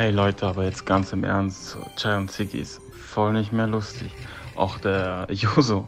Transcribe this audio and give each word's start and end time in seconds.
Hey 0.00 0.12
Leute, 0.12 0.46
aber 0.46 0.64
jetzt 0.64 0.86
ganz 0.86 1.12
im 1.12 1.24
Ernst, 1.24 1.76
Chai 1.94 2.16
und 2.16 2.30
Ziggy 2.30 2.60
ist 2.60 2.80
voll 2.90 3.34
nicht 3.34 3.52
mehr 3.52 3.66
lustig. 3.66 4.10
Auch 4.56 4.78
der 4.78 5.26
Joso, 5.30 5.84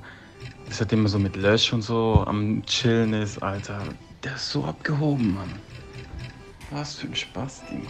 hat 0.78 0.92
immer 0.92 1.08
so 1.08 1.18
mit 1.18 1.34
Lösch 1.34 1.72
und 1.72 1.80
so 1.80 2.22
am 2.26 2.62
Chillen 2.66 3.14
ist, 3.14 3.42
Alter. 3.42 3.80
Der 4.22 4.34
ist 4.34 4.50
so 4.50 4.64
abgehoben, 4.64 5.32
Mann. 5.32 5.58
Was 6.72 6.96
für 6.96 7.06
ein 7.06 7.16
Spaß, 7.16 7.62
die. 7.70 7.80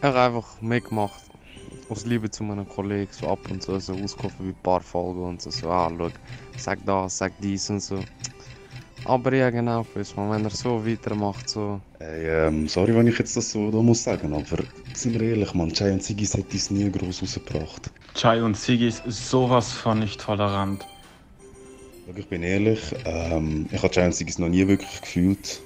Er 0.00 0.08
hat 0.08 0.16
einfach 0.16 0.60
mitgemacht. 0.60 1.20
Aus 1.88 2.06
Liebe 2.06 2.28
zu 2.28 2.42
meinem 2.42 2.68
Kollegen, 2.68 3.12
so 3.12 3.28
ab 3.28 3.48
und 3.48 3.62
zu 3.62 3.78
so 3.78 3.94
ausgeholfen 3.94 4.46
wie 4.46 4.50
ein 4.50 4.62
paar 4.64 4.80
Folgen 4.80 5.22
und 5.22 5.42
so, 5.42 5.50
so 5.50 5.70
ah, 5.70 5.88
schau, 5.96 6.10
sag 6.56 6.84
das, 6.84 7.18
sag 7.18 7.34
dies 7.40 7.70
und 7.70 7.78
so. 7.78 8.02
Aber 9.04 9.32
ja, 9.34 9.50
genau, 9.50 9.84
fürs 9.84 10.16
Mal, 10.16 10.30
wenn 10.30 10.44
er 10.44 10.50
so 10.50 10.84
weitermacht, 10.86 11.48
so. 11.48 11.80
Ey, 11.98 12.26
ähm, 12.28 12.68
sorry, 12.68 12.94
wenn 12.94 13.06
ich 13.06 13.18
jetzt 13.18 13.36
das 13.36 13.50
so 13.52 13.70
da 13.70 13.78
muss 13.80 14.02
sagen, 14.04 14.34
aber 14.34 14.64
sind 14.94 15.14
wir 15.14 15.22
ehrlich, 15.22 15.54
man, 15.54 15.72
Chai 15.72 15.92
und 15.92 16.02
Ziggy 16.02 16.26
hätte 16.26 16.56
es 16.56 16.70
nie 16.70 16.90
groß 16.90 17.22
rausgebracht. 17.22 17.90
Chai 18.14 18.42
und 18.42 18.54
Ziggy 18.54 18.88
ist 18.88 19.04
sowas 19.30 19.72
von 19.72 19.98
nicht 19.98 20.18
tolerant. 20.20 20.88
Ich 22.16 22.28
bin 22.28 22.42
ehrlich, 22.42 22.94
ähm, 23.04 23.68
ich 23.70 23.82
habe 23.82 23.90
Chai 23.92 24.06
und 24.06 24.12
Ziggy 24.12 24.40
noch 24.40 24.48
nie 24.48 24.66
wirklich 24.68 25.00
gefühlt. 25.00 25.62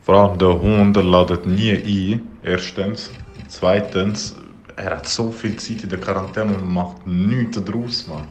Vor 0.00 0.14
allem 0.16 0.38
der 0.38 0.60
Hund 0.60 0.96
der 0.96 1.04
ladet 1.04 1.46
nie 1.46 1.72
ein, 1.72 2.38
erstens. 2.42 3.14
Zweitens, 3.46 4.36
er 4.76 4.96
hat 4.98 5.08
so 5.08 5.32
viel 5.32 5.56
Zeit 5.56 5.82
in 5.84 5.90
der 5.90 6.00
Quarantäne 6.00 6.56
und 6.56 6.68
macht 6.72 7.06
nichts 7.06 7.62
daraus, 7.62 8.06
Mann. 8.06 8.28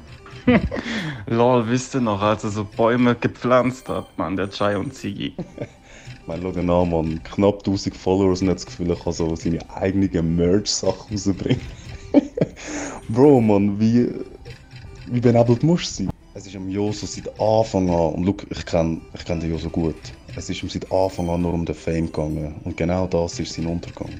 Lol, 1.27 1.67
wisst 1.69 1.95
ihr 1.95 2.01
noch, 2.01 2.21
als 2.21 2.43
er 2.43 2.49
so 2.49 2.63
Bäume 2.63 3.15
gepflanzt 3.15 3.89
hat, 3.89 4.05
Mann, 4.17 4.35
der 4.35 4.49
Chai 4.49 4.77
und 4.77 4.93
Ziggy. 4.93 5.33
Ich 6.21 6.27
meine, 6.31 6.43
schau 6.43 6.51
dir 6.51 6.71
an, 6.71 6.89
man, 6.91 7.23
knapp 7.23 7.57
1000 7.65 7.97
Followers 7.97 8.43
und 8.43 8.49
hat 8.49 8.57
das 8.57 8.65
Gefühl, 8.67 8.91
er 8.91 8.95
kann 8.97 9.13
so 9.13 9.35
seine 9.35 9.67
eigenen 9.71 10.35
Merch-Sachen 10.35 11.11
rausbringen. 11.11 11.61
Bro, 13.09 13.41
man, 13.41 13.79
wie, 13.79 14.13
wie 15.07 15.19
benebelt 15.19 15.63
musst 15.63 15.99
du 15.99 16.03
sein? 16.03 16.13
Es 16.35 16.45
ist 16.45 16.55
am 16.55 16.69
Joso 16.69 17.07
seit 17.07 17.27
Anfang 17.39 17.89
an, 17.89 18.13
und 18.13 18.25
schau, 18.25 18.35
ich 18.51 18.63
kenne 18.63 19.01
ich 19.15 19.25
kenn 19.25 19.39
den 19.39 19.49
Joso 19.49 19.71
gut, 19.71 19.95
es 20.35 20.47
ist 20.51 20.61
ihm 20.61 20.69
seit 20.69 20.91
Anfang 20.91 21.27
an 21.29 21.41
nur 21.41 21.53
um 21.53 21.65
den 21.65 21.73
Fame 21.73 22.05
gegangen. 22.05 22.53
Und 22.63 22.77
genau 22.77 23.07
das 23.07 23.39
ist 23.39 23.53
sein 23.53 23.65
Untergang. 23.65 24.11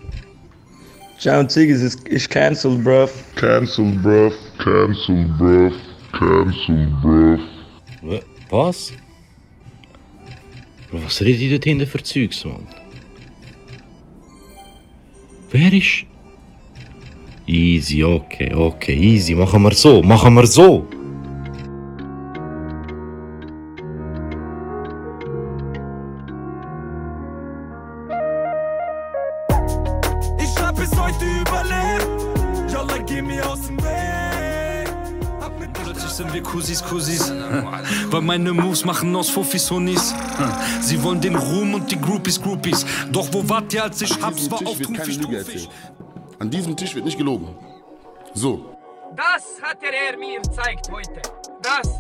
Chai 1.19 1.39
und 1.39 1.51
Ziggy 1.51 1.73
ist, 1.73 2.07
ist 2.07 2.29
cancelled, 2.29 2.83
bruv. 2.83 3.11
Cancel, 3.35 3.85
bruv. 4.01 4.33
Cancel, 4.57 5.25
bruv. 5.37 5.73
Cancel, 6.19 6.87
bruv. 7.01 7.39
Wa- 8.01 8.25
Was? 8.49 8.91
Was 10.91 11.21
redet 11.21 11.41
ihr 11.41 11.51
dort 11.51 11.63
hinten 11.63 11.87
für 11.87 12.03
Zeugs, 12.03 12.43
Mann? 12.43 12.67
Wer 15.51 15.71
ist... 15.73 16.05
Easy, 17.47 18.03
okay, 18.03 18.53
okay, 18.53 18.95
easy. 18.95 19.33
Machen 19.33 19.63
wir 19.63 19.73
so, 19.73 20.03
machen 20.03 20.33
wir 20.35 20.45
so. 20.45 20.85
Meine 38.29 38.53
Moves 38.53 38.85
machen 38.85 39.15
aus 39.15 39.27
Fufis 39.31 39.71
Honis. 39.71 40.13
Sie 40.81 41.01
wollen 41.01 41.19
den 41.19 41.35
Ruhm 41.35 41.73
und 41.73 41.89
die 41.89 41.99
Groupies, 41.99 42.39
Groupies. 42.39 42.85
Doch 43.11 43.27
wo 43.31 43.41
wart 43.49 43.73
ihr, 43.73 43.83
als 43.83 44.03
ich 44.03 44.21
hab's, 44.21 44.51
war 44.51 44.59
Tisch 44.59 45.19
auf. 45.19 46.37
An 46.37 46.47
diesem 46.47 46.77
Tisch 46.77 46.93
wird 46.93 47.05
nicht 47.05 47.17
gelogen. 47.17 47.47
So. 48.35 48.75
Das 49.15 49.43
hat 49.63 49.79
er 49.81 50.15
mir 50.15 50.39
gezeigt 50.41 50.91
heute. 50.91 51.23
Das. 51.63 51.99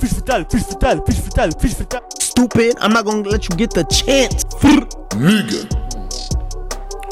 Fisch 0.00 0.14
verteilt, 0.14 0.50
Fisch 0.50 0.62
verteilt, 0.62 1.02
Fisch 1.04 1.20
verteilt, 1.20 1.60
Fisch 1.60 1.74
verteilt. 1.74 2.04
Stupid, 2.22 2.78
I'm 2.80 2.94
not 2.94 3.04
gonna 3.04 3.28
let 3.28 3.44
you 3.44 3.54
get 3.54 3.74
the 3.74 3.84
chance. 3.84 4.46
Lüge. 5.18 5.68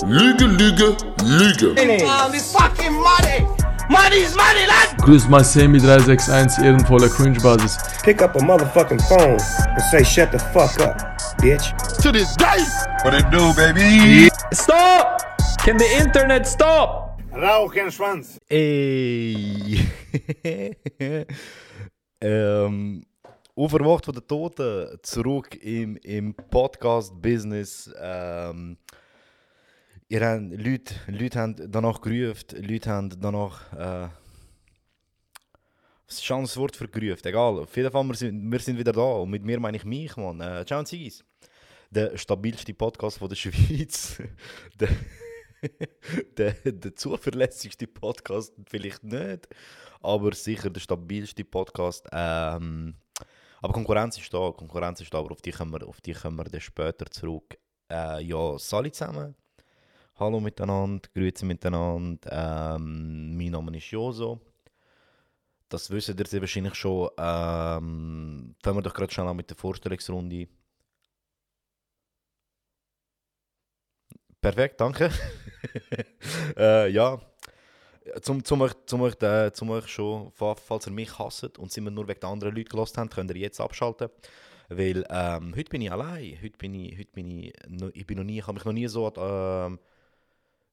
Lüge, 0.07 0.47
Lüge, 0.47 0.97
Lüge. 1.23 2.07
Found 2.07 2.33
this 2.33 2.51
fucking 2.51 2.95
money. 2.95 3.64
Money's 3.89 4.35
money, 4.35 4.67
lad. 4.67 4.97
Grüß 5.05 5.29
mal 5.29 5.45
Semi 5.45 5.79
361, 5.79 6.59
ehrenvoller 6.59 7.09
Cringe-Basis. 7.09 7.77
Pick 8.03 8.23
up 8.23 8.35
a 8.37 8.39
motherfucking 8.39 9.01
phone 9.09 9.39
and 9.39 9.83
say 9.91 10.03
shut 10.03 10.31
the 10.33 10.39
fuck 10.39 10.81
up, 10.81 10.97
bitch. 11.39 11.75
To 12.03 12.11
this 12.11 12.35
day. 12.37 12.65
What 13.03 13.15
it 13.15 13.31
do, 13.31 13.53
baby? 13.55 14.31
Stop! 14.53 15.21
Can 15.65 15.77
the 15.77 15.87
internet 15.99 16.47
stop? 16.47 17.21
Rauchenschwanz. 17.33 18.39
Ey! 18.49 19.87
ähm, 22.21 23.05
Auferwacht 23.57 24.07
von 24.07 24.15
den 24.15 24.27
Toten, 24.27 24.99
zurück 25.03 25.55
im, 25.63 25.97
im 25.99 26.35
Podcast-Business. 26.35 27.91
Ähm, 28.01 28.79
ihr 30.09 30.21
habt, 30.27 30.43
Leute, 30.65 30.95
Leute 31.09 31.39
haben 31.39 31.71
danach 31.71 32.01
gerufen, 32.01 32.63
Leute 32.63 32.91
haben 32.91 33.21
danach. 33.21 33.73
Äh, 33.73 34.09
was 36.07 36.17
ist 36.21 36.31
das 36.31 36.57
Wort 36.57 36.77
für 36.77 36.89
gerufen? 36.89 37.27
Egal, 37.27 37.59
auf 37.59 37.77
jeden 37.77 37.91
Fall, 37.91 38.05
wir 38.05 38.15
sind, 38.15 38.51
wir 38.53 38.59
sind 38.61 38.79
wieder 38.79 38.93
da. 38.93 39.01
Und 39.01 39.31
mit 39.31 39.43
mir 39.43 39.59
meine 39.59 39.77
ich 39.77 39.85
mich, 39.85 40.17
Mann. 40.17 40.41
Äh, 40.41 40.65
ciao 40.67 40.79
und 40.79 40.89
Sigis. 40.89 41.25
Der 41.91 42.17
stabilste 42.19 42.75
Podcast 42.75 43.19
von 43.19 43.29
der 43.29 43.37
Schweiz. 43.37 44.19
der, 44.81 44.91
der, 46.37 46.53
der 46.53 46.95
zuverlässigste 46.95 47.87
Podcast 47.87 48.53
vielleicht 48.69 49.03
nicht, 49.03 49.49
aber 50.03 50.33
sicher 50.35 50.71
der 50.71 50.81
stabilste 50.81 51.45
Podcast. 51.45 52.07
Ähm, 52.13 52.95
aber 53.63 53.73
Konkurrenz 53.73 54.19
ist 54.19 54.33
da, 54.33 54.53
Konkurrenz 54.53 55.01
ist 55.01 55.13
da, 55.13 55.19
aber 55.19 55.33
auf 55.33 55.41
die 55.41 55.53
kommen 55.53 55.73
wir, 55.73 55.87
auf 55.87 56.01
die 56.01 56.13
kommen 56.13 56.37
wir 56.37 56.45
dann 56.45 56.61
später 56.61 57.07
zurück. 57.11 57.57
Äh, 57.91 58.23
ja, 58.23 58.59
Sali 58.59 58.93
zusammen. 58.93 59.35
Hallo 60.17 60.41
miteinander, 60.41 61.09
Grüße 61.15 61.45
miteinander. 61.45 62.77
Ähm, 62.77 63.37
mein 63.37 63.51
Name 63.53 63.77
ist 63.77 63.91
Joso. 63.91 64.41
Das 65.69 65.91
wisst 65.91 66.09
ihr 66.09 66.41
wahrscheinlich 66.41 66.75
schon. 66.75 67.11
Ähm, 67.19 68.55
fangen 68.63 68.79
wir 68.79 68.83
doch 68.83 68.95
gerade 68.95 69.13
schnell 69.13 69.27
an 69.29 69.37
mit 69.37 69.51
der 69.51 69.57
Vorstellungsrunde. 69.57 70.49
Perfekt, 74.41 74.81
danke. 74.81 75.11
äh, 76.57 76.91
ja, 76.91 77.19
zum, 78.23 78.45
zum, 78.45 78.63
euch, 78.63 78.73
zum, 78.87 79.03
euch, 79.03 79.21
äh, 79.23 79.53
zum 79.53 79.71
euch 79.71 79.89
schon, 79.89 80.31
fa- 80.33 80.55
falls 80.55 80.87
ihr 80.87 80.93
mich 80.93 81.19
hasst 81.19 81.59
und 81.59 81.75
wir 81.77 81.91
nur 81.91 82.09
wegen 82.09 82.21
der 82.21 82.29
anderen 82.31 82.55
Leute 82.55 82.71
gelost 82.71 82.99
habt, 82.99 83.15
könnt 83.15 83.31
ihr 83.31 83.39
jetzt 83.39 83.61
abschalten. 83.61 84.11
Weil 84.69 85.07
ähm, 85.11 85.55
heute 85.57 85.71
bin 85.71 85.83
ich 85.83 85.93
allein. 85.93 86.39
Heute 86.43 86.59
bin 86.59 86.75
ich, 86.75 86.99
heute 86.99 87.13
bin 87.13 87.29
ich, 87.31 87.55
ich 87.95 88.07
bin 88.07 88.19
noch 88.19 88.25
nie, 88.25 88.39
ich 88.39 88.47
habe 88.47 88.55
mich 88.55 88.65
noch 88.65 88.73
nie 88.73 88.87
so 88.89 89.07
an 89.07 89.73
ähm, 89.75 89.79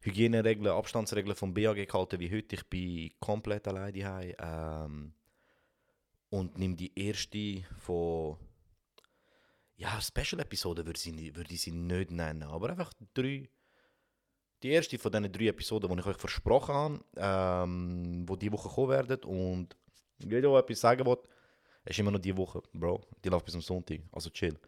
Hygieneregeln, 0.01 0.67
Abstandsregeln 0.67 1.35
vom 1.35 1.53
BAG 1.53 1.75
gehalten 1.75 2.19
wie 2.19 2.31
heute. 2.31 2.55
Ich 2.55 2.65
bin 2.67 3.11
komplett 3.19 3.67
allein 3.67 3.93
daheim 3.93 4.33
ähm, 4.39 5.13
und 6.29 6.57
nehme 6.57 6.75
die 6.75 6.91
erste 6.99 7.63
von 7.79 8.37
ja, 9.81 9.99
Special-Episode 9.99 10.85
würde 10.85 10.99
ich, 11.03 11.35
würde 11.35 11.53
ich 11.53 11.61
sie 11.61 11.71
nicht 11.71 12.11
nennen, 12.11 12.43
aber 12.43 12.69
einfach 12.69 12.93
drei. 13.13 13.49
Die 14.61 14.69
erste 14.69 14.99
von 14.99 15.11
diesen 15.11 15.31
drei 15.31 15.47
Episoden, 15.47 15.89
die 15.91 15.99
ich 15.99 16.05
euch 16.05 16.17
versprochen 16.17 16.75
habe, 16.75 17.03
ähm, 17.17 18.25
die 18.27 18.37
diese 18.37 18.51
Woche 18.51 18.69
kommen 18.69 18.89
werden. 18.89 19.23
Und 19.23 19.75
jeder, 20.19 20.41
der 20.41 20.59
etwas 20.59 20.81
sagen 20.81 21.03
will, 21.03 21.17
ist 21.83 21.97
immer 21.97 22.11
noch 22.11 22.19
diese 22.19 22.37
Woche, 22.37 22.61
Bro. 22.71 23.01
Die 23.23 23.29
läuft 23.29 23.45
bis 23.45 23.55
am 23.55 23.61
Sonntag, 23.61 24.01
also 24.11 24.29
chill. 24.29 24.59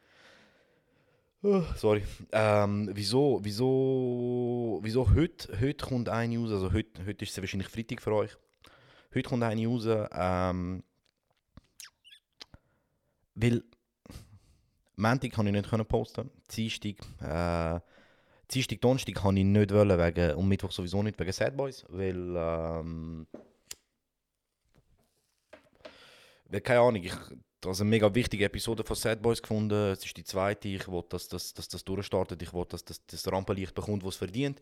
Sorry. 1.75 2.03
Ähm, 2.31 2.89
wieso, 2.93 3.39
wieso, 3.43 4.79
wieso 4.81 5.13
heute, 5.13 5.59
heute 5.59 5.85
kommt 5.85 6.07
eine 6.07 6.37
raus, 6.37 6.51
also 6.51 6.71
heute, 6.71 7.05
heute 7.05 7.25
ist 7.25 7.31
es 7.31 7.37
wahrscheinlich 7.37 7.67
Freitag 7.67 8.01
für 8.01 8.13
euch. 8.13 8.31
Heute 9.13 9.27
kommt 9.27 9.43
eine 9.43 9.67
raus, 9.67 9.85
ähm, 9.85 10.83
weil 13.35 13.61
Montag 14.95 15.33
kann 15.33 15.47
ich 15.47 15.51
nicht 15.51 15.87
posten, 15.89 16.31
Dienstag, 16.49 16.95
äh, 17.19 17.81
Dienstag, 18.49 18.79
Donnerstag 18.79 19.15
kann 19.15 19.35
ich 19.35 19.43
nicht 19.43 19.73
wollen, 19.73 19.99
wegen, 19.99 20.35
und 20.35 20.47
Mittwoch 20.47 20.71
sowieso 20.71 21.03
nicht, 21.03 21.19
wegen 21.19 21.33
Sad 21.33 21.57
Boys, 21.57 21.83
weil, 21.89 22.35
ähm, 22.37 23.27
weil 26.45 26.61
keine 26.61 26.79
Ahnung, 26.79 27.03
ich 27.03 27.11
habe 27.65 27.77
eine 27.77 27.89
mega 27.89 28.13
wichtige 28.13 28.45
Episode 28.45 28.83
von 28.83 28.95
Sad 28.95 29.21
Boys 29.21 29.41
gefunden, 29.41 29.91
es 29.91 30.05
ist 30.05 30.17
die 30.17 30.23
zweite, 30.23 30.67
ich 30.67 30.87
wollte, 30.87 31.09
dass, 31.09 31.27
dass, 31.27 31.53
dass 31.53 31.67
das 31.67 31.83
durchstartet, 31.83 32.41
ich 32.41 32.53
wollte, 32.53 32.71
dass 32.71 32.85
das, 32.85 33.05
das 33.05 33.31
Rampenlicht 33.31 33.73
bekommt, 33.73 34.03
was 34.03 34.15
es 34.15 34.17
verdient. 34.17 34.61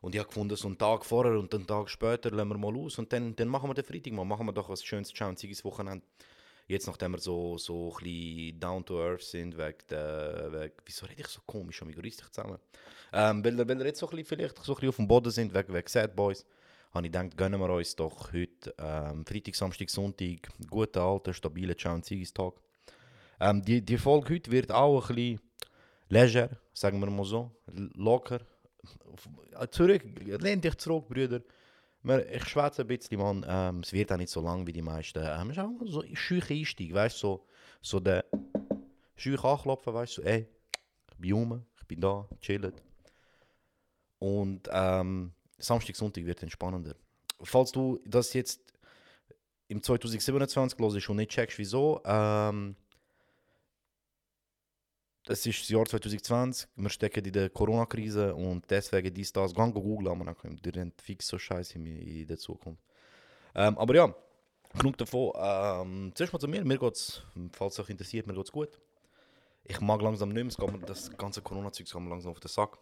Und 0.00 0.14
ich 0.14 0.20
habe 0.20 0.28
gefunden, 0.28 0.56
so 0.56 0.68
einen 0.68 0.78
Tag 0.78 1.04
vorher 1.04 1.38
und 1.38 1.52
einen 1.52 1.66
Tag 1.66 1.90
später 1.90 2.30
lassen 2.30 2.48
wir 2.50 2.58
mal 2.58 2.76
aus 2.76 2.98
und 2.98 3.12
dann, 3.12 3.34
dann 3.34 3.48
machen 3.48 3.68
wir 3.68 3.74
den 3.74 3.84
Freitag 3.84 4.12
mal, 4.12 4.24
machen 4.24 4.46
wir 4.46 4.52
doch 4.52 4.70
ein 4.70 4.76
schönes 4.76 5.12
Zigis 5.12 5.64
Wochenende. 5.64 6.04
Jetzt, 6.68 6.86
nachdem 6.86 7.12
wir 7.12 7.18
so, 7.18 7.56
so 7.56 7.96
ein 7.98 8.04
bisschen 8.04 8.60
down 8.60 8.84
to 8.84 9.02
earth 9.02 9.22
sind, 9.22 9.56
wegen 9.56 9.78
der, 9.88 10.48
wegen, 10.52 10.74
wieso 10.84 11.06
rede 11.06 11.22
ich 11.22 11.28
so 11.28 11.40
komisch, 11.46 11.80
amigo, 11.80 12.00
reiss 12.02 12.18
dich 12.18 12.30
zusammen. 12.30 12.58
Ähm, 13.12 13.42
weil, 13.42 13.56
weil 13.56 13.78
wir 13.78 13.86
jetzt 13.86 14.00
so 14.00 14.06
ein 14.06 14.10
bisschen, 14.10 14.26
vielleicht 14.26 14.58
so 14.58 14.72
ein 14.72 14.74
bisschen 14.74 14.88
auf 14.90 14.96
dem 14.96 15.08
Boden 15.08 15.30
sind, 15.30 15.54
wegen, 15.54 15.72
wegen 15.72 15.88
Sad 15.88 16.14
Boys. 16.14 16.44
Habe 16.92 17.06
ich 17.06 17.12
gedacht, 17.12 17.36
gönnen 17.36 17.60
wir 17.60 17.70
uns 17.70 17.94
doch 17.96 18.32
heute 18.32 18.74
ähm, 18.78 19.24
Freitag, 19.26 19.54
Samstag, 19.54 19.90
Sonntag 19.90 20.48
guten, 20.70 20.98
alten, 20.98 21.34
stabilen 21.34 21.76
Ciao 21.76 21.94
und 21.94 22.04
Ziegistag. 22.04 22.54
Ähm, 23.40 23.62
die, 23.62 23.82
die 23.82 23.98
Folge 23.98 24.34
heute 24.34 24.50
wird 24.50 24.72
auch 24.72 25.10
ein 25.10 25.14
bisschen 25.14 25.40
leger, 26.08 26.50
sagen 26.72 27.00
wir 27.00 27.10
mal 27.10 27.24
so, 27.24 27.50
locker. 27.94 28.40
F- 29.14 29.70
Zurück, 29.70 30.02
lehn 30.24 30.60
dich 30.60 30.76
zurück, 30.76 31.08
Brüder. 31.08 31.40
Ich 32.32 32.44
schwätze 32.44 32.82
ein 32.82 32.88
bisschen, 32.88 33.18
Mann. 33.18 33.44
Ähm, 33.46 33.80
es 33.80 33.92
wird 33.92 34.12
auch 34.12 34.16
nicht 34.16 34.30
so 34.30 34.40
lang 34.40 34.66
wie 34.66 34.72
die 34.72 34.82
meisten. 34.82 35.18
Ähm, 35.22 35.50
es 35.50 35.56
ist 35.56 35.62
auch 35.62 35.72
so 35.84 36.00
ein 36.00 36.16
scheuer 36.16 36.42
Einstieg, 36.48 36.94
weißt 36.94 37.16
du, 37.16 37.20
so, 37.20 37.46
so 37.82 38.00
der 38.00 38.24
scheuer 39.16 39.44
anklopfen, 39.44 39.92
weißt 39.92 40.18
du, 40.18 40.22
so, 40.22 40.28
ey, 40.28 40.48
ich 41.10 41.18
bin 41.18 41.32
rum, 41.32 41.66
ich 41.76 41.86
bin 41.86 42.00
da, 42.00 42.26
chillt. 42.40 42.82
Und 44.20 44.68
ähm, 44.72 45.32
Samstag, 45.58 45.96
Sonntag 45.96 46.24
wird 46.24 46.42
dann 46.42 46.50
spannender. 46.50 46.94
Falls 47.42 47.72
du 47.72 48.00
das 48.04 48.32
jetzt 48.32 48.60
im 49.68 49.82
2027 49.82 50.78
hörst 50.78 51.08
und 51.10 51.16
nicht 51.16 51.30
checkst, 51.30 51.58
wieso, 51.58 52.00
ähm, 52.04 52.76
es 55.26 55.44
ist 55.44 55.60
das 55.60 55.68
Jahr 55.68 55.84
2020, 55.84 56.68
wir 56.76 56.88
stecken 56.88 57.24
in 57.24 57.32
der 57.32 57.50
Corona-Krise 57.50 58.34
und 58.34 58.68
deswegen 58.70 59.12
dies, 59.12 59.32
das, 59.32 59.54
gang 59.54 59.74
googeln, 59.74 60.08
aber 60.08 60.24
dann 60.24 60.36
kommt 60.36 60.64
dir 60.64 60.90
fix 61.02 61.28
so 61.28 61.38
scheiße 61.38 61.74
in, 61.74 62.26
der 62.26 62.38
Zukunft. 62.38 62.82
Ähm, 63.54 63.76
aber 63.76 63.94
ja, 63.94 64.14
genug 64.78 64.96
davon. 64.96 65.32
Ähm, 65.36 66.12
zuerst 66.14 66.32
mal 66.32 66.38
zu 66.38 66.48
mir, 66.48 66.64
mir 66.64 66.78
geht's, 66.78 67.22
falls 67.52 67.74
es 67.74 67.80
euch 67.80 67.90
interessiert, 67.90 68.26
mir 68.26 68.34
geht's 68.34 68.52
gut. 68.52 68.80
Ich 69.64 69.80
mag 69.82 70.00
langsam 70.00 70.30
nicht 70.30 70.58
mehr, 70.58 70.78
das 70.86 71.14
ganze 71.18 71.42
Corona-Zeug 71.42 71.94
mir 72.00 72.08
langsam 72.08 72.32
auf 72.32 72.40
den 72.40 72.48
Sack. 72.48 72.78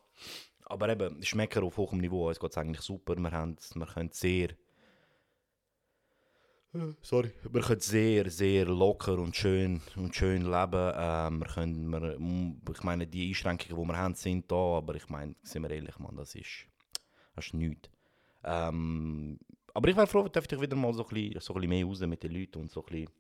Aber 0.67 0.89
eben, 0.89 1.23
Schmecker 1.23 1.63
auf 1.63 1.77
hohem 1.77 2.01
Niveau, 2.01 2.29
es 2.31 2.41
geht 2.41 2.57
eigentlich 2.59 2.83
super, 2.83 3.17
wir, 3.17 3.31
haben, 3.31 3.57
wir 3.75 3.87
können 3.87 4.11
sehr 4.13 4.51
Sorry. 7.01 7.33
Wir 7.51 7.63
können 7.63 7.81
sehr, 7.81 8.31
sehr 8.31 8.67
locker 8.67 9.19
und 9.19 9.35
schön, 9.35 9.81
und 9.97 10.15
schön 10.15 10.43
leben. 10.43 10.93
Ähm, 10.95 11.39
wir 11.39 11.47
können, 11.47 11.89
wir, 11.89 12.19
mm, 12.19 12.61
ich 12.71 12.83
meine, 12.83 13.07
die 13.07 13.29
Einschränkungen, 13.29 13.83
die 13.83 13.89
wir 13.89 13.97
haben, 13.97 14.15
sind 14.15 14.51
da, 14.51 14.77
aber 14.77 14.95
ich 14.95 15.09
meine, 15.09 15.35
sind 15.43 15.63
wir 15.63 15.71
ehrlich, 15.71 15.99
man, 15.99 16.17
das 16.17 16.35
ist, 16.35 16.67
das 17.35 17.47
ist 17.47 17.55
nichts. 17.55 17.89
Ähm, 18.45 19.39
aber 19.73 19.89
ich 19.89 19.97
wäre 19.97 20.07
froh, 20.07 20.29
dürfte 20.29 20.57
ich 20.57 20.61
wieder 20.61 20.77
mal 20.77 20.93
so 20.93 21.07
ein, 21.07 21.09
bisschen, 21.09 21.41
so 21.41 21.55
ein 21.55 21.61
bisschen 21.61 21.71
mehr 21.71 21.87
raus 21.87 22.01
mit 22.01 22.23
den 22.23 22.33
Leuten 22.33 22.59
und 22.61 22.71
so 22.71 22.81
ein 22.81 22.87
bisschen... 22.87 23.11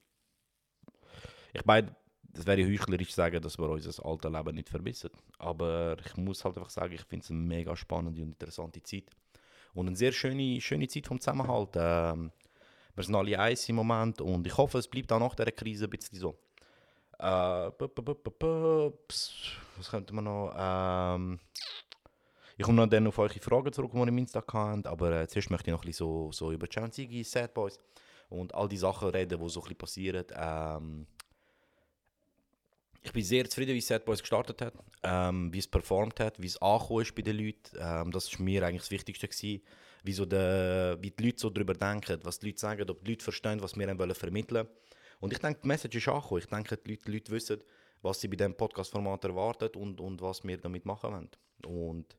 Ich 1.54 1.64
meine, 1.64 1.96
das 2.36 2.46
wäre 2.46 2.64
heuchlerisch 2.64 3.14
sagen, 3.14 3.40
dass 3.40 3.58
wir 3.58 3.68
unser 3.68 4.04
altes 4.04 4.30
Leben 4.30 4.54
nicht 4.54 4.68
vermissen. 4.68 5.10
Aber 5.38 5.96
ich 6.04 6.16
muss 6.16 6.44
halt 6.44 6.56
einfach 6.56 6.70
sagen, 6.70 6.92
ich 6.94 7.02
finde 7.02 7.24
es 7.24 7.30
eine 7.30 7.40
mega 7.40 7.74
spannende 7.74 8.22
und 8.22 8.28
interessante 8.28 8.82
Zeit. 8.82 9.10
Und 9.74 9.88
eine 9.88 9.96
sehr 9.96 10.12
schöne, 10.12 10.60
schöne 10.60 10.88
Zeit 10.88 11.06
vom 11.06 11.20
Zusammenhalt. 11.20 11.70
Ähm, 11.74 12.30
wir 12.94 13.04
sind 13.04 13.14
alle 13.14 13.38
eins 13.38 13.68
im 13.68 13.76
Moment 13.76 14.20
und 14.20 14.46
ich 14.46 14.56
hoffe, 14.56 14.78
es 14.78 14.88
bleibt 14.88 15.12
auch 15.12 15.20
nach 15.20 15.34
dieser 15.34 15.52
Krise 15.52 15.84
ein 15.84 15.90
bisschen 15.90 16.18
so. 16.18 16.38
Äh, 17.18 17.70
was 19.76 19.90
könnte 19.90 20.14
man 20.14 20.24
noch? 20.24 20.54
Ähm, 20.56 21.40
ich 22.58 22.64
komme 22.64 22.76
noch 22.76 22.86
dann 22.86 23.06
auf 23.06 23.18
eure 23.18 23.38
Fragen 23.38 23.72
zurück, 23.72 23.90
die 23.92 23.98
ihr 23.98 24.08
im 24.08 24.18
Insta 24.18 24.42
habt, 24.50 24.86
aber 24.86 25.12
äh, 25.12 25.28
zuerst 25.28 25.50
möchte 25.50 25.70
ich 25.70 25.72
noch 25.72 25.82
ein 25.82 25.86
bisschen 25.86 26.06
so, 26.06 26.32
so 26.32 26.52
über 26.52 26.66
Chan 26.66 26.90
Ziggy, 26.90 27.22
Sad 27.22 27.52
Boys 27.52 27.78
und 28.30 28.54
all 28.54 28.68
die 28.68 28.78
Sachen 28.78 29.10
reden, 29.10 29.38
die 29.38 29.48
so 29.48 29.60
ein 29.60 29.64
bisschen 29.64 29.78
passieren. 29.78 30.24
Ähm, 30.34 31.06
ich 33.06 33.12
bin 33.12 33.22
sehr 33.22 33.48
zufrieden, 33.48 33.74
wie 33.74 33.80
Sad 33.80 34.04
Boys 34.04 34.20
gestartet 34.20 34.60
hat, 34.60 34.74
ähm, 35.02 35.52
wie 35.52 35.58
es 35.58 35.68
performt 35.68 36.18
hat, 36.18 36.40
wie 36.42 36.46
es 36.46 36.60
angekommen 36.60 37.02
ist 37.02 37.14
bei 37.14 37.22
den 37.22 37.36
Leuten. 37.36 37.76
Ähm, 37.78 38.10
das 38.10 38.32
war 38.32 38.44
mir 38.44 38.64
eigentlich 38.64 38.82
das 38.82 38.90
Wichtigste. 38.90 39.28
Gewesen. 39.28 39.62
Wie, 40.02 40.12
so 40.12 40.24
der, 40.24 40.98
wie 41.00 41.10
die 41.10 41.24
Leute 41.24 41.38
so 41.40 41.50
darüber 41.50 41.74
denken, 41.74 42.20
was 42.22 42.38
die 42.38 42.46
Leute 42.46 42.60
sagen, 42.60 42.90
ob 42.90 43.04
die 43.04 43.12
Leute 43.12 43.24
verstehen, 43.24 43.62
was 43.62 43.76
wir 43.76 43.84
ihnen 43.84 43.98
wollen 43.98 44.14
vermitteln 44.14 44.68
Und 45.20 45.32
ich 45.32 45.38
denke, 45.38 45.60
die 45.62 45.68
Message 45.68 45.96
ist 45.96 46.08
angekommen. 46.08 46.40
Ich 46.40 46.48
denke, 46.48 46.76
die 46.76 46.90
Leute, 46.90 47.02
die 47.04 47.12
Leute 47.12 47.32
wissen, 47.32 47.64
was 48.02 48.20
sie 48.20 48.28
bei 48.28 48.36
diesem 48.36 48.56
Podcast-Format 48.56 49.24
erwartet 49.24 49.76
und, 49.76 50.00
und 50.00 50.20
was 50.20 50.44
wir 50.44 50.58
damit 50.58 50.84
machen 50.84 51.12
wollen. 51.12 51.30
Und 51.64 52.16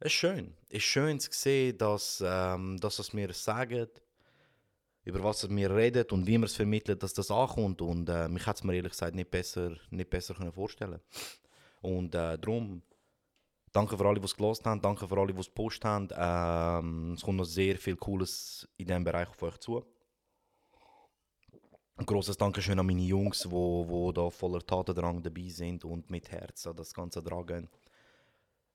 es 0.00 0.06
ist 0.06 0.12
schön. 0.12 0.56
Es 0.68 0.78
ist 0.78 0.84
schön 0.84 1.20
zu 1.20 1.30
sehen, 1.32 1.78
dass 1.78 2.22
ähm, 2.26 2.78
das, 2.80 2.98
was 2.98 3.14
wir 3.14 3.32
sagen, 3.32 3.88
über 5.04 5.22
was 5.22 5.48
wir 5.48 5.74
reden 5.74 6.06
und 6.10 6.26
wie 6.26 6.38
wir 6.38 6.46
es 6.46 6.56
vermitteln, 6.56 6.98
dass 6.98 7.12
das 7.12 7.30
ankommt. 7.30 7.82
Und 7.82 8.08
äh, 8.08 8.28
mich 8.28 8.46
hätte 8.46 8.58
es 8.58 8.64
mir 8.64 8.74
ehrlich 8.74 8.92
gesagt 8.92 9.14
nicht 9.14 9.30
besser, 9.30 9.76
nicht 9.90 10.10
besser 10.10 10.34
können 10.34 10.52
vorstellen 10.52 11.00
Und 11.82 12.14
äh, 12.14 12.38
darum, 12.38 12.82
danke 13.72 13.98
für 13.98 14.06
alle, 14.06 14.18
die 14.18 14.24
es 14.24 14.34
gelost 14.34 14.64
haben, 14.64 14.80
danke 14.80 15.06
für 15.06 15.18
alle, 15.18 15.34
die 15.34 15.40
es 15.40 15.46
gepostet 15.46 15.84
haben. 15.84 16.08
Ähm, 16.16 17.12
es 17.14 17.22
kommt 17.22 17.36
noch 17.36 17.44
sehr 17.44 17.76
viel 17.76 17.96
Cooles 17.96 18.66
in 18.78 18.86
diesem 18.86 19.04
Bereich 19.04 19.28
auf 19.28 19.42
euch 19.42 19.58
zu. 19.58 19.84
Ein 21.96 22.06
grosses 22.06 22.36
Dankeschön 22.36 22.78
an 22.78 22.86
meine 22.86 23.02
Jungs, 23.02 23.40
die 23.40 23.50
wo, 23.50 23.86
wo 23.88 24.10
da 24.10 24.28
voller 24.28 24.66
Tatendrang 24.66 25.22
dabei 25.22 25.48
sind 25.48 25.84
und 25.84 26.10
mit 26.10 26.30
Herz 26.32 26.66
an 26.66 26.74
das 26.74 26.92
Ganze 26.92 27.22
tragen. 27.22 27.68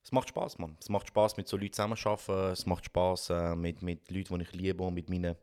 Es 0.04 0.12
macht 0.14 0.30
Spaß, 0.30 0.58
Mann. 0.60 0.78
Es 0.80 0.90
macht 0.90 1.08
Spaß, 1.08 1.36
mit 1.38 1.48
so 1.48 1.58
Leuten 1.58 1.74
zusammenzuarbeiten. 1.74 2.54
Es 2.54 2.66
macht 2.66 2.86
Spaß, 2.86 3.32
äh, 3.32 3.56
mit, 3.56 3.82
mit 3.82 4.10
Leuten, 4.10 4.40
die 4.40 4.44
ich 4.44 4.54
liebe 4.54 4.84
und 4.84 4.94
mit 4.94 5.10
meinen, 5.10 5.36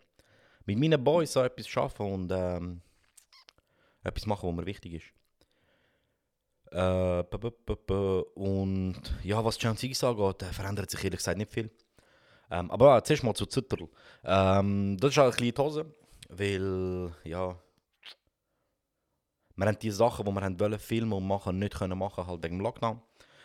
mit 0.67 0.79
meinen 0.79 1.03
Boys 1.03 1.33
so 1.33 1.43
etwas 1.43 1.67
schaffen 1.67 2.13
und 2.13 2.33
ähm, 2.33 2.83
etwas 4.03 4.27
machen, 4.27 4.49
was 4.49 4.57
mir 4.57 4.67
wichtig 4.67 4.95
ist. 4.95 5.07
Äh, 6.73 7.23
und 8.35 9.01
ja, 9.23 9.45
was 9.45 9.59
Champions 9.59 9.83
League 9.83 10.03
angeht, 10.03 10.43
äh, 10.43 10.53
verändert 10.53 10.91
sich 10.91 11.03
ehrlich 11.05 11.19
gesagt 11.19 11.39
nicht 11.39 11.53
viel. 11.53 11.71
Ähm, 12.51 12.71
aber 12.71 12.99
äh, 12.99 13.03
zuerst 13.03 13.25
mal 13.25 13.35
zu 13.35 13.47
Zitterl. 13.47 13.89
Ähm, 14.25 14.97
das 14.99 15.11
ist 15.11 15.17
halt 15.17 15.35
ein 15.35 15.37
bisschen 15.37 15.55
die 15.55 15.63
Hose, 15.63 15.95
weil, 16.29 17.13
ja, 17.25 17.57
wir 19.57 19.67
haben 19.67 19.79
die 19.79 19.91
Sachen, 19.91 20.25
die 20.25 20.33
wir 20.33 20.41
haben 20.43 20.61
wollen 20.61 20.79
filmen 20.79 21.13
und 21.13 21.27
machen, 21.27 21.59
nicht 21.59 21.75
können 21.75 21.99
machen, 21.99 22.27
halt 22.27 22.43
wegen 22.43 22.59
dem 22.59 22.63
Lockdown. 22.63 23.01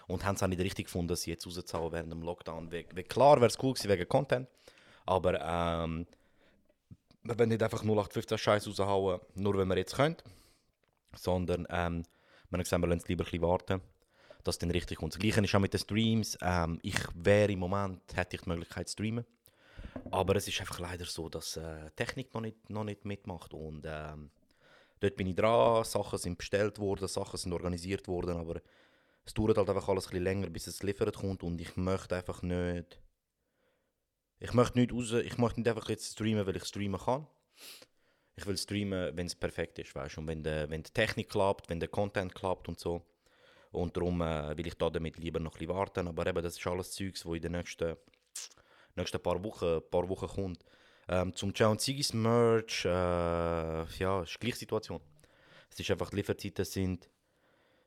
Und 0.07 0.25
haben 0.25 0.35
es 0.35 0.43
auch 0.43 0.47
nicht 0.47 0.61
richtig 0.61 0.85
gefunden, 0.85 1.15
sie 1.15 1.31
jetzt 1.31 1.47
rauszuhauen 1.47 1.93
während 1.93 2.11
dem 2.11 2.21
Lockdown. 2.21 2.71
We 2.71 2.85
we 2.93 3.03
klar 3.03 3.37
wäre 3.37 3.47
es 3.47 3.57
cool 3.63 3.73
gewesen 3.73 3.89
wegen 3.89 4.09
Content, 4.09 4.49
aber 5.05 5.39
ähm, 5.39 6.05
wir 7.23 7.37
wollen 7.37 7.49
nicht 7.49 7.63
einfach 7.63 7.83
0815 7.83 8.37
Scheiß 8.37 8.67
raushauen, 8.67 9.19
nur 9.35 9.57
wenn 9.57 9.67
wir 9.67 9.77
jetzt 9.77 9.95
können. 9.95 10.17
Sondern 11.15 11.67
ähm, 11.69 12.03
wir 12.49 12.57
haben 12.57 12.63
gesagt, 12.63 12.81
wir 12.81 12.87
lassen 12.87 13.01
es 13.01 13.07
lieber 13.07 13.23
ein 13.23 13.25
bisschen 13.25 13.41
warten, 13.41 13.81
dass 14.43 14.55
es 14.55 14.59
dann 14.59 14.71
richtig 14.71 14.97
kommt. 14.97 15.13
Das 15.13 15.19
Gleiche 15.19 15.41
ist 15.41 15.55
auch 15.55 15.59
mit 15.59 15.73
den 15.73 15.79
Streams. 15.79 16.37
Ähm, 16.41 16.79
ich 16.81 16.97
wäre 17.13 17.51
im 17.51 17.59
Moment, 17.59 18.01
hätte 18.15 18.35
ich 18.35 18.41
die 18.43 18.49
Möglichkeit 18.49 18.87
zu 18.87 18.93
streamen. 18.93 19.25
Aber 20.09 20.35
es 20.35 20.47
ist 20.47 20.59
einfach 20.59 20.79
leider 20.79 21.05
so, 21.05 21.29
dass 21.29 21.57
äh, 21.57 21.91
Technik 21.95 22.33
noch 22.33 22.41
nicht, 22.41 22.69
noch 22.69 22.83
nicht 22.83 23.05
mitmacht. 23.05 23.53
Und 23.53 23.85
ähm, 23.85 24.31
dort 24.99 25.15
bin 25.15 25.27
ich 25.27 25.35
dran, 25.35 25.83
Sachen 25.83 26.17
sind 26.17 26.37
bestellt 26.37 26.79
worden, 26.79 27.07
Sachen 27.07 27.37
sind 27.37 27.53
organisiert 27.53 28.07
worden, 28.07 28.37
aber 28.37 28.61
es 29.25 29.33
dauert 29.33 29.57
halt 29.57 29.69
einfach 29.69 29.87
alles 29.89 30.07
ein 30.07 30.11
bisschen 30.11 30.23
länger, 30.23 30.49
bis 30.49 30.67
es 30.67 30.79
geliefert 30.79 31.15
kommt 31.15 31.43
und 31.43 31.59
ich 31.61 31.75
möchte 31.77 32.15
einfach 32.15 32.41
nicht... 32.41 32.99
Ich 34.43 34.53
möchte 34.53 34.79
nicht 34.79 34.91
raus, 34.91 35.11
ich 35.11 35.37
möchte 35.37 35.59
nicht 35.59 35.69
einfach 35.69 35.87
jetzt 35.87 36.13
streamen, 36.13 36.47
weil 36.47 36.55
ich 36.55 36.65
streamen 36.65 36.99
kann. 36.99 37.27
Ich 38.35 38.47
will 38.47 38.57
streamen, 38.57 39.15
wenn 39.15 39.27
es 39.27 39.35
perfekt 39.35 39.77
ist, 39.77 39.93
weißt 39.93 40.17
und 40.17 40.25
wenn, 40.25 40.41
der, 40.41 40.67
wenn 40.71 40.81
die 40.81 40.89
Technik 40.89 41.29
klappt, 41.29 41.69
wenn 41.69 41.79
der 41.79 41.89
Content 41.89 42.33
klappt 42.33 42.67
und 42.67 42.79
so. 42.79 43.03
Und 43.71 43.95
darum 43.95 44.19
äh, 44.21 44.57
will 44.57 44.65
ich 44.65 44.73
da 44.73 44.89
damit 44.89 45.17
lieber 45.17 45.39
noch 45.39 45.51
ein 45.53 45.59
bisschen 45.59 45.75
warten, 45.75 46.07
aber 46.07 46.25
eben, 46.25 46.41
das 46.41 46.57
ist 46.57 46.65
alles 46.65 46.91
Zeugs, 46.91 47.23
wo 47.23 47.35
in 47.35 47.41
den 47.43 47.51
nächsten, 47.51 47.95
nächsten 48.95 49.21
paar 49.21 49.43
Wochen, 49.43 49.79
paar 49.91 50.09
Wochen 50.09 50.27
kommt. 50.27 50.65
Ähm, 51.07 51.35
zum 51.35 51.53
Ciao 51.53 51.69
und 51.69 51.79
Zigis 51.79 52.11
Merch, 52.11 52.83
äh, 52.85 52.89
ja, 52.89 54.23
ist 54.23 54.33
die 54.33 54.39
gleiche 54.39 54.57
Situation. 54.57 55.01
Es 55.69 55.79
ist 55.79 55.91
einfach, 55.91 56.09
die 56.09 56.15
Lieferzeiten 56.15 56.65
sind, 56.65 57.07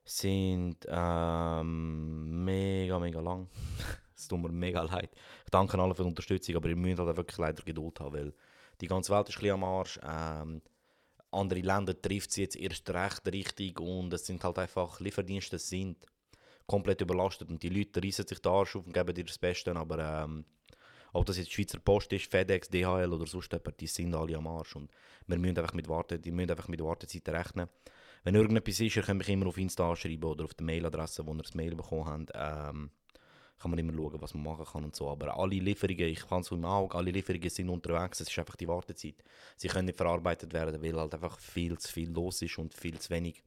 sind 0.05 0.87
ähm, 0.87 2.45
mega, 2.45 2.97
mega 3.01 3.21
lang. 3.21 3.49
Es 4.17 4.29
tut 4.29 4.41
mir 4.41 4.51
mega 4.51 4.83
leid. 4.83 5.11
Ich 5.45 5.51
danke 5.51 5.79
allen 5.79 5.95
für 5.95 6.03
die 6.03 6.09
Unterstützung, 6.09 6.57
aber 6.57 6.69
ihr 6.69 6.77
müsst 6.77 6.99
halt 6.99 7.17
wirklich 7.17 7.39
leider 7.39 7.63
Geduld 7.63 8.01
haben, 8.01 8.15
weil 8.15 8.35
die 8.81 8.87
ganze 8.87 9.13
Welt 9.13 9.29
ist 9.29 9.43
ein 9.43 9.51
am 9.51 9.65
Arsch. 9.65 9.99
Ähm, 10.03 10.63
andere 11.31 11.61
Länder 11.61 12.01
trifft 12.01 12.31
es 12.31 12.37
jetzt 12.37 12.57
erst 12.57 12.89
recht 12.91 13.27
richtig 13.27 13.81
und 13.81 14.13
es 14.13 14.27
sind 14.27 14.43
halt 14.45 14.59
einfach, 14.59 15.01
Lieferdienste 15.01 15.59
sind 15.59 15.99
komplett 16.67 17.01
überlastet 17.01 17.51
und 17.51 17.63
die 17.63 17.69
Leute 17.69 18.03
reissen 18.03 18.27
sich 18.27 18.41
den 18.41 18.53
Arsch 18.53 18.77
auf 18.77 18.87
und 18.87 18.95
geben 18.95 19.15
dir 19.15 19.25
das 19.25 19.39
Beste, 19.39 19.75
aber 19.75 20.25
ähm, 20.25 20.45
ob 21.13 21.27
das 21.27 21.39
jetzt 21.39 21.53
Schweizer 21.53 21.79
Post 21.79 22.13
ist, 22.13 22.31
FedEx, 22.31 22.69
DHL 22.69 23.13
oder 23.13 23.27
sonst 23.27 23.53
jemand, 23.53 23.81
die 23.81 23.87
sind 23.87 24.15
alle 24.15 24.37
am 24.37 24.47
Arsch 24.47 24.77
und 24.77 24.91
wir 25.27 25.39
müssen 25.39 25.59
einfach 25.59 25.75
mit 25.75 25.89
Warten, 25.89 26.21
die 26.21 26.33
müssen 26.33 26.51
einfach 26.51 26.69
mit 26.69 26.83
Wartezeiten 26.83 27.35
rechnen. 27.35 27.69
Wenn 28.25 28.35
irgendetwas 28.35 28.81
ist, 28.81 28.97
ihr 28.97 29.03
könnt 29.03 29.19
mich 29.19 29.29
immer 29.29 29.47
auf 29.47 29.59
Insta 29.59 29.91
anschreiben 29.91 30.25
oder 30.25 30.45
auf 30.45 30.55
die 30.55 30.65
Mailadresse, 30.65 31.27
wo 31.27 31.35
ihr 31.35 31.43
das 31.43 31.55
Mail 31.55 31.77
bekommen 31.77 32.07
habt. 32.07 32.31
Ähm, 32.35 32.91
kann 33.59 33.71
man 33.71 33.79
immer 33.79 33.93
schauen, 33.95 34.21
was 34.21 34.35
man 34.35 34.45
machen 34.45 34.65
kann 34.65 34.85
und 34.85 34.95
so. 34.95 35.09
Aber 35.09 35.37
alle 35.39 35.57
Lieferungen, 35.57 36.09
ich 36.09 36.27
kann 36.27 36.43
es 36.43 36.51
im 36.51 36.65
Auge, 36.65 36.97
alle 36.97 37.11
Lieferungen 37.11 37.49
sind 37.49 37.69
unterwegs, 37.69 38.21
es 38.21 38.29
ist 38.29 38.39
einfach 38.39 38.57
die 38.57 38.69
Wartezeit. 38.69 39.23
Sie 39.57 39.69
können 39.69 39.87
nicht 39.87 39.97
verarbeitet 39.97 40.53
werden, 40.53 40.83
weil 40.83 40.97
halt 40.97 41.15
einfach 41.15 41.39
viel 41.39 41.79
zu 41.79 41.93
viel 41.93 42.11
los 42.11 42.43
ist 42.43 42.59
und 42.59 42.75
viel 42.75 42.99
zu 42.99 43.11
wenig 43.11 43.43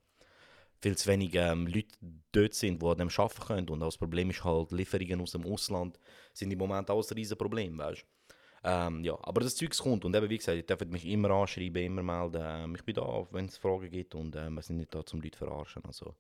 viel 0.80 0.96
zu 0.96 1.10
wenig 1.10 1.34
ähm, 1.34 1.66
Leute 1.66 1.88
dort 2.32 2.54
sind, 2.54 2.82
die 2.82 2.86
an 2.86 2.98
dem 2.98 3.10
arbeiten 3.10 3.46
können. 3.46 3.70
Und 3.70 3.82
auch 3.82 3.88
das 3.88 3.98
Problem 3.98 4.30
ist 4.30 4.44
halt, 4.44 4.72
Lieferungen 4.72 5.22
aus 5.22 5.32
dem 5.32 5.46
Ausland 5.46 6.00
sind 6.34 6.52
im 6.52 6.60
Moment 6.60 6.90
auch 6.92 7.04
ein 7.04 7.16
riesen 7.16 7.38
Problem, 7.38 7.78
weißt 7.78 8.06
ähm, 8.64 9.04
ja, 9.04 9.18
aber 9.22 9.42
das 9.42 9.56
Zeug 9.56 9.78
kommt 9.78 10.04
und 10.04 10.16
eben, 10.16 10.30
wie 10.30 10.38
gesagt, 10.38 10.58
ihr 10.58 10.64
dürft 10.64 10.92
mich 10.92 11.06
immer 11.06 11.30
anschreiben, 11.32 11.84
immer 11.84 12.04
melden. 12.04 12.42
Ähm, 12.44 12.76
ich 12.76 12.84
bin 12.84 12.96
da, 12.96 13.28
wenn 13.32 13.46
es 13.46 13.58
Fragen 13.58 13.90
gibt 13.90 14.16
und 14.16 14.36
ähm, 14.36 14.56
wir 14.56 14.62
sind 14.62 14.78
nicht 14.78 14.94
da, 14.94 15.00
um 15.14 15.22
Leute 15.22 15.38
zu 15.38 15.46
verarschen. 15.46 15.84
Also, 15.86 16.16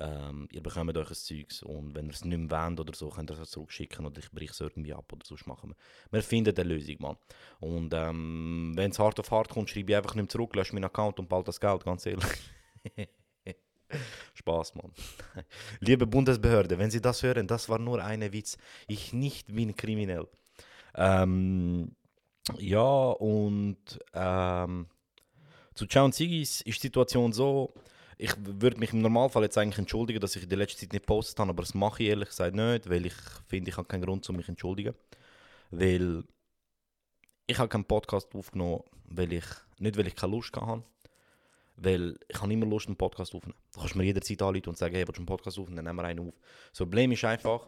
ähm, 0.00 0.48
ihr 0.50 0.62
bekommt 0.62 0.96
euch 0.96 1.10
ein 1.10 1.14
Zeugs 1.14 1.62
und 1.62 1.94
wenn 1.94 2.06
ihr 2.06 2.12
es 2.12 2.24
nicht 2.24 2.38
mehr 2.38 2.50
wollt 2.50 2.80
oder 2.80 2.94
so, 2.94 3.10
könnt 3.10 3.30
ihr 3.30 3.38
es 3.38 3.50
zurückschicken 3.50 4.06
oder 4.06 4.18
ich 4.18 4.30
breche 4.30 4.52
es 4.52 4.60
irgendwie 4.60 4.94
ab 4.94 5.12
oder 5.12 5.24
sonst 5.24 5.46
machen 5.46 5.70
wir. 5.70 5.76
Wir 6.10 6.22
finden 6.22 6.56
eine 6.56 6.68
Lösung, 6.68 6.96
Mann. 7.00 7.16
Und 7.60 7.92
ähm, 7.94 8.72
wenn 8.76 8.90
es 8.90 8.98
hart 8.98 9.20
auf 9.20 9.30
hart 9.30 9.50
kommt, 9.50 9.68
schreibe 9.68 9.92
ich 9.92 9.96
einfach 9.96 10.14
nicht 10.14 10.22
mehr 10.22 10.28
zurück, 10.30 10.56
lösche 10.56 10.74
meinen 10.74 10.84
Account 10.84 11.18
und 11.18 11.28
bald 11.28 11.46
das 11.46 11.60
Geld, 11.60 11.84
ganz 11.84 12.06
ehrlich. 12.06 12.24
Spaß, 14.34 14.74
Mann. 14.76 14.92
Liebe 15.80 16.06
Bundesbehörde, 16.06 16.78
wenn 16.78 16.90
Sie 16.90 17.02
das 17.02 17.22
hören, 17.22 17.46
das 17.46 17.68
war 17.68 17.78
nur 17.78 18.02
ein 18.02 18.32
Witz. 18.32 18.56
Ich 18.88 19.12
nicht 19.12 19.54
bin 19.54 19.76
kriminell. 19.76 20.28
Ähm, 20.94 21.94
ja, 22.56 23.10
und 23.10 23.98
ähm, 24.14 24.86
zu 25.74 25.86
Ciao 25.86 26.06
und 26.06 26.14
Sigis 26.14 26.62
ist 26.62 26.82
die 26.82 26.86
Situation 26.86 27.32
so, 27.32 27.74
ich 28.22 28.34
würde 28.38 28.78
mich 28.78 28.92
im 28.92 29.00
Normalfall 29.00 29.44
jetzt 29.44 29.56
eigentlich 29.56 29.78
entschuldigen, 29.78 30.20
dass 30.20 30.36
ich 30.36 30.42
in 30.42 30.50
der 30.50 30.58
letzten 30.58 30.80
Zeit 30.80 30.92
nicht 30.92 31.06
gepostet 31.06 31.38
habe, 31.38 31.50
aber 31.50 31.62
das 31.62 31.72
mache 31.72 32.02
ich 32.02 32.10
ehrlich 32.10 32.28
gesagt 32.28 32.54
nicht, 32.54 32.90
weil 32.90 33.06
ich 33.06 33.14
finde, 33.48 33.70
ich 33.70 33.76
habe 33.78 33.88
keinen 33.88 34.02
Grund, 34.02 34.28
um 34.28 34.36
mich 34.36 34.44
zu 34.44 34.52
entschuldigen. 34.52 34.94
Weil 35.70 36.24
ich 37.46 37.58
habe 37.58 37.70
keinen 37.70 37.86
Podcast 37.86 38.34
aufgenommen, 38.34 38.82
weil 39.06 39.32
ich, 39.32 39.46
nicht 39.78 39.96
weil 39.96 40.06
ich 40.06 40.14
keine 40.14 40.32
Lust 40.32 40.54
hatte, 40.54 40.84
weil 41.76 42.18
ich 42.28 42.42
habe 42.42 42.52
immer 42.52 42.66
Lust, 42.66 42.88
einen 42.88 42.96
Podcast 42.96 43.34
aufzunehmen. 43.34 43.58
Du 43.72 43.80
kannst 43.80 43.96
mir 43.96 44.04
jederzeit 44.04 44.42
anrufen 44.42 44.68
und 44.68 44.76
sagen, 44.76 44.94
hey, 44.94 45.06
willst 45.06 45.16
du 45.16 45.22
einen 45.22 45.26
Podcast 45.26 45.58
aufnehmen, 45.58 45.76
dann 45.76 45.86
nehmen 45.86 45.96
wir 45.96 46.04
einen 46.04 46.28
auf. 46.28 46.34
Das 46.72 46.78
Problem 46.78 47.12
ist 47.12 47.24
einfach, 47.24 47.66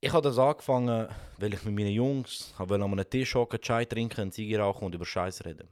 ich 0.00 0.12
habe 0.12 0.22
das 0.22 0.38
angefangen, 0.38 1.08
weil 1.38 1.54
ich 1.54 1.62
mit 1.62 1.72
meinen 1.76 1.92
Jungs 1.92 2.52
an 2.58 2.82
einem 2.82 3.08
Tisch 3.08 3.36
hocken, 3.36 3.60
Chai 3.60 3.84
trinken, 3.84 4.22
einen 4.22 4.32
Ziege 4.32 4.58
rauchen 4.58 4.86
und 4.86 4.94
über 4.96 5.06
Scheiß 5.06 5.44
reden. 5.44 5.68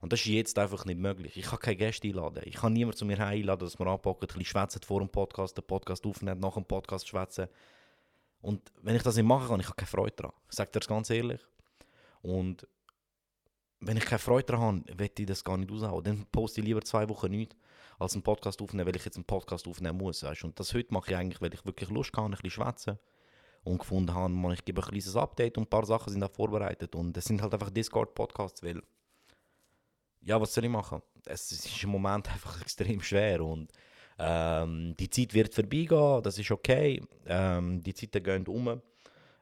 Und 0.00 0.12
das 0.12 0.20
ist 0.20 0.26
jetzt 0.26 0.58
einfach 0.58 0.84
nicht 0.86 0.98
möglich. 0.98 1.36
Ich 1.36 1.44
kann 1.44 1.58
keine 1.58 1.76
Gäste 1.76 2.08
einladen. 2.08 2.42
Ich 2.46 2.56
kann 2.56 2.72
niemanden 2.72 2.96
zu 2.96 3.04
mir 3.04 3.20
einladen, 3.20 3.60
dass 3.60 3.78
wir 3.78 3.86
anpacken, 3.86 4.22
ein 4.22 4.26
bisschen 4.26 4.44
schwätzen 4.44 4.80
vor 4.82 5.00
dem 5.00 5.10
Podcast, 5.10 5.56
den 5.56 5.66
Podcast 5.66 6.06
aufnehmen, 6.06 6.40
nach 6.40 6.54
dem 6.54 6.64
Podcast 6.64 7.06
schwätzen. 7.06 7.48
Und 8.40 8.72
wenn 8.82 8.96
ich 8.96 9.02
das 9.02 9.16
nicht 9.16 9.26
machen 9.26 9.48
kann, 9.48 9.60
ich 9.60 9.66
habe 9.66 9.76
keine 9.76 9.88
Freude 9.88 10.16
daran. 10.16 10.32
Ich 10.48 10.56
sage 10.56 10.70
dir 10.70 10.80
das 10.80 10.88
ganz 10.88 11.10
ehrlich. 11.10 11.40
Und 12.22 12.66
wenn 13.80 13.96
ich 13.96 14.04
keine 14.04 14.18
Freude 14.18 14.46
daran 14.46 14.84
habe, 14.86 14.98
will 14.98 15.10
ich 15.18 15.26
das 15.26 15.44
gar 15.44 15.56
nicht 15.56 15.70
raushauen. 15.70 16.04
Dann 16.04 16.26
poste 16.32 16.60
ich 16.60 16.66
lieber 16.66 16.82
zwei 16.82 17.08
Wochen 17.08 17.30
nichts, 17.30 17.56
als 17.98 18.14
einen 18.14 18.22
Podcast 18.22 18.60
aufnehmen, 18.62 18.86
weil 18.86 18.96
ich 18.96 19.04
jetzt 19.04 19.16
einen 19.16 19.24
Podcast 19.24 19.66
aufnehmen 19.66 19.98
muss. 19.98 20.22
Weißt? 20.22 20.44
Und 20.44 20.58
das 20.58 20.72
heute 20.74 20.92
mache 20.92 21.10
ich 21.10 21.16
eigentlich, 21.16 21.40
weil 21.40 21.52
ich 21.52 21.64
wirklich 21.64 21.90
Lust 21.90 22.16
habe, 22.16 22.26
ein 22.26 22.30
bisschen 22.32 22.50
schwätzen 22.50 22.98
und 23.64 23.78
gefunden 23.78 24.14
habe, 24.14 24.32
man, 24.32 24.52
ich 24.52 24.64
gebe 24.64 24.80
ein 24.80 24.88
kleines 24.88 25.16
Update 25.16 25.58
und 25.58 25.64
ein 25.64 25.70
paar 25.70 25.84
Sachen 25.84 26.12
sind 26.12 26.22
auch 26.22 26.32
vorbereitet. 26.32 26.94
Und 26.94 27.16
es 27.16 27.24
sind 27.24 27.42
halt 27.42 27.52
einfach 27.52 27.70
Discord-Podcasts, 27.70 28.62
weil, 28.62 28.82
ja, 30.22 30.40
was 30.40 30.54
soll 30.54 30.64
ich 30.64 30.70
machen? 30.70 31.02
Es 31.24 31.52
ist 31.52 31.82
im 31.82 31.90
Moment 31.90 32.28
einfach 32.32 32.60
extrem 32.60 33.00
schwer 33.00 33.44
und 33.44 33.70
ähm, 34.18 34.94
die 34.98 35.08
Zeit 35.08 35.32
wird 35.32 35.54
vorbeigehen, 35.54 36.22
das 36.22 36.38
ist 36.38 36.50
okay. 36.50 37.02
Ähm, 37.26 37.82
die 37.82 37.94
Zeiten 37.94 38.22
gehen 38.22 38.46
um. 38.46 38.82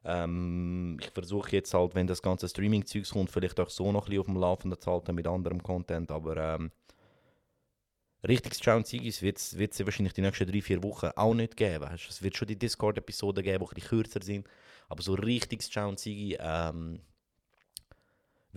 Ähm, 0.05 0.99
ich 1.01 1.11
versuche 1.11 1.57
jetzt 1.57 1.75
halt, 1.75 1.95
wenn 1.97 2.07
das 2.07 2.23
ganze 2.23 2.49
Streaming-Zeugs 2.49 3.11
kommt, 3.11 3.31
vielleicht 3.31 3.59
auch 3.59 3.69
so 3.69 3.91
noch 3.91 4.07
ein 4.07 4.11
bisschen 4.11 4.21
auf 4.21 4.27
dem 4.27 4.37
Laufenden 4.37 4.81
zu 4.81 4.91
halten 4.91 5.15
mit 5.15 5.27
anderem 5.27 5.63
Content, 5.63 6.13
aber 6.13 6.37
ähm, 6.37 6.71
richtiges 8.27 8.59
Ciao 8.59 8.77
und 8.77 8.87
Sigis 8.87 9.21
wird 9.21 9.39
es 9.39 9.85
wahrscheinlich 9.85 10.15
die 10.15 10.23
nächsten 10.23 10.51
drei, 10.51 10.63
vier 10.63 10.83
Wochen 10.85 11.11
auch 11.17 11.35
nicht 11.35 11.57
geben. 11.57 11.89
Es 11.93 12.23
wird 12.23 12.37
schon 12.37 12.49
die 12.49 12.59
Discord-Episoden 12.59 13.43
geben, 13.43 13.65
die 13.65 13.71
ein 13.71 13.75
bisschen 13.75 13.89
kürzer 13.89 14.23
sind, 14.23 14.47
aber 14.89 15.03
so 15.03 15.15
und 15.15 15.99
Sigi 15.99 16.37
ähm, 16.41 17.01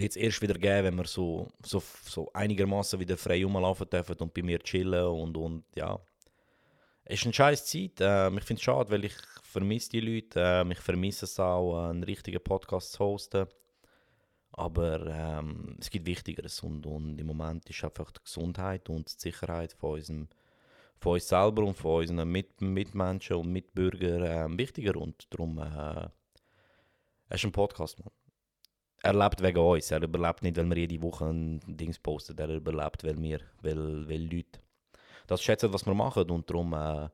wird 0.01 0.11
es 0.11 0.17
erst 0.17 0.41
wieder 0.41 0.55
geben, 0.55 0.85
wenn 0.85 0.95
wir 0.95 1.05
so, 1.07 1.47
so, 1.63 1.81
so 2.03 2.31
einigermaßen 2.33 2.99
wieder 2.99 3.17
frei 3.17 3.43
rumlaufen 3.43 3.89
dürfen 3.89 4.17
und 4.17 4.33
bei 4.33 4.41
mir 4.41 4.59
chillen 4.59 5.05
und, 5.05 5.37
und 5.37 5.63
ja. 5.75 5.99
Es 7.03 7.19
ist 7.19 7.25
eine 7.25 7.33
scheiß 7.33 7.65
Zeit. 7.65 7.99
Ähm, 7.99 8.37
ich 8.37 8.43
finde 8.43 8.59
es 8.59 8.63
schade, 8.63 8.91
weil 8.91 9.05
ich 9.05 9.15
vermisse 9.43 9.89
die 9.89 9.99
Leute. 9.99 10.39
Ähm, 10.39 10.71
ich 10.71 10.79
vermisse 10.79 11.25
es 11.25 11.39
auch, 11.39 11.89
einen 11.89 12.03
richtigen 12.03 12.41
Podcast 12.43 12.93
zu 12.93 12.99
hosten. 12.99 13.47
Aber 14.53 15.05
ähm, 15.07 15.77
es 15.79 15.89
gibt 15.89 16.05
Wichtigeres 16.05 16.61
und, 16.61 16.85
und 16.85 17.19
im 17.19 17.27
Moment 17.27 17.69
ist 17.69 17.83
einfach 17.83 18.11
die 18.11 18.23
Gesundheit 18.23 18.89
und 18.89 19.07
die 19.07 19.19
Sicherheit 19.19 19.73
von, 19.73 19.93
unserem, 19.93 20.27
von 20.99 21.13
uns 21.13 21.27
selber 21.27 21.63
und 21.63 21.75
von 21.75 22.01
unseren 22.01 22.29
Mit 22.29 22.61
Mitmenschen 22.61 23.37
und 23.37 23.51
Mitbürgern 23.51 24.51
äh, 24.53 24.57
wichtiger 24.57 24.97
und 24.97 25.25
darum 25.31 25.57
äh, 25.59 26.09
es 27.29 27.39
ist 27.39 27.45
ein 27.45 27.53
Podcast, 27.53 27.97
man. 27.99 28.09
Er 29.03 29.13
lebt 29.13 29.41
wegen 29.41 29.57
uns, 29.57 29.89
er 29.91 30.03
überlebt 30.03 30.43
nicht, 30.43 30.57
weil 30.57 30.69
wir 30.69 30.77
jede 30.77 31.01
Woche 31.01 31.25
ein 31.25 31.59
Dings 31.65 31.97
posten, 31.97 32.37
er 32.37 32.49
überlebt, 32.49 33.03
weil 33.03 33.19
wir, 33.19 33.39
weil, 33.61 34.07
weil 34.07 34.21
Leute 34.23 34.59
das 35.27 35.41
schätzen, 35.41 35.73
was 35.73 35.85
wir 35.85 35.93
machen 35.93 36.29
und 36.29 36.49
darum 36.49 36.73
äh, 36.73 37.09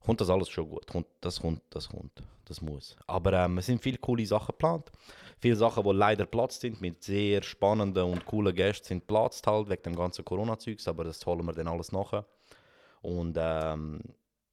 kommt 0.00 0.20
das 0.20 0.30
alles 0.30 0.48
schon 0.48 0.68
gut. 0.68 0.84
Das 0.86 1.40
kommt, 1.40 1.60
das 1.70 1.88
kommt, 1.88 2.22
das 2.46 2.60
muss. 2.60 2.96
Aber 3.06 3.32
ähm, 3.32 3.58
es 3.58 3.66
sind 3.66 3.82
viele 3.82 3.98
coole 3.98 4.26
Sachen 4.26 4.48
geplant. 4.48 4.90
Viele 5.38 5.56
Sachen, 5.56 5.84
die 5.84 5.92
leider 5.92 6.26
platzt 6.26 6.60
sind, 6.60 6.80
mit 6.80 7.02
sehr 7.02 7.42
spannenden 7.42 8.04
und 8.04 8.26
coolen 8.26 8.54
Gästen 8.54 8.86
sind 8.86 9.06
platzt 9.06 9.46
halt, 9.46 9.68
wegen 9.68 9.82
dem 9.82 9.96
ganzen 9.96 10.24
Corona-Zeugs, 10.24 10.86
aber 10.88 11.04
das 11.04 11.24
holen 11.24 11.46
wir 11.46 11.52
dann 11.52 11.68
alles 11.68 11.92
nachher. 11.92 12.26
Und 13.02 13.36
ähm, 13.38 14.00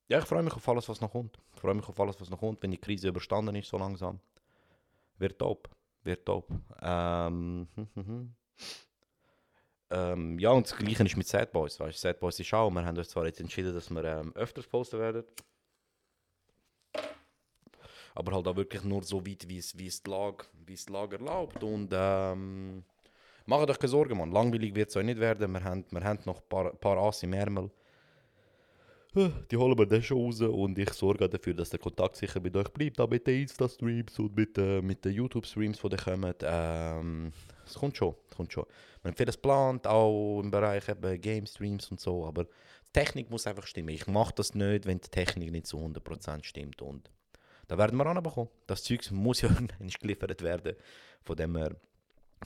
ja, 0.07 0.19
ich 0.19 0.25
freue 0.25 0.43
mich 0.43 0.53
auf 0.53 0.67
alles, 0.69 0.88
was 0.88 1.01
noch 1.01 1.12
kommt. 1.12 1.38
Ich 1.55 1.60
freue 1.60 1.74
mich 1.74 1.88
auf 1.88 2.00
alles, 2.00 2.19
was 2.22 2.29
noch 2.29 2.39
kommt, 2.39 2.63
wenn 2.63 2.72
die 2.72 2.77
Krise 2.77 3.10
überstanden 3.10 3.55
ist, 3.55 3.67
so 3.67 3.77
langsam. 3.77 4.19
Wird 5.17 5.39
top, 5.39 5.67
wird 6.08 6.26
top. 6.26 6.50
Ähm, 6.82 7.68
hm, 7.76 7.88
hm, 7.94 8.08
hm. 8.08 8.36
Ähm, 9.90 10.40
ja, 10.40 10.50
und 10.52 10.66
das 10.66 10.76
Gleiche 10.76 11.04
ist 11.04 11.16
mit 11.16 11.28
Sad 11.28 11.52
Boys. 11.52 11.80
Weißt? 11.80 12.00
Sad 12.00 12.20
Boys 12.20 12.40
ist 12.40 12.54
auch. 12.54 12.70
Wir 12.72 12.84
haben 12.84 12.98
uns 12.98 13.10
zwar 13.10 13.26
jetzt 13.26 13.40
entschieden, 13.40 13.74
dass 13.74 13.90
wir 13.90 14.04
ähm, 14.04 14.36
öfters 14.36 14.68
posten 14.68 15.00
werden. 15.00 15.24
Aber 18.16 18.32
halt 18.34 18.48
auch 18.48 18.56
wirklich 18.56 18.84
nur 18.84 19.04
so 19.04 19.26
weit, 19.26 19.48
wie 19.48 19.60
es 19.60 19.72
die 19.72 20.92
Lage 20.92 21.18
erlaubt. 21.18 21.64
Und 21.64 21.90
ähm, 21.94 22.84
macht 23.46 23.70
euch 23.70 23.80
keine 23.80 23.90
Sorgen, 23.90 24.18
Mann. 24.18 24.32
Langweilig 24.32 24.74
wird 24.74 24.90
es 24.90 24.96
euch 24.98 25.06
nicht 25.06 25.20
werden. 25.20 25.52
Wir 25.54 25.64
haben, 25.64 25.86
wir 25.90 26.04
haben 26.04 26.20
noch 26.26 26.42
ein 26.42 26.50
paar, 26.50 26.74
paar 26.74 26.98
Ass 26.98 27.24
im 27.24 27.34
Ärmel. 27.34 27.70
Die 29.17 29.57
holen 29.57 29.75
wir 29.75 29.88
dann 29.88 30.03
schon 30.03 30.17
raus 30.21 30.41
und 30.41 30.77
ich 30.77 30.93
sorge 30.93 31.27
dafür, 31.27 31.55
dass 31.55 31.71
der 31.71 31.79
Kontakt 31.79 32.17
sicher 32.17 32.39
mit 32.39 32.55
euch 32.55 32.69
bleibt, 32.69 33.00
auch 33.01 33.09
mit 33.09 33.25
den 33.25 33.41
Insta-Streams 33.41 34.19
und 34.19 34.36
mit, 34.36 34.55
äh, 34.59 34.79
mit 34.79 35.03
den 35.03 35.13
YouTube-Streams, 35.13 35.79
die 35.81 35.95
kommen. 35.97 36.36
Ähm, 36.43 37.33
es 37.65 37.74
kommt 37.74 37.97
schon, 37.97 38.13
es 38.29 38.36
kommt 38.36 38.53
schon. 38.53 38.65
Haben 39.03 39.15
vieles 39.15 39.36
geplant, 39.36 39.88
auch 39.88 40.39
im 40.39 40.51
Bereich 40.51 40.88
eben 40.88 41.19
Game-Streams 41.19 41.89
und 41.89 42.00
so, 42.00 42.27
aber 42.27 42.45
Technik 42.93 43.31
muss 43.31 43.47
einfach 43.47 43.65
stimmen. 43.65 43.89
Ich 43.89 44.05
mache 44.05 44.36
das 44.36 44.53
nicht, 44.53 44.86
wenn 44.86 45.00
die 45.00 45.09
Technik 45.09 45.51
nicht 45.51 45.65
zu 45.65 45.79
100% 45.79 46.43
stimmt 46.43 46.83
und 46.83 47.09
da 47.67 47.77
werden 47.77 47.97
wir 47.97 48.05
anbekommen. 48.05 48.50
Das 48.67 48.83
Zeug 48.83 49.09
muss 49.12 49.41
ja 49.41 49.50
nicht 49.79 50.00
geliefert 50.00 50.43
werden, 50.43 50.75
von 51.24 51.36
dem 51.36 51.57
her, 51.57 51.75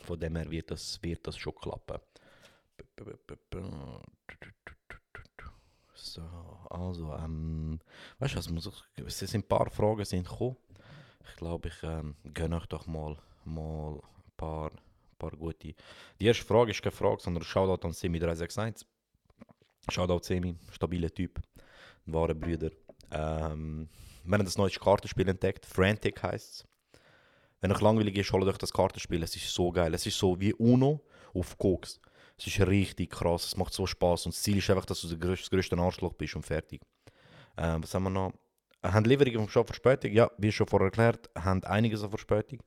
von 0.04 0.18
dem 0.18 0.38
her 0.38 0.50
wird, 0.50 0.72
das, 0.72 1.00
wird 1.04 1.28
das 1.28 1.38
schon 1.38 1.54
klappen. 1.54 2.00
So, 6.04 6.22
also, 6.72 7.14
ähm, 7.14 7.80
weißt 8.20 8.34
du 8.34 8.38
was, 8.38 8.50
muss 8.50 8.68
ich, 8.98 9.06
es 9.06 9.20
sind 9.20 9.46
ein 9.46 9.48
paar 9.48 9.70
Fragen 9.70 10.06
sind 10.06 10.28
gekommen. 10.28 10.58
Ich 11.30 11.36
glaube, 11.36 11.68
ich 11.68 11.84
ähm, 11.84 12.16
gönne 12.34 12.58
euch 12.58 12.66
doch 12.68 12.88
mal, 12.88 13.18
mal 13.44 13.96
ein 13.96 14.32
paar, 14.38 14.72
paar 15.20 15.32
gute. 15.32 15.74
Die 16.20 16.26
erste 16.26 16.46
Frage 16.46 16.72
ist 16.72 16.82
keine 16.82 16.96
Frage, 16.96 17.22
sondern 17.22 17.44
Shoutout 17.44 17.86
an 17.86 17.94
Semi361. 17.94 18.86
Shoutout 19.90 20.24
Semi, 20.24 20.56
stabiler 20.72 21.10
Typ, 21.10 21.42
ein 22.08 22.14
wahrer 22.14 22.36
Brüder. 22.36 22.72
Ähm, 23.12 23.90
wir 24.24 24.38
haben 24.38 24.46
das 24.46 24.58
neue 24.58 24.72
Kartenspiel 24.72 25.28
entdeckt, 25.28 25.66
Frantic 25.66 26.24
heißt 26.24 26.52
es. 26.52 26.68
Wenn 27.60 27.72
euch 27.72 27.82
langweilig 27.82 28.18
ist, 28.18 28.32
holt 28.32 28.48
euch 28.48 28.58
das 28.58 28.74
Kartenspiel, 28.74 29.22
es 29.24 29.36
ist 29.36 29.54
so 29.54 29.72
geil. 29.72 29.94
Es 29.94 30.06
ist 30.06 30.18
so 30.18 30.40
wie 30.40 30.54
Uno 30.54 31.02
auf 31.34 31.58
Koks. 31.58 32.00
Es 32.42 32.48
ist 32.48 32.68
richtig 32.68 33.12
krass, 33.12 33.46
es 33.46 33.56
macht 33.56 33.72
so 33.72 33.86
Spaß 33.86 34.26
und 34.26 34.34
das 34.34 34.42
Ziel 34.42 34.58
ist 34.58 34.70
einfach, 34.72 34.86
dass 34.86 35.02
du 35.02 35.08
der 35.08 35.18
größte, 35.18 35.44
das 35.44 35.50
größte 35.52 35.78
Arschloch 35.78 36.14
bist 36.14 36.36
und 36.36 36.44
fertig. 36.44 36.82
Äh, 37.56 37.78
was 37.80 37.94
haben 37.94 38.04
wir 38.04 38.10
noch? 38.10 38.34
Haben 38.84 39.06
Lieferungen 39.06 39.42
vom 39.42 39.50
Shop 39.50 39.68
Verspätung? 39.68 40.12
Ja, 40.12 40.32
wie 40.40 40.52
schon 40.52 40.66
vorher 40.66 40.88
erklärt, 40.88 41.30
haben 41.38 41.64
einiges 41.66 42.04
an 42.04 42.10
Verspätung. 42.10 42.60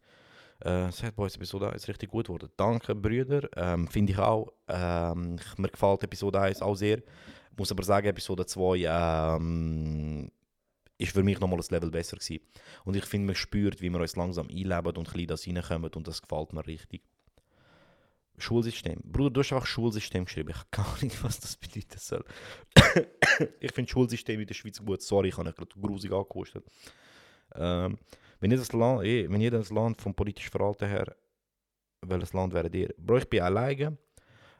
Äh, 0.61 0.93
Sad 0.93 1.16
Boys 1.16 1.35
Episode 1.35 1.73
1 1.73 1.88
richtig 1.88 2.09
gut 2.09 2.26
geworden. 2.26 2.50
Danke, 2.57 2.95
Brüder. 2.95 3.49
Ähm, 3.57 3.88
Finde 3.88 4.12
ich 4.12 4.19
auch. 4.19 4.52
Ähm, 4.69 5.40
mir 5.57 5.69
gefällt 5.69 6.04
Episode 6.04 6.40
1 6.40 6.62
auch 6.62 6.76
sehr. 6.76 7.02
Muss 7.57 7.73
aber 7.73 7.83
sagen, 7.83 8.07
Episode 8.07 8.47
2 8.47 9.37
ähm, 9.37 10.31
ist 10.99 11.12
für 11.12 11.25
mich 11.25 11.40
nochmal 11.40 11.59
ein 11.59 11.66
Level 11.69 11.90
besser 11.90 12.16
gewesen. 12.16 12.45
Und 12.85 12.95
ich 12.95 13.04
finde, 13.07 13.26
man 13.26 13.35
spürt, 13.35 13.81
wie 13.81 13.90
wir 13.90 14.00
uns 14.00 14.14
langsam 14.14 14.47
einleben 14.49 14.97
und 14.97 15.09
ein 15.09 15.26
bisschen 15.26 15.26
das 15.26 15.47
reinkommen 15.49 15.90
und 15.95 16.07
das 16.07 16.23
gefällt 16.23 16.52
mir 16.52 16.64
richtig. 16.64 17.02
Schulsystem. 18.38 19.00
Bruder, 19.05 19.31
du 19.31 19.41
hast 19.41 19.53
einfach 19.53 19.67
Schulsystem 19.67 20.25
geschrieben. 20.25 20.50
Ich 20.50 20.57
habe 20.57 20.69
keine 20.71 20.88
Ahnung, 20.88 21.11
was 21.23 21.41
das 21.41 21.57
bedeuten 21.57 21.99
soll. 21.99 22.25
ich 23.61 23.73
finde 23.73 23.91
Schulsystem 23.91 24.41
in 24.41 24.47
der 24.47 24.55
Schweiz 24.55 24.85
gut. 24.85 25.03
Sorry, 25.03 25.29
ich 25.29 25.37
habe 25.37 25.53
gerade 25.53 25.81
grusig 25.81 26.12
angehustet. 26.12 26.64
Ähm, 27.55 27.99
wenn, 28.41 28.50
jedes 28.50 28.73
Land, 28.73 29.05
eh, 29.05 29.31
wenn 29.31 29.41
jedes 29.41 29.71
Land 29.71 30.00
vom 30.00 30.14
politischen 30.14 30.50
Verhalten 30.50 30.88
her, 30.88 31.14
welches 32.03 32.33
Land 32.33 32.53
wäre 32.53 32.69
ihr? 32.69 32.93
Bro, 32.99 33.19
ich 33.19 33.29
bin 33.29 33.43
alleine. 33.43 33.97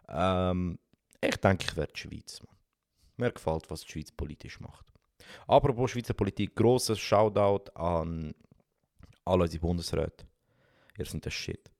Ähm, 0.09 0.79
ich 1.21 1.37
denke, 1.37 1.65
ich 1.69 1.77
wäre 1.77 1.89
die 1.89 1.99
Schweiz. 1.99 2.41
Mir 3.17 3.33
gefällt, 3.33 3.71
was 3.71 3.83
die 3.83 3.93
Schweiz 3.93 4.13
politisch 4.13 4.61
macht. 4.61 4.87
Apropos 5.47 5.91
Schweizer 5.91 6.15
Politik, 6.15 6.55
grosses 6.55 6.99
Shoutout 6.99 7.71
an 7.75 8.35
alle 9.25 9.45
unsere 9.45 9.61
Bundesräte. 9.61 10.27
Ihr 10.99 11.07
seid 11.07 11.25
der 11.25 11.31
Shit. 11.31 11.71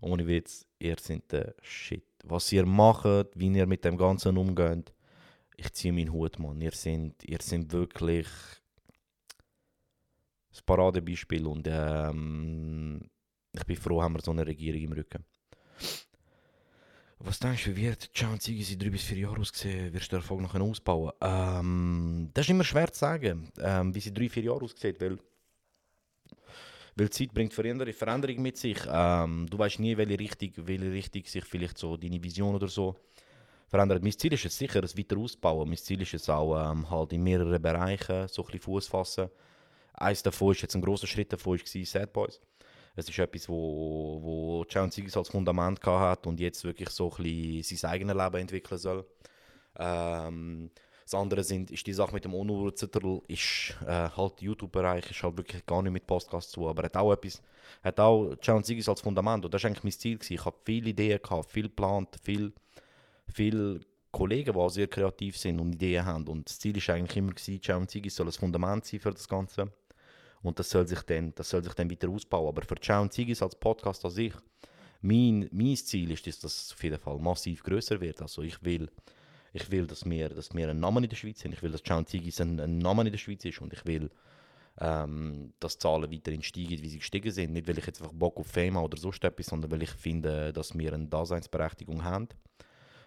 Ohne 0.00 0.26
Witz, 0.26 0.66
ihr 0.78 0.96
seid 1.00 1.30
der 1.30 1.54
Shit. 1.62 2.04
Was 2.24 2.52
ihr 2.52 2.66
macht, 2.66 3.28
wie 3.34 3.48
ihr 3.48 3.66
mit 3.66 3.84
dem 3.84 3.96
Ganzen 3.96 4.36
umgeht, 4.36 4.92
ich 5.56 5.72
ziehe 5.72 5.92
meinen 5.92 6.12
Hut, 6.12 6.38
Mann. 6.38 6.60
Ihr 6.60 6.72
seid, 6.72 7.22
ihr 7.24 7.38
seid 7.40 7.70
wirklich 7.72 8.26
das 10.50 10.62
Paradebeispiel 10.62 11.46
und 11.46 11.68
ähm, 11.70 13.00
ich 13.52 13.64
bin 13.64 13.76
froh, 13.76 14.02
haben 14.02 14.14
wir 14.14 14.22
so 14.22 14.30
eine 14.30 14.46
Regierung 14.46 14.82
im 14.82 14.92
Rücken. 14.92 15.24
Was 17.18 17.38
denkst 17.38 17.64
du, 17.64 17.76
wie 17.76 17.82
wird 17.82 18.10
Ciao 18.14 18.34
Ziggy 18.38 18.72
in 18.72 18.78
drei 18.78 18.88
bis 18.88 19.02
vier 19.02 19.18
Jahren 19.18 19.40
aussehen? 19.40 19.92
Wirst 19.92 20.06
du 20.06 20.16
den 20.16 20.22
Erfolg 20.22 20.40
noch 20.40 20.54
ausbauen? 20.54 21.12
Ähm, 21.20 22.30
das 22.32 22.46
ist 22.46 22.50
immer 22.50 22.64
schwer 22.64 22.90
zu 22.90 22.98
sagen, 22.98 23.50
ähm, 23.60 23.94
wie 23.94 24.00
sie 24.00 24.14
drei, 24.14 24.30
vier 24.30 24.44
Jahren 24.44 24.62
aussieht, 24.62 24.98
weil, 25.02 25.18
weil 26.96 27.10
Zeit 27.10 27.32
bringt 27.32 27.54
Veränderung, 27.54 27.94
mit 28.38 28.56
sich. 28.56 28.78
Ähm, 28.90 29.46
du 29.48 29.58
weißt 29.58 29.78
nie, 29.78 29.96
welche 29.96 30.18
Richtung, 30.18 30.50
welche 30.66 30.92
Richtung 30.92 31.24
sich 31.24 31.44
vielleicht 31.44 31.78
so 31.78 31.96
deine 31.96 32.22
Vision 32.22 32.54
oder 32.54 32.68
so 32.68 32.96
verändert. 33.68 34.02
Mein 34.02 34.12
Ziel 34.12 34.32
ist 34.32 34.44
es 34.44 34.58
sicher, 34.58 34.82
es 34.82 34.96
weiter 34.96 35.16
auszubauen. 35.16 35.68
Mein 35.68 35.78
Ziel 35.78 36.02
ist 36.02 36.14
es 36.14 36.28
auch, 36.28 36.70
ähm, 36.70 36.90
halt 36.90 37.12
in 37.12 37.22
mehreren 37.22 37.62
Bereichen 37.62 38.28
so 38.28 38.46
ein 38.46 38.58
Fuß 38.58 38.88
fassen. 38.88 39.30
Eins 39.94 40.22
davon 40.22 40.52
ist 40.52 40.62
jetzt 40.62 40.74
ein 40.74 40.82
großer 40.82 41.06
Schritt 41.06 41.32
davon 41.32 41.58
war 41.58 41.84
Sad 41.84 42.12
Boys. 42.12 42.40
Es 42.96 43.08
ist 43.08 43.18
etwas, 43.18 43.48
wo, 43.48 44.18
wo 44.22 44.64
Ciao 44.64 44.88
Zigis 44.88 45.16
als 45.16 45.28
Fundament 45.28 45.84
hat 45.84 46.26
und 46.26 46.40
jetzt 46.40 46.64
wirklich 46.64 46.90
so 46.90 47.10
ein 47.10 47.22
bisschen 47.22 47.76
sein 47.78 47.90
eigenes 47.92 48.16
Leben 48.16 48.36
entwickeln 48.36 48.78
soll. 48.78 49.06
Ähm, 49.78 50.70
das 51.10 51.20
andere 51.20 51.42
sind, 51.42 51.70
ist 51.70 51.86
die 51.86 51.92
Sache 51.92 52.12
mit 52.14 52.24
dem 52.24 52.34
Onur-Zettel, 52.34 53.20
ist 53.26 53.76
äh, 53.84 54.08
halt 54.10 54.40
YouTube-Bereich, 54.40 55.10
ist 55.10 55.22
halt 55.22 55.36
wirklich 55.36 55.66
gar 55.66 55.82
nicht 55.82 55.92
mit 55.92 56.06
Podcast 56.06 56.52
zu, 56.52 56.68
aber 56.68 56.84
hat 56.84 56.96
auch 56.96 57.12
etwas, 57.12 57.42
hat 57.82 57.98
auch 57.98 58.36
Ciao 58.36 58.60
Zigis 58.62 58.88
als 58.88 59.00
Fundament 59.00 59.44
und 59.44 59.52
das 59.52 59.62
war 59.62 59.70
eigentlich 59.70 59.84
mein 59.84 59.92
Ziel. 59.92 60.18
Gewesen. 60.18 60.34
Ich 60.34 60.44
habe 60.44 60.56
viele 60.64 60.90
Ideen 60.90 61.20
gehabt, 61.20 61.50
viel 61.50 61.64
geplant, 61.64 62.16
viel, 62.22 62.52
viel 63.26 63.80
Kollegen, 64.12 64.52
die 64.52 64.58
auch 64.58 64.70
sehr 64.70 64.86
kreativ 64.86 65.36
sind 65.36 65.60
und 65.60 65.74
Ideen 65.74 66.04
haben 66.04 66.28
und 66.28 66.48
das 66.48 66.60
Ziel 66.60 66.76
war 66.76 66.94
eigentlich 66.94 67.16
immer, 67.16 67.32
gewesen, 67.32 67.60
Ciao 67.60 67.84
Zigis 67.84 68.14
soll 68.14 68.28
ein 68.28 68.32
Fundament 68.32 68.84
sein 68.84 69.00
für 69.00 69.10
das 69.10 69.28
Ganze. 69.28 69.72
Und 70.42 70.58
das 70.58 70.70
soll 70.70 70.86
sich 70.86 71.02
dann, 71.02 71.34
das 71.34 71.50
soll 71.50 71.62
sich 71.62 71.74
dann 71.74 71.90
weiter 71.90 72.08
ausbauen. 72.08 72.48
Aber 72.48 72.62
für 72.62 72.76
Ciao 72.76 73.02
und 73.02 73.12
Zigis 73.12 73.42
als 73.42 73.54
Podcast 73.56 74.04
an 74.04 74.10
sich, 74.10 74.32
mein, 75.02 75.48
mein 75.52 75.76
Ziel 75.76 76.10
ist, 76.12 76.26
dass 76.26 76.38
das 76.38 76.72
auf 76.72 76.82
jeden 76.82 76.98
Fall 76.98 77.18
massiv 77.18 77.62
größer 77.62 78.00
wird. 78.00 78.22
Also 78.22 78.40
ich 78.42 78.62
will, 78.62 78.88
ich 79.52 79.70
will 79.70 79.86
dass, 79.86 80.08
wir, 80.08 80.28
dass 80.28 80.54
wir 80.54 80.68
einen 80.68 80.80
Namen 80.80 81.04
in 81.04 81.10
der 81.10 81.16
Schweiz 81.16 81.44
haben. 81.44 81.52
Ich 81.52 81.62
will, 81.62 81.72
dass 81.72 81.82
Ciao 81.82 81.98
und 81.98 82.08
Zigis 82.08 82.40
ein, 82.40 82.60
ein 82.60 82.78
Name 82.78 83.02
in 83.02 83.10
der 83.10 83.18
Schweiz 83.18 83.44
ist. 83.44 83.60
Und 83.60 83.72
ich 83.72 83.84
will, 83.86 84.10
ähm, 84.78 85.52
dass 85.60 85.78
die 85.78 85.82
Zahlen 85.82 86.10
weiterhin 86.10 86.42
steigen, 86.42 86.82
wie 86.82 86.88
sie 86.88 86.98
gestiegen 86.98 87.30
sind. 87.32 87.52
Nicht, 87.52 87.66
weil 87.66 87.78
ich 87.78 87.86
jetzt 87.86 88.00
einfach 88.00 88.14
Bock 88.14 88.36
auf 88.38 88.46
Fame 88.46 88.76
habe 88.76 88.86
oder 88.86 88.96
so 88.96 89.10
etwas, 89.10 89.46
sondern 89.46 89.70
weil 89.70 89.82
ich 89.82 89.90
finde, 89.90 90.52
dass 90.52 90.76
wir 90.76 90.92
eine 90.92 91.06
Daseinsberechtigung 91.06 92.04
haben. 92.04 92.28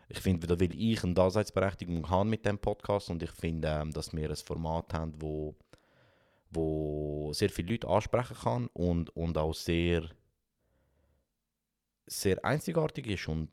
Ich 0.10 0.20
finde, 0.20 0.48
da 0.48 0.60
will 0.60 0.76
ich 0.78 1.04
eine 1.04 1.14
Daseinsberechtigung 1.14 2.10
haben 2.10 2.30
mit 2.30 2.46
dem 2.46 2.60
Podcast 2.60 3.10
und 3.10 3.24
ich 3.24 3.32
finde, 3.32 3.70
ähm, 3.70 3.92
dass 3.92 4.14
wir 4.14 4.30
ein 4.30 4.36
Format 4.36 4.94
haben, 4.94 5.14
wo 5.20 5.56
wo 6.56 7.32
sehr 7.34 7.50
viele 7.50 7.72
Leute 7.72 7.88
ansprechen 7.88 8.38
kann 8.38 8.68
und, 8.74 9.16
und 9.16 9.38
auch 9.38 9.54
sehr, 9.54 10.10
sehr 12.06 12.44
einzigartig 12.46 13.08
ist. 13.08 13.28
Und 13.28 13.50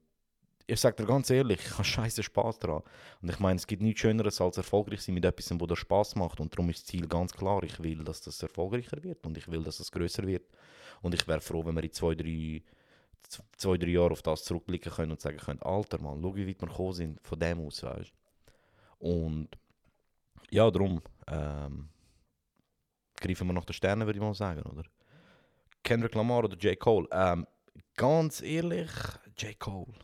ich 0.70 0.80
sage 0.80 0.96
dir 0.96 1.06
ganz 1.06 1.30
ehrlich, 1.30 1.60
ich 1.64 1.72
habe 1.72 1.84
scheiße 1.84 2.22
Spaß 2.22 2.58
daran. 2.60 2.82
Und 3.20 3.28
ich 3.30 3.38
meine, 3.40 3.56
es 3.56 3.66
gibt 3.66 3.82
nichts 3.82 4.00
Schöneres 4.00 4.40
als 4.40 4.56
erfolgreich 4.56 5.02
sein 5.02 5.14
mit 5.14 5.24
etwas, 5.24 5.50
wo 5.58 5.66
dir 5.66 5.76
Spaß 5.76 6.16
macht. 6.16 6.40
Und 6.40 6.52
darum 6.52 6.70
ist 6.70 6.82
das 6.82 6.86
Ziel 6.86 7.08
ganz 7.08 7.32
klar. 7.32 7.62
Ich 7.64 7.82
will, 7.82 8.04
dass 8.04 8.20
das 8.20 8.42
erfolgreicher 8.42 9.02
wird 9.02 9.26
und 9.26 9.36
ich 9.36 9.48
will, 9.50 9.62
dass 9.64 9.80
es 9.80 9.90
größer 9.90 10.26
wird. 10.26 10.44
Und 11.02 11.14
ich 11.14 11.26
wäre 11.26 11.40
froh, 11.40 11.64
wenn 11.64 11.74
wir 11.74 11.82
in 11.82 11.92
zwei, 11.92 12.14
drei, 12.14 12.62
zwei, 13.56 13.78
drei 13.78 13.88
Jahren 13.88 14.12
auf 14.12 14.22
das 14.22 14.44
zurückblicken 14.44 14.92
können 14.92 15.12
und 15.12 15.20
sagen 15.20 15.38
können, 15.38 15.62
Alter 15.62 16.00
Mann, 16.00 16.20
schau, 16.22 16.36
wie 16.36 16.46
weit 16.46 16.60
wir 16.60 16.68
gekommen 16.68 16.92
sind 16.92 17.20
von 17.22 17.38
dem 17.38 17.60
aus, 17.60 17.82
weißt 17.82 18.12
Und 18.98 19.48
ja, 20.50 20.70
darum, 20.70 21.00
ähm, 21.26 21.88
greifen 23.16 23.46
wir 23.46 23.54
nach 23.54 23.64
den 23.64 23.74
Sternen, 23.74 24.06
würde 24.06 24.18
ich 24.18 24.24
mal 24.24 24.34
sagen, 24.34 24.62
oder? 24.62 24.84
Kendrick 25.82 26.14
Lamar 26.14 26.44
oder 26.44 26.56
J. 26.56 26.78
Cole? 26.78 27.08
Ähm, 27.10 27.46
ganz 27.96 28.42
ehrlich, 28.42 28.90
J. 29.38 29.58
Cole. 29.58 29.94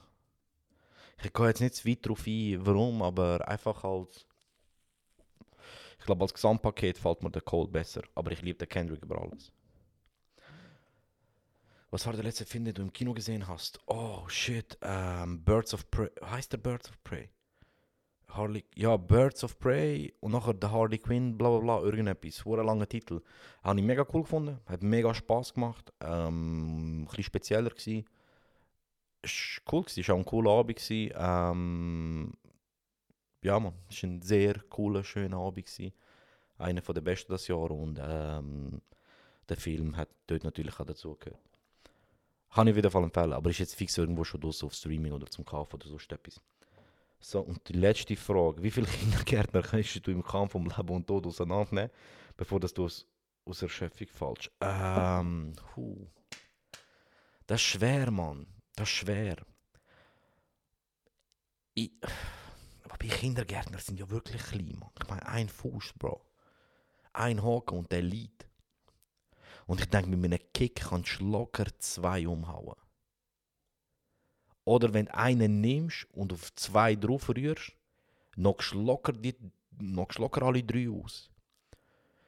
Ich 1.22 1.32
gehe 1.32 1.46
jetzt 1.46 1.60
nicht 1.60 1.74
zu 1.74 1.88
weit 1.88 2.04
darauf 2.04 2.26
ein, 2.26 2.66
warum, 2.66 3.02
aber 3.02 3.46
einfach 3.48 3.84
als. 3.84 4.26
Ich 5.98 6.04
glaube, 6.04 6.22
als 6.22 6.34
Gesamtpaket 6.34 6.98
fällt 6.98 7.22
mir 7.22 7.30
der 7.30 7.42
Cole 7.42 7.68
besser. 7.68 8.02
Aber 8.14 8.30
ich 8.30 8.42
liebe 8.42 8.58
den 8.58 8.68
Kendrick 8.68 9.02
über 9.02 9.20
alles. 9.20 9.50
Was 11.90 12.04
war 12.04 12.12
der 12.12 12.24
letzte 12.24 12.44
Film, 12.44 12.64
den 12.64 12.74
du 12.74 12.82
im 12.82 12.92
Kino 12.92 13.14
gesehen 13.14 13.48
hast? 13.48 13.80
Oh 13.86 14.28
shit, 14.28 14.76
ähm, 14.82 15.42
Birds 15.42 15.72
of 15.72 15.90
Prey. 15.90 16.10
Heißt 16.22 16.52
der 16.52 16.58
Birds 16.58 16.90
of 16.90 17.02
Prey? 17.02 17.30
Harley, 18.28 18.64
ja, 18.74 18.96
Birds 18.96 19.44
of 19.44 19.58
Prey 19.58 20.12
und 20.20 20.32
nachher 20.32 20.52
der 20.52 20.70
Harley 20.70 20.98
Quinn, 20.98 21.38
bla 21.38 21.48
bla 21.48 21.58
bla, 21.58 21.86
irgendetwas. 21.86 22.40
Vor 22.40 22.62
langer 22.62 22.88
Titel. 22.88 23.22
Habe 23.62 23.80
ich 23.80 23.86
mega 23.86 24.06
cool 24.12 24.22
gefunden, 24.22 24.60
hat 24.66 24.82
mega 24.82 25.14
Spaß 25.14 25.54
gemacht. 25.54 25.92
Ähm, 26.00 27.02
ein 27.02 27.04
bisschen 27.06 27.24
spezieller 27.24 27.70
gewesen. 27.70 28.04
Ist 29.26 29.62
cool 29.72 29.82
gewesen, 29.82 30.00
ist 30.00 30.10
auch 30.10 30.16
ein 30.16 30.24
cooler 30.24 30.50
Abend. 30.52 30.80
Ähm, 30.90 32.32
ja 33.42 33.60
man, 33.60 33.74
ist 33.90 34.02
ein 34.02 34.22
sehr 34.22 34.54
cooler, 34.70 35.04
schöner 35.04 35.38
Abend 35.38 35.66
gewesen. 35.66 35.92
Einer 36.58 36.80
der 36.80 37.00
besten 37.00 37.32
das 37.32 37.48
Jahr 37.48 37.70
und 37.70 38.00
ähm, 38.00 38.80
der 39.48 39.56
Film 39.56 39.96
hat 39.96 40.08
dort 40.26 40.44
natürlich 40.44 40.78
auch 40.80 40.86
dazugehört. 40.86 41.40
Kann 42.54 42.68
ich 42.68 42.76
jeden 42.76 42.90
Fall 42.90 43.02
empfehlen, 43.02 43.32
aber 43.32 43.50
ist 43.50 43.58
jetzt 43.58 43.74
fix 43.74 43.98
irgendwo 43.98 44.24
schon 44.24 44.40
durch 44.40 44.62
auf 44.62 44.72
Streaming 44.72 45.12
oder 45.12 45.26
zum 45.26 45.44
Kaufen 45.44 45.74
oder 45.74 45.88
so 45.88 45.96
etwas. 45.96 46.40
So, 47.20 47.40
und 47.40 47.68
die 47.68 47.72
letzte 47.72 48.16
Frage. 48.16 48.62
Wie 48.62 48.70
viele 48.70 48.86
Kindergärtner 49.00 49.62
kannst 49.62 50.06
du 50.06 50.10
im 50.10 50.22
Kampf 50.22 50.54
um 50.54 50.66
Leben 50.66 50.88
und 50.88 51.06
Tod 51.06 51.26
auseinandernehmen, 51.26 51.90
bevor 52.36 52.60
dass 52.60 52.72
du 52.72 52.84
aus, 52.84 53.06
aus 53.44 53.62
Erschöpfung 53.62 54.06
fällst? 54.06 54.50
Ähm, 54.60 55.52
hu. 55.74 56.06
Das 57.46 57.60
ist 57.60 57.66
schwer, 57.66 58.10
Mann. 58.10 58.46
Das 58.76 58.88
ist 58.88 58.94
schwer. 58.94 59.36
Ich, 61.74 61.90
aber 62.84 62.98
die 62.98 63.08
Kindergärtner 63.08 63.78
sind 63.78 63.98
ja 63.98 64.08
wirklich 64.08 64.42
klein, 64.42 64.76
Mann. 64.78 64.90
Ich 65.02 65.08
meine, 65.08 65.26
ein 65.26 65.48
Fuß, 65.48 65.94
Bro. 65.98 66.24
Ein 67.12 67.42
Haken 67.42 67.78
und 67.78 67.90
der 67.90 68.02
liegt. 68.02 68.46
Und 69.66 69.80
ich 69.80 69.88
denke, 69.88 70.10
mit 70.10 70.32
einem 70.32 70.52
Kick 70.52 70.76
kannst 70.76 71.20
du 71.20 71.30
locker 71.30 71.66
zwei 71.78 72.28
umhauen. 72.28 72.76
Oder 74.64 74.92
wenn 74.92 75.06
du 75.06 75.14
einen 75.14 75.60
nimmst 75.60 76.06
und 76.12 76.32
auf 76.32 76.54
zwei 76.54 76.96
drauf 76.96 77.28
rührst, 77.30 77.72
knockst 78.34 78.72
du 78.72 78.82
locker, 78.82 79.12
locker 80.18 80.42
alle 80.42 80.62
drei 80.62 80.88
aus. 80.90 81.30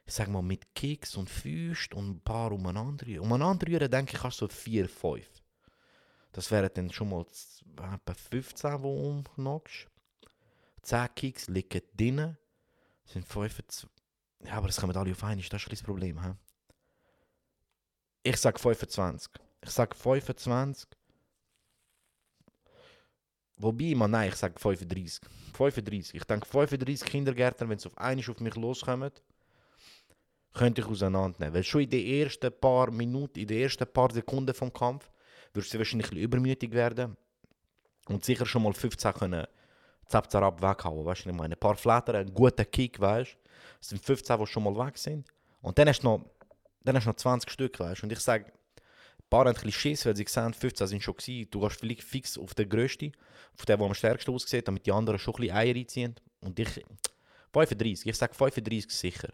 Ich 0.07 0.15
sag 0.15 0.29
mal, 0.29 0.43
mit 0.43 0.75
Kicks 0.75 1.17
und 1.17 1.29
Füßen 1.29 1.93
und 1.93 2.11
ein 2.11 2.21
paar 2.21 2.53
umeinander 2.53 3.07
rühren. 3.07 3.21
Umeinander 3.21 3.67
rühren, 3.67 3.91
denke 3.91 4.17
ich, 4.17 4.23
hast 4.23 4.41
du 4.41 4.47
so 4.47 4.55
vier, 4.55 4.89
fünf. 4.89 5.38
Das 6.33 6.51
wären 6.51 6.71
dann 6.75 6.91
schon 6.91 7.09
mal 7.09 7.25
etwa 7.77 8.15
15, 8.15 8.77
die 8.77 8.83
du 8.83 8.89
umknockst. 8.89 9.89
10 10.83 11.15
Kicks 11.15 11.49
liegen 11.49 11.83
drinnen. 11.97 12.39
Das 13.05 13.13
sind 13.15 13.27
25. 13.27 13.89
Ja, 14.45 14.55
aber 14.55 14.69
das 14.69 14.81
kommen 14.81 14.97
alle 14.97 15.11
auf 15.11 15.25
einmal, 15.25 15.45
das 15.49 15.63
ist 15.63 15.73
das 15.73 15.83
Problem. 15.83 16.23
He? 16.23 16.33
Ich 18.23 18.37
sag 18.37 18.61
25. 18.61 19.33
Ich 19.63 19.71
sag 19.71 19.97
25 19.97 20.89
Wobei, 23.59 23.95
man, 23.97 24.13
nein, 24.13 24.29
ich 24.29 24.37
sage 24.37 24.55
35. 24.59 25.21
35. 25.53 26.15
Ich 26.15 26.25
denke, 26.25 26.47
35 26.47 27.09
Kindergärtner, 27.09 27.69
wenn 27.69 27.79
sie 27.79 27.89
auf 27.89 27.99
einmal 27.99 28.31
auf 28.31 28.41
mich 28.41 28.55
loskommen, 28.55 29.11
könnte 30.55 30.81
ich 30.81 30.87
auseinandernehmen. 30.87 31.55
Weil 31.55 31.65
schon 31.65 31.83
in 31.83 31.91
den 31.91 32.07
ersten 32.07 32.53
paar 32.53 32.91
Minuten, 32.93 33.41
in 33.41 33.49
den 33.49 33.61
ersten 33.61 33.87
paar 33.93 34.13
Sekunden 34.13 34.55
vom 34.55 34.73
Kampf, 34.73 35.11
würdest 35.55 35.75
du 35.75 35.79
wahrscheinlich 35.79 36.11
ein 36.13 36.19
übermütig 36.19 36.73
werden 36.73 37.17
und 38.09 38.25
sicher 38.25 38.47
schon 38.47 38.63
mal 38.63 38.73
15 38.73 39.13
können 39.15 39.47
Zapzarab 40.07 40.63
weghauen. 40.63 41.05
Weißt 41.05 41.25
du, 41.25 41.31
ich 41.31 41.37
meine, 41.37 41.55
ein 41.55 41.61
paar 41.61 41.77
Flatter, 41.77 42.15
einen 42.15 42.33
guten 42.33 42.71
Kick, 42.71 42.99
weißt 42.99 43.33
du. 43.33 43.39
Sind 43.81 44.05
15, 44.05 44.39
die 44.39 44.47
schon 44.47 44.63
mal 44.65 44.87
weg 44.87 44.97
sind. 44.97 45.29
Und 45.61 45.79
dann 45.79 45.89
hast 45.89 46.01
du 46.01 46.07
noch, 46.07 46.25
dann 46.83 46.97
hast 46.97 47.07
noch 47.07 47.17
20 47.17 47.51
Stück, 47.51 47.79
weißt 47.79 48.03
du. 48.03 48.07
Und 48.07 48.13
ich 48.13 48.21
sage, 48.21 48.47
paar 49.29 49.41
haben 49.41 49.49
ein 49.49 49.55
bisschen 49.55 49.73
Schiss, 49.73 50.07
weil 50.07 50.17
sie 50.17 50.25
gesehen 50.25 50.55
15 50.55 50.87
sind 50.87 51.03
schon 51.03 51.17
gewesen. 51.17 51.49
Du 51.51 51.61
gehst 51.61 51.81
vielleicht 51.81 52.03
fix 52.03 52.39
auf 52.39 52.55
den 52.55 52.69
grössten, 52.69 53.13
auf 53.57 53.65
den, 53.67 53.79
der 53.79 53.87
am 53.87 53.95
stärksten 53.95 54.33
aussieht, 54.33 54.67
damit 54.67 54.87
die 54.87 54.93
anderen 54.93 55.19
schon 55.19 55.35
ein 55.35 55.41
bisschen 55.41 55.57
Eier 55.57 55.75
reinziehen. 55.75 56.15
Und 56.41 56.59
ich, 56.59 56.85
35, 57.53 58.07
ich 58.07 58.17
sage 58.17 58.35
35 58.35 58.91
sicher. 58.91 59.29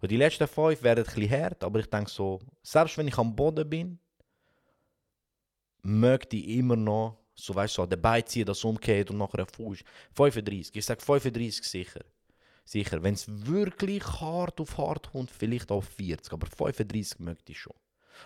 Weil 0.00 0.08
die 0.08 0.16
letzten 0.16 0.46
5 0.46 0.82
werden 0.82 1.04
ein 1.06 1.14
bisschen 1.14 1.30
hart, 1.30 1.64
aber 1.64 1.80
ich 1.80 1.86
denke 1.86 2.10
so, 2.10 2.40
selbst 2.62 2.98
wenn 2.98 3.08
ich 3.08 3.16
am 3.16 3.34
Boden 3.34 3.68
bin, 3.68 3.98
möchte 5.86 6.36
ich 6.36 6.48
immer 6.48 6.76
noch, 6.76 7.18
so 7.34 7.54
weißt 7.54 7.78
du, 7.78 7.82
so, 7.82 7.86
dabei 7.86 8.22
ziehen, 8.22 8.46
das 8.46 8.64
umgeht 8.64 9.10
und 9.10 9.18
nachher 9.18 9.46
Fuß. 9.46 9.78
35, 10.12 10.74
ich 10.74 10.84
sage 10.84 11.00
35 11.00 11.62
sicher. 11.64 12.00
Sicher, 12.64 13.02
wenn 13.02 13.14
es 13.14 13.26
wirklich 13.46 14.04
hart 14.20 14.60
auf 14.60 14.76
hart 14.76 15.12
kommt, 15.12 15.30
vielleicht 15.30 15.70
auf 15.70 15.84
40, 15.84 16.32
aber 16.32 16.46
35 16.46 17.20
möchte 17.20 17.52
ich 17.52 17.60
schon. 17.60 17.74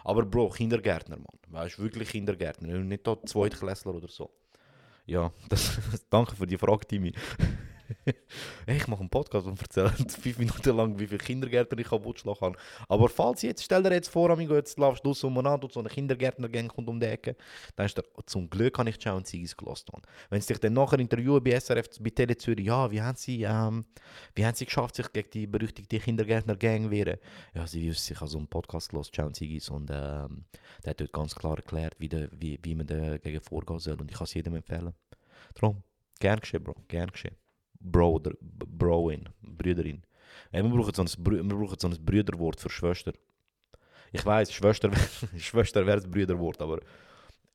Aber 0.04 0.24
Bro, 0.24 0.50
Kindergärtner, 0.50 1.16
Mann. 1.16 1.38
Weißt 1.48 1.78
du, 1.78 1.82
wirklich 1.82 2.08
Kindergärtner. 2.10 2.78
Nicht 2.78 3.06
da 3.06 3.16
Zweitklässler 3.22 3.94
oder 3.94 4.08
so. 4.08 4.30
Ja, 5.06 5.32
das, 5.48 5.78
danke 6.08 6.36
für 6.36 6.46
die 6.46 6.56
Frage, 6.56 6.86
Timmy. 6.86 7.12
ich 8.66 8.86
mache 8.86 9.00
einen 9.00 9.10
Podcast 9.10 9.46
und 9.46 9.60
erzähle 9.60 9.90
fünf 10.08 10.38
Minuten 10.38 10.76
lang, 10.76 10.98
wie 10.98 11.06
viele 11.06 11.18
Kindergärtner 11.18 11.78
ich 11.78 11.88
kaputt 11.88 12.20
schlagen 12.20 12.38
kann. 12.38 12.56
Aber 12.88 13.08
falls 13.08 13.42
jetzt, 13.42 13.64
stell 13.64 13.82
dir 13.82 13.92
jetzt 13.92 14.08
vor, 14.08 14.30
amigo, 14.30 14.54
jetzt 14.54 14.78
laufst 14.78 15.04
du 15.04 15.14
so 15.14 15.28
an, 15.28 15.60
so 15.70 15.80
eine 15.80 15.88
Kindergärtnergang 15.88 16.68
kommt 16.68 16.88
um 16.88 17.00
die 17.00 17.06
Ecke, 17.06 17.36
dann 17.76 17.86
ist 17.86 17.96
der, 17.96 18.04
zum 18.26 18.48
Glück 18.48 18.78
habe 18.78 18.90
ich 18.90 18.98
Ciao 18.98 19.16
und 19.16 19.26
Zigis 19.26 19.56
gelassen. 19.56 19.86
Wenn 20.28 20.40
sie 20.40 20.48
dich 20.48 20.60
dann 20.60 20.74
nachher 20.74 20.98
interviewen 20.98 21.42
bei 21.42 21.58
SRF, 21.58 21.88
bei 22.00 22.10
Tele 22.10 22.36
Zürich, 22.36 22.66
ja, 22.66 22.90
wie 22.90 23.00
haben 23.00 23.16
sie, 23.16 23.42
ähm, 23.42 23.84
wie 24.34 24.44
haben 24.44 24.54
sie 24.54 24.66
geschafft, 24.66 24.96
sich 24.96 25.12
gegen 25.12 25.30
die 25.30 25.46
berüchtigte 25.46 25.98
Kindergärtner-Gang 25.98 26.90
wehren? 26.90 27.18
Ja, 27.54 27.66
sie 27.66 27.88
wissen, 27.88 28.12
ich 28.12 28.20
habe 28.20 28.30
so 28.30 28.38
einen 28.38 28.48
Podcast 28.48 28.90
gelassen, 28.90 29.12
Ciao 29.12 29.26
und 29.26 29.36
Zigis, 29.36 29.68
und 29.68 29.90
ähm, 29.90 30.44
der 30.84 30.90
hat 30.90 31.00
dort 31.00 31.12
ganz 31.12 31.34
klar 31.34 31.56
erklärt, 31.56 31.94
wie, 31.98 32.08
der, 32.08 32.28
wie, 32.32 32.58
wie 32.62 32.74
man 32.74 32.86
dagegen 32.86 33.40
vorgehen 33.40 33.78
soll. 33.78 34.00
Und 34.00 34.10
ich 34.10 34.16
kann 34.16 34.24
es 34.24 34.34
jedem 34.34 34.54
empfehlen. 34.54 34.94
Darum, 35.54 35.82
gern 36.20 36.40
geschehen, 36.40 36.62
Bro, 36.62 36.76
gern 36.88 37.10
geschehen. 37.10 37.39
Brother, 37.80 38.32
Broin, 38.40 39.28
Brüderin. 39.42 40.02
Hey, 40.52 40.62
wir, 40.62 40.70
brauchen 40.70 40.94
so 40.94 41.02
ein, 41.02 41.08
Brü- 41.08 41.42
wir 41.48 41.56
brauchen 41.56 41.78
so 41.78 41.88
ein 41.88 42.04
Brüderwort 42.04 42.60
für 42.60 42.70
Schwester. 42.70 43.12
Ich 44.12 44.24
weiß, 44.24 44.52
Schwester, 44.52 44.90
Schwester 45.38 45.86
wäre 45.86 46.00
das 46.00 46.10
Brüderwort, 46.10 46.60
aber 46.60 46.80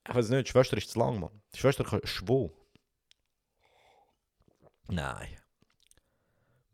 ich 0.07 0.15
weiß 0.15 0.29
nicht, 0.29 0.49
Schwester 0.49 0.77
ist 0.77 0.89
zu 0.91 0.99
lang, 0.99 1.19
Mann. 1.19 1.41
Schwester 1.53 1.83
kann 1.83 2.01
schwo. 2.03 2.51
Nein. 4.87 5.37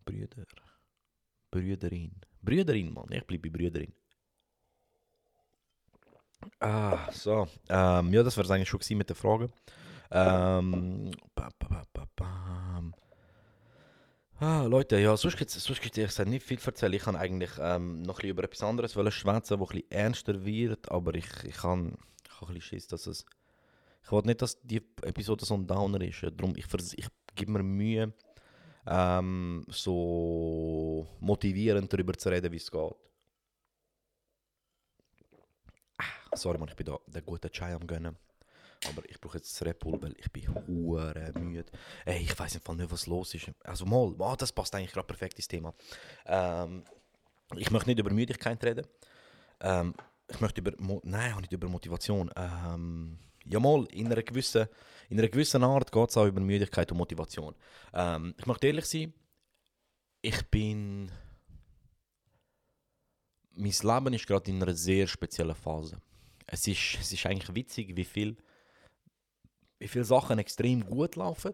Brüder. 0.05 0.45
Brüderin. 1.49 2.11
Brüderin, 2.41 2.93
Mann. 2.93 3.07
Ich 3.11 3.25
bleibe 3.25 3.49
bei 3.49 3.57
Brüderin. 3.57 3.93
Ah, 6.59 7.11
so. 7.11 7.47
Ähm, 7.69 8.13
ja, 8.13 8.23
das 8.23 8.35
wäre 8.37 8.45
es 8.45 8.51
eigentlich 8.51 8.69
schon 8.69 8.97
mit 8.97 9.09
der 9.09 9.15
Frage. 9.15 9.49
Ähm, 10.11 11.11
ba, 11.35 11.49
ba, 11.59 11.83
ba. 11.93 12.81
Ah, 14.43 14.63
Leute, 14.63 14.97
ja, 14.97 15.15
sonst 15.17 15.37
gibt 15.37 15.55
es 15.55 15.63
sonst 15.63 15.83
gibt's 15.83 16.17
nicht 16.25 16.43
viel 16.43 16.57
zu 16.57 16.71
erzählen. 16.71 16.93
Ich 16.93 17.03
kann 17.03 17.15
eigentlich 17.15 17.51
ähm, 17.59 18.01
noch 18.01 18.15
ein 18.15 18.15
bisschen 18.15 18.29
über 18.31 18.43
etwas 18.43 18.63
anderes 18.63 18.93
schwätzen, 18.93 19.59
das 19.59 19.69
bisschen 19.69 19.91
ernster 19.91 20.43
wird, 20.43 20.91
aber 20.91 21.13
ich, 21.13 21.27
ich 21.43 21.57
kann 21.57 21.95
ich 22.25 22.39
kann 22.39 22.47
ein 22.47 22.55
bisschen 22.55 22.61
Schiss, 22.61 22.87
dass 22.87 23.05
es... 23.05 23.23
Ich 24.03 24.11
will 24.11 24.23
nicht, 24.23 24.41
dass 24.41 24.59
die 24.63 24.81
Episode 25.03 25.45
so 25.45 25.53
ein 25.53 25.67
Downer 25.67 26.01
ist. 26.01 26.23
Darum, 26.23 26.55
ich, 26.55 26.65
ich 26.95 27.07
gebe 27.35 27.51
mir 27.51 27.61
Mühe, 27.61 28.13
ähm, 28.87 29.63
so 29.69 31.07
motivierend 31.19 31.93
darüber 31.93 32.13
zu 32.13 32.29
reden, 32.29 32.51
wie 32.51 32.57
es 32.57 32.71
geht. 32.71 32.95
Ah, 35.99 36.35
sorry, 36.35 36.57
man, 36.57 36.67
ich 36.67 36.75
bin 36.75 36.87
da 36.87 36.97
den 37.05 37.23
guten 37.23 37.51
Chai 37.51 37.75
am 37.75 37.85
gönnen. 37.85 38.17
Aber 38.89 39.07
ich 39.07 39.19
brauche 39.21 39.37
jetzt 39.37 39.53
das 39.53 39.67
Red 39.67 39.79
Bull, 39.79 40.01
weil 40.01 40.15
ich 40.17 40.31
bin 40.31 40.47
hure 40.67 41.31
müde. 41.39 41.71
Ey, 42.05 42.21
ich 42.23 42.37
weiß 42.37 42.55
einfach 42.55 42.73
nicht, 42.73 42.91
was 42.91 43.05
los 43.05 43.33
ist. 43.35 43.51
Also 43.63 43.85
mal, 43.85 44.15
ah, 44.19 44.35
das 44.35 44.51
passt 44.51 44.73
eigentlich 44.73 44.91
gerade 44.91 45.07
perfekt 45.07 45.37
ins 45.37 45.47
Thema. 45.47 45.73
Ähm, 46.25 46.83
ich 47.57 47.69
möchte 47.69 47.89
nicht 47.89 47.99
über 47.99 48.11
Müdigkeit 48.11 48.63
reden. 48.63 48.87
Ähm, 49.59 49.93
ich 50.27 50.39
möchte 50.39 50.61
über, 50.61 50.71
Mo 50.79 50.99
nein, 51.03 51.33
auch 51.33 51.41
nicht 51.41 51.53
über 51.53 51.67
Motivation. 51.67 52.31
Ähm, 52.35 53.19
ja 53.45 53.59
mal, 53.59 53.85
in 53.91 54.07
einer 54.07 54.23
gewissen, 54.23 54.67
in 55.09 55.19
einer 55.19 55.29
gewissen 55.29 55.63
Art 55.63 55.91
geht 55.91 56.09
es 56.09 56.17
auch 56.17 56.25
über 56.25 56.41
Müdigkeit 56.41 56.91
und 56.91 56.97
Motivation. 56.97 57.53
Ähm, 57.93 58.33
ich 58.37 58.45
möchte 58.45 58.67
ehrlich 58.67 58.85
sein, 58.85 59.13
ich 60.21 60.41
bin... 60.49 61.11
Mein 63.53 63.73
Leben 63.83 64.13
ist 64.13 64.25
gerade 64.25 64.49
in 64.49 64.63
einer 64.63 64.73
sehr 64.73 65.05
speziellen 65.05 65.55
Phase. 65.55 66.01
Es 66.47 66.65
ist, 66.67 66.97
es 66.99 67.11
ist 67.11 67.25
eigentlich 67.25 67.53
witzig, 67.53 67.95
wie 67.95 68.05
viel 68.05 68.37
wie 69.81 69.87
viele 69.87 70.05
Sachen 70.05 70.39
extrem 70.39 70.85
gut 70.85 71.15
laufen 71.15 71.53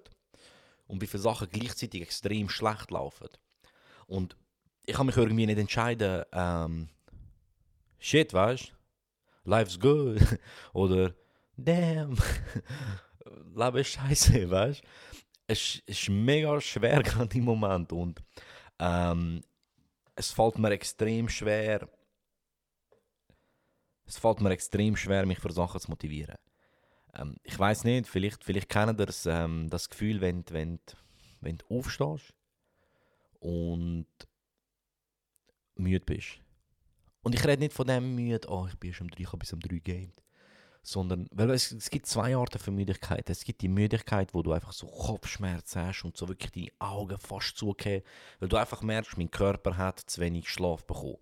und 0.87 1.01
wie 1.01 1.07
viele 1.07 1.23
Sachen 1.23 1.49
gleichzeitig 1.49 2.01
extrem 2.01 2.49
schlecht 2.49 2.91
laufen. 2.91 3.29
Und 4.05 4.35
ich 4.85 4.95
kann 4.95 5.05
mich 5.05 5.17
irgendwie 5.17 5.45
nicht 5.45 5.57
entscheiden, 5.57 6.23
ähm, 6.33 6.89
shit, 7.99 8.33
weißt 8.33 8.73
life's 9.45 9.79
good 9.79 10.19
oder 10.73 11.15
damn, 11.55 12.17
Leben 13.55 13.77
ist 13.77 13.91
scheiße, 13.91 14.49
weißt 14.49 14.83
es 15.47 15.81
ist 15.85 16.09
mega 16.09 16.59
schwer 16.59 17.01
gerade 17.03 17.37
im 17.37 17.45
Moment 17.45 17.93
und 17.93 18.21
ähm, 18.79 19.41
es 20.15 20.31
fällt 20.31 20.57
mir 20.57 20.71
extrem 20.71 21.29
schwer, 21.29 21.87
es 24.05 24.17
fällt 24.17 24.41
mir 24.41 24.51
extrem 24.51 24.97
schwer, 24.97 25.25
mich 25.25 25.39
für 25.39 25.51
Sachen 25.51 25.79
zu 25.79 25.89
motivieren. 25.89 26.35
Ähm, 27.17 27.35
ich 27.43 27.57
weiß 27.57 27.83
nicht, 27.83 28.07
vielleicht, 28.07 28.43
vielleicht 28.43 28.69
kennen 28.69 28.95
das, 28.95 29.25
ähm, 29.25 29.69
das 29.69 29.89
Gefühl, 29.89 30.21
wenn, 30.21 30.43
wenn, 30.49 30.79
wenn 31.41 31.57
du 31.57 31.65
aufstehst 31.77 32.33
und 33.39 34.07
müde 35.75 36.05
bist. 36.05 36.39
Und 37.21 37.35
ich 37.35 37.43
rede 37.45 37.59
nicht 37.59 37.73
von 37.73 37.87
dem 37.87 38.15
müde, 38.15 38.47
oh, 38.49 38.67
ich 38.67 38.77
bin 38.77 38.93
schon 38.93 39.07
um 39.07 39.11
3, 39.11 39.21
ich 39.21 39.27
habe 39.27 39.37
bis 39.39 39.53
um 39.53 39.59
3 39.59 39.79
gamed. 39.79 40.23
Sondern, 40.83 41.27
weil 41.31 41.49
es, 41.49 41.73
es 41.73 41.89
gibt 41.89 42.05
zwei 42.05 42.37
Arten 42.37 42.59
von 42.59 42.73
Müdigkeit. 42.73 43.29
Es 43.29 43.43
gibt 43.43 43.61
die 43.61 43.67
Müdigkeit, 43.67 44.33
wo 44.33 44.41
du 44.41 44.53
einfach 44.53 44.71
so 44.71 44.87
Kopfschmerzen 44.87 45.81
hast 45.81 46.05
und 46.05 46.15
so 46.15 46.29
wirklich 46.29 46.51
deine 46.51 46.71
Augen 46.79 47.17
fast 47.17 47.57
zugehen, 47.57 48.03
weil 48.39 48.47
du 48.47 48.55
einfach 48.55 48.81
merkst, 48.81 49.17
mein 49.17 49.29
Körper 49.29 49.75
hat 49.75 49.99
zu 49.99 50.21
wenig 50.21 50.47
Schlaf 50.49 50.85
bekommen. 50.85 51.17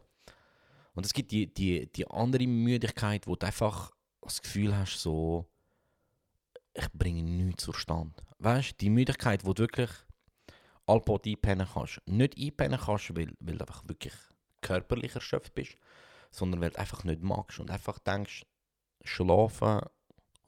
Und 0.94 1.06
es 1.08 1.14
gibt 1.14 1.32
die, 1.32 1.52
die, 1.52 1.92
die 1.92 2.08
andere 2.08 2.46
Müdigkeit, 2.46 3.26
wo 3.26 3.36
du 3.36 3.48
einfach 3.48 3.92
das 4.22 4.44
Gefühl 4.44 4.78
hast, 4.78 5.00
so, 5.00 5.48
ich 6.76 6.92
bringe 6.94 7.24
nichts 7.24 7.64
zustande. 7.64 8.14
Weißt 8.40 8.72
du, 8.72 8.76
die 8.82 8.90
Müdigkeit, 8.90 9.46
wo 9.46 9.54
du 9.54 9.64
wirklich 9.64 9.90
allpot 10.86 11.26
einpennen 11.26 11.68
kannst. 11.74 12.02
Nicht 12.06 12.38
einpennen 12.38 12.80
kannst, 12.80 13.16
weil, 13.16 13.34
weil 13.40 13.58
du 13.58 13.66
einfach 13.66 13.84
wirklich 13.88 14.14
körperlich 14.62 15.16
erschöpft 15.16 15.56
bist, 15.56 15.78
sondern 16.32 16.62
weil 16.62 16.72
du 16.72 16.80
einfach 16.80 17.04
nicht 17.04 17.24
magst 17.24 17.60
und 17.60 17.72
einfach 17.72 17.98
denkst, 18.00 18.46
schlafen 19.04 19.82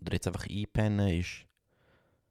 oder 0.02 0.14
jetzt 0.14 0.28
einfach 0.28 0.48
einpennen 0.48 1.08
ist. 1.20 1.46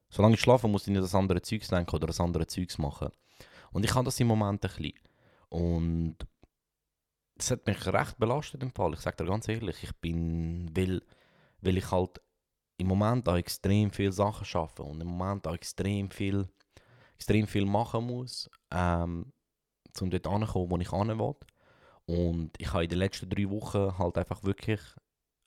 Solange 0.09 0.35
ich 0.35 0.41
schlafe, 0.41 0.67
muss 0.67 0.83
ich 0.87 0.93
nicht 0.93 1.03
das 1.03 1.15
andere 1.15 1.41
Zeugs 1.41 1.67
denken 1.67 1.95
oder 1.95 2.07
das 2.07 2.21
andere 2.21 2.47
Zeugs 2.47 2.77
machen. 2.77 3.09
Und 3.71 3.83
ich 3.83 3.93
habe 3.93 4.05
das 4.05 4.19
im 4.19 4.27
Moment 4.27 4.63
ein 4.63 4.71
bisschen. 4.71 4.93
Und 5.49 6.17
das 7.35 7.51
hat 7.51 7.67
mich 7.67 7.85
recht 7.85 8.17
belastet 8.17 8.63
im 8.63 8.71
Fall. 8.71 8.93
Ich 8.93 9.01
sage 9.01 9.17
dir 9.17 9.29
ganz 9.29 9.47
ehrlich, 9.47 9.83
ich 9.83 9.93
bin, 9.97 10.69
weil, 10.75 11.01
weil 11.61 11.77
ich 11.77 11.91
halt 11.91 12.21
im 12.77 12.87
Moment 12.87 13.27
auch 13.27 13.35
extrem 13.35 13.91
viele 13.91 14.11
Sachen 14.11 14.45
schaffe 14.45 14.83
und 14.83 15.01
im 15.01 15.07
Moment 15.07 15.47
auch 15.47 15.55
extrem 15.55 16.11
viel, 16.11 16.47
extrem 17.15 17.47
viel 17.47 17.65
machen 17.65 18.05
muss, 18.05 18.49
ähm, 18.71 19.33
um 19.99 20.09
dort 20.09 20.27
anzukommen, 20.27 20.69
wo 20.69 20.77
ich 20.77 20.89
hin 20.91 21.19
will. 21.19 21.35
Und 22.05 22.51
ich 22.57 22.71
habe 22.71 22.83
in 22.83 22.89
den 22.89 22.99
letzten 22.99 23.29
drei 23.29 23.49
Wochen 23.49 23.97
halt 23.97 24.17
einfach 24.17 24.43
wirklich 24.43 24.79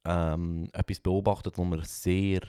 ähm, 0.05 0.69
etwas 0.73 1.01
beobachtet, 1.01 1.57
wo 1.57 1.65
mir 1.65 1.85
sehr, 1.85 2.41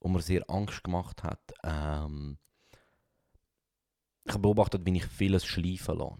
wo 0.00 0.08
mir 0.08 0.22
sehr 0.22 0.48
Angst 0.48 0.84
gemacht 0.84 1.22
hat. 1.22 1.40
Ähm, 1.64 2.38
ich 4.24 4.32
habe 4.32 4.42
beobachtet, 4.42 4.86
wie 4.86 4.96
ich 4.96 5.06
vieles 5.06 5.44
schleifen 5.44 5.98
lasse. 5.98 6.16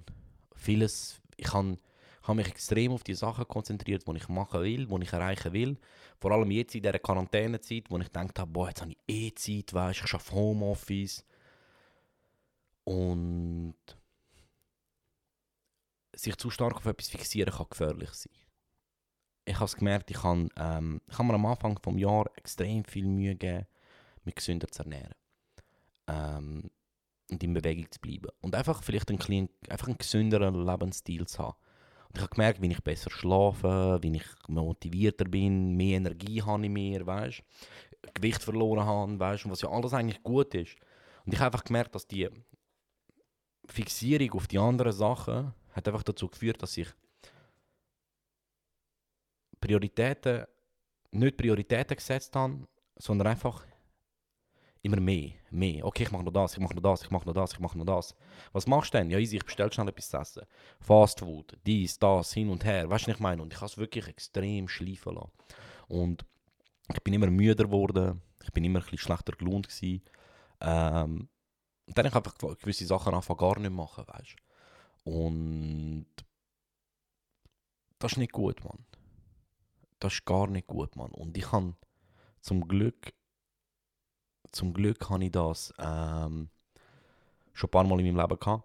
Vieles, 0.54 1.20
ich 1.36 1.52
habe 1.52 1.78
habe 2.26 2.36
mich 2.36 2.48
extrem 2.48 2.92
auf 2.92 3.04
die 3.04 3.14
Sachen 3.14 3.46
konzentriert, 3.46 4.06
die 4.06 4.16
ich 4.16 4.28
machen 4.28 4.62
will, 4.62 4.86
die 4.86 5.02
ich 5.02 5.12
erreichen 5.12 5.52
will. 5.52 5.78
Vor 6.18 6.32
allem 6.32 6.50
jetzt 6.50 6.74
in 6.74 6.82
dieser 6.82 6.98
Quarantänezeit, 6.98 7.90
wo 7.90 7.98
ich 7.98 8.06
gedacht 8.06 8.38
habe, 8.38 8.50
boah, 8.50 8.68
jetzt 8.68 8.82
habe 8.82 8.92
ich 8.92 8.98
eh 9.06 9.34
Zeit, 9.34 9.72
weißt, 9.72 10.02
ich 10.04 10.14
arbeite 10.14 10.32
Homeoffice. 10.32 11.24
Und 12.84 13.74
sich 16.14 16.36
zu 16.36 16.50
stark 16.50 16.76
auf 16.76 16.86
etwas 16.86 17.08
fixieren 17.08 17.52
kann 17.52 17.66
gefährlich 17.68 18.10
sein. 18.10 18.32
Ich 19.44 19.54
habe 19.54 19.66
es 19.66 19.76
gemerkt, 19.76 20.10
ich 20.10 20.22
habe, 20.22 20.48
ähm, 20.56 21.00
ich 21.08 21.18
habe 21.18 21.28
mir 21.28 21.34
am 21.34 21.46
Anfang 21.46 21.76
des 21.76 22.00
Jahres 22.00 22.32
extrem 22.36 22.84
viel 22.84 23.06
Mühe 23.06 23.36
gegeben, 23.36 23.66
mich 24.24 24.34
gesünder 24.34 24.68
zu 24.68 24.82
ernähren. 24.82 25.14
Ähm, 26.08 26.70
und 27.30 27.42
in 27.42 27.54
Bewegung 27.54 27.90
zu 27.90 28.00
bleiben. 28.00 28.28
Und 28.40 28.54
einfach 28.54 28.82
vielleicht 28.82 29.08
einen, 29.08 29.18
kleinen, 29.18 29.48
einfach 29.68 29.88
einen 29.88 29.98
gesünderen 29.98 30.64
Lebensstil 30.64 31.26
zu 31.26 31.38
haben. 31.38 31.56
Ich 32.16 32.22
habe 32.22 32.34
gemerkt, 32.34 32.62
wie 32.62 32.70
ich 32.70 32.82
besser 32.82 33.10
schlafe, 33.10 33.98
wie 34.00 34.16
ich 34.16 34.24
motivierter 34.48 35.26
bin, 35.26 35.76
mehr 35.76 35.98
Energie 35.98 36.42
habe 36.42 36.64
ich 36.64 36.70
mehr, 36.70 37.06
weißt 37.06 37.42
Gewicht 38.14 38.42
verloren 38.42 38.86
habe, 38.86 39.18
weißt 39.18 39.44
und 39.44 39.50
was 39.50 39.60
ja 39.60 39.68
alles 39.68 39.92
eigentlich 39.92 40.22
gut 40.22 40.54
ist. 40.54 40.76
Und 41.26 41.34
ich 41.34 41.40
habe 41.40 41.46
einfach 41.46 41.64
gemerkt, 41.64 41.94
dass 41.94 42.06
die 42.06 42.28
Fixierung 43.66 44.32
auf 44.32 44.46
die 44.46 44.58
anderen 44.58 44.92
Sachen 44.92 45.52
hat 45.72 45.88
einfach 45.88 46.04
dazu 46.04 46.28
geführt, 46.28 46.62
dass 46.62 46.76
ich 46.76 46.88
Prioritäten, 49.60 50.46
nicht 51.10 51.36
Prioritäten 51.36 51.96
gesetzt 51.96 52.34
habe, 52.36 52.66
sondern 52.96 53.28
einfach 53.28 53.64
immer 54.86 55.00
mehr, 55.00 55.32
mehr. 55.50 55.84
Okay, 55.84 56.04
ich 56.04 56.10
mache 56.10 56.24
noch 56.24 56.32
das, 56.32 56.54
ich 56.54 56.60
mache 56.60 56.74
noch 56.74 56.82
das, 56.82 57.02
ich 57.02 57.10
mache 57.10 57.26
noch 57.26 57.34
das, 57.34 57.52
ich 57.52 57.60
mache 57.60 57.76
noch 57.78 57.84
das. 57.84 58.14
Was 58.52 58.66
machst 58.66 58.94
du 58.94 58.98
denn? 58.98 59.10
Ja, 59.10 59.18
easy, 59.18 59.36
ich 59.36 59.44
bestelle 59.44 59.72
schnell 59.72 59.88
etwas 59.88 60.08
zu 60.08 60.16
essen. 60.16 60.42
Fast 60.80 61.20
Food, 61.20 61.58
dies, 61.66 61.98
das, 61.98 62.32
hin 62.32 62.48
und 62.48 62.64
her. 62.64 62.88
Weißt 62.88 63.06
du, 63.06 63.10
was 63.10 63.16
ich 63.16 63.20
meine? 63.20 63.42
Und 63.42 63.52
ich 63.52 63.58
habe 63.58 63.66
es 63.66 63.78
wirklich 63.78 64.06
extrem 64.08 64.68
schleifen 64.68 65.14
lassen. 65.14 65.32
Und 65.88 66.24
ich 66.92 67.02
bin 67.02 67.14
immer 67.14 67.28
müder 67.28 67.64
geworden, 67.64 68.22
ich 68.42 68.52
bin 68.52 68.64
immer 68.64 68.78
ein 68.78 68.82
bisschen 68.82 68.98
schlechter 68.98 69.32
gelohnt. 69.32 69.68
Ähm, 69.82 71.28
und 71.86 71.98
dann 71.98 72.06
habe 72.06 72.08
ich 72.08 72.14
einfach 72.14 72.58
gewisse 72.58 72.86
Sachen 72.86 73.14
einfach 73.14 73.36
gar 73.36 73.58
nicht 73.58 73.72
machen, 73.72 74.04
weißt 74.06 74.36
Und 75.04 76.06
das 77.98 78.12
ist 78.12 78.18
nicht 78.18 78.32
gut, 78.32 78.62
Mann. 78.64 78.84
Das 79.98 80.14
ist 80.14 80.24
gar 80.24 80.46
nicht 80.46 80.66
gut, 80.66 80.96
Mann. 80.96 81.10
Und 81.10 81.36
ich 81.36 81.50
habe 81.52 81.74
zum 82.40 82.68
Glück, 82.68 83.12
zum 84.52 84.72
Glück 84.72 85.08
habe 85.10 85.24
ich 85.24 85.32
das 85.32 85.72
ähm, 85.78 86.48
schon 87.52 87.68
ein 87.68 87.70
paar 87.70 87.84
Mal 87.84 88.00
in 88.00 88.06
meinem 88.06 88.20
Leben 88.20 88.38
gehabt. 88.38 88.64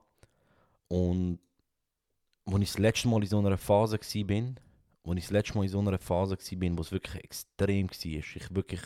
Und 0.88 1.40
als 2.46 2.62
ich 2.62 2.72
das 2.72 2.78
letzte 2.80 3.08
Mal 3.08 3.22
in 3.22 3.30
so 3.30 3.40
einer 3.40 3.58
Phase 3.58 3.98
war, 3.98 4.02
als 4.02 5.18
ich 5.18 5.24
das 5.24 5.32
letzte 5.32 5.58
Mal 5.58 5.64
in 5.64 5.70
so 5.70 5.80
einer 5.80 5.98
Phase 5.98 6.38
war, 6.38 6.78
wo 6.78 6.82
es 6.82 6.92
wirklich 6.92 7.24
extrem 7.24 7.90
war, 7.90 8.06
ich 8.06 8.56
wirklich 8.56 8.82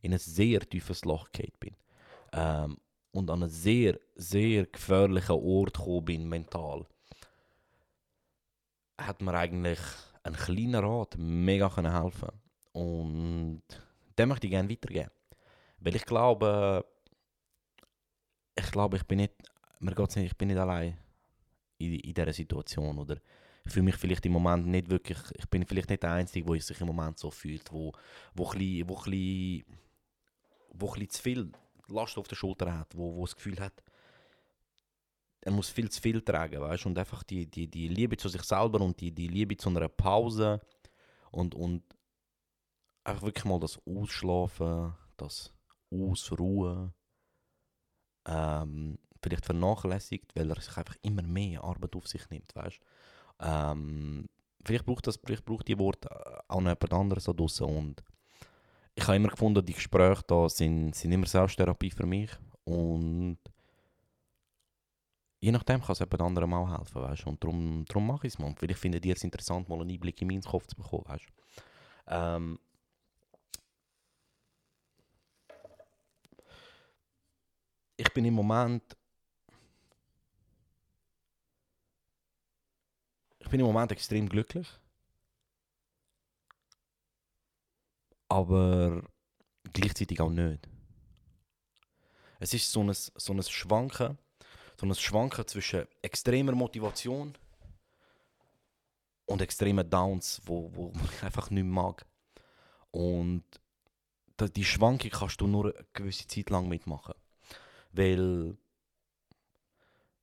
in 0.00 0.12
ein 0.12 0.18
sehr 0.18 0.60
tiefes 0.60 1.04
Loch 1.04 1.30
gefallen 1.32 1.52
bin. 1.60 1.76
Ähm, 2.32 2.78
und 3.12 3.30
an 3.30 3.42
einen 3.42 3.50
sehr, 3.50 3.98
sehr 4.14 4.66
gefährlichen 4.66 5.32
Ort 5.32 5.74
gekommen 5.74 6.04
bin, 6.04 6.28
mental, 6.28 6.86
hat 8.98 9.22
mir 9.22 9.34
eigentlich 9.34 9.80
ein 10.22 10.34
kleiner 10.34 10.82
Rat 10.82 11.16
mega 11.18 11.74
helfen 11.74 12.30
Und 12.72 13.62
den 14.18 14.28
möchte 14.28 14.46
ich 14.46 14.50
gerne 14.50 14.70
weitergeben. 14.70 15.10
Weil 15.80 15.96
ich 15.96 16.04
glaube, 16.04 16.84
ich 18.56 18.70
glaube, 18.70 18.96
ich 18.96 19.04
bin 19.04 19.18
nicht, 19.18 19.34
mir 19.80 19.94
geht's 19.94 20.16
nicht, 20.16 20.32
ich 20.32 20.36
bin 20.36 20.48
nicht 20.48 20.58
allein 20.58 20.98
in, 21.78 21.94
in 21.94 22.14
dieser 22.14 22.32
Situation. 22.32 22.98
Oder 22.98 23.18
ich 23.64 23.72
fühle 23.72 23.84
mich 23.84 23.96
vielleicht 23.96 24.26
im 24.26 24.32
Moment 24.32 24.66
nicht 24.66 24.90
wirklich, 24.90 25.18
ich 25.36 25.48
bin 25.48 25.64
vielleicht 25.64 25.90
nicht 25.90 26.02
der 26.02 26.12
Einzige, 26.12 26.50
der 26.50 26.60
sich 26.60 26.80
im 26.80 26.88
Moment 26.88 27.18
so 27.18 27.30
fühlt, 27.30 27.70
wo, 27.72 27.92
wo, 28.34 28.50
ein 28.50 28.88
wo, 28.88 28.96
bisschen, 28.96 29.64
wo 30.70 30.92
ein 30.92 31.08
zu 31.08 31.22
viel 31.22 31.52
Last 31.88 32.18
auf 32.18 32.28
der 32.28 32.36
Schulter 32.36 32.76
hat, 32.76 32.96
wo, 32.96 33.16
wo 33.16 33.24
das 33.24 33.36
Gefühl 33.36 33.58
hat, 33.60 33.82
er 35.40 35.52
muss 35.52 35.70
viel 35.70 35.88
zu 35.88 36.00
viel 36.00 36.20
tragen, 36.20 36.60
weißt 36.60 36.86
und 36.86 36.98
einfach 36.98 37.22
die, 37.22 37.46
die, 37.46 37.68
die 37.68 37.88
Liebe 37.88 38.16
zu 38.16 38.28
sich 38.28 38.42
selber 38.42 38.80
und 38.80 39.00
die, 39.00 39.12
die 39.12 39.28
Liebe 39.28 39.56
zu 39.56 39.68
einer 39.68 39.88
Pause 39.88 40.60
und, 41.30 41.54
und 41.54 41.82
einfach 43.04 43.22
wirklich 43.22 43.44
mal 43.44 43.60
das 43.60 43.80
Ausschlafen, 43.86 44.94
das 45.16 45.52
Ausruhen, 45.90 46.92
ähm, 48.26 48.98
vielleicht 49.22 49.46
vernachlässigt, 49.46 50.34
weil 50.36 50.50
er 50.50 50.60
sich 50.60 50.76
einfach 50.76 50.96
immer 51.02 51.22
mehr 51.22 51.64
Arbeit 51.64 51.96
auf 51.96 52.06
sich 52.06 52.28
nimmt, 52.30 52.54
weißt? 52.54 52.78
Ähm, 53.40 54.28
vielleicht 54.64 54.84
braucht 54.84 55.06
das, 55.06 55.18
vielleicht 55.24 55.44
braucht 55.44 55.68
die 55.68 55.78
Worte 55.78 56.08
auch 56.48 56.60
noch 56.60 56.70
jemand 56.70 56.92
anderes 56.92 57.24
da 57.24 57.32
draussen 57.32 57.66
und 57.66 58.04
ich 58.94 59.06
habe 59.06 59.16
immer 59.16 59.28
gefunden, 59.28 59.64
die 59.64 59.74
Gespräche 59.74 60.22
da 60.26 60.48
sind, 60.48 60.94
sind 60.94 61.12
immer 61.12 61.26
Selbsttherapie 61.26 61.90
für 61.90 62.06
mich 62.06 62.30
und 62.64 63.38
je 65.40 65.52
nachdem 65.52 65.80
kann 65.80 65.92
es 65.92 66.00
jemand 66.00 66.20
anderem 66.20 66.54
auch 66.54 66.78
helfen, 66.78 67.02
weißt? 67.02 67.26
Und 67.26 67.42
darum, 67.42 67.84
darum 67.86 68.06
mache 68.06 68.26
ich 68.26 68.34
es 68.34 68.38
mal. 68.38 68.54
Vielleicht 68.58 68.80
findet 68.80 69.06
ihr 69.06 69.14
es 69.14 69.22
interessant, 69.22 69.68
mal 69.68 69.80
einen 69.80 69.90
Einblick 69.90 70.20
in 70.20 70.28
meinen 70.28 70.42
Kopf 70.42 70.66
zu 70.66 70.76
bekommen, 70.76 71.04
weißt? 71.06 71.26
Ähm, 72.08 72.58
Ich 77.98 78.10
bin 78.14 78.24
im 78.24 78.34
Moment 78.34 78.96
ich 83.40 83.48
bin 83.50 83.60
im 83.60 83.66
Moment 83.66 83.92
extrem 83.92 84.28
glücklich. 84.28 84.68
aber 88.28 89.02
gleichzeitig 89.72 90.20
auch 90.20 90.30
nicht. 90.30 90.68
Es 92.38 92.54
ist 92.54 92.70
so 92.70 92.82
ein, 92.82 92.92
so 92.92 93.32
ein 93.32 93.42
Schwanken, 93.42 94.18
so 94.78 94.86
ein 94.86 94.94
Schwanken 94.94 95.46
zwischen 95.46 95.86
extremer 96.02 96.52
Motivation 96.52 97.36
und 99.26 99.42
extremen 99.42 99.88
Downs, 99.88 100.40
wo, 100.44 100.70
wo 100.74 100.92
ich 101.12 101.22
einfach 101.22 101.50
nicht 101.50 101.64
mag. 101.64 102.06
Und 102.90 103.44
die 104.54 104.64
Schwankung 104.64 105.10
kannst 105.10 105.40
du 105.40 105.46
nur 105.48 105.74
eine 105.74 105.86
gewisse 105.92 106.26
Zeit 106.28 106.50
lang 106.50 106.68
mitmachen. 106.68 107.14
Weil 107.92 108.56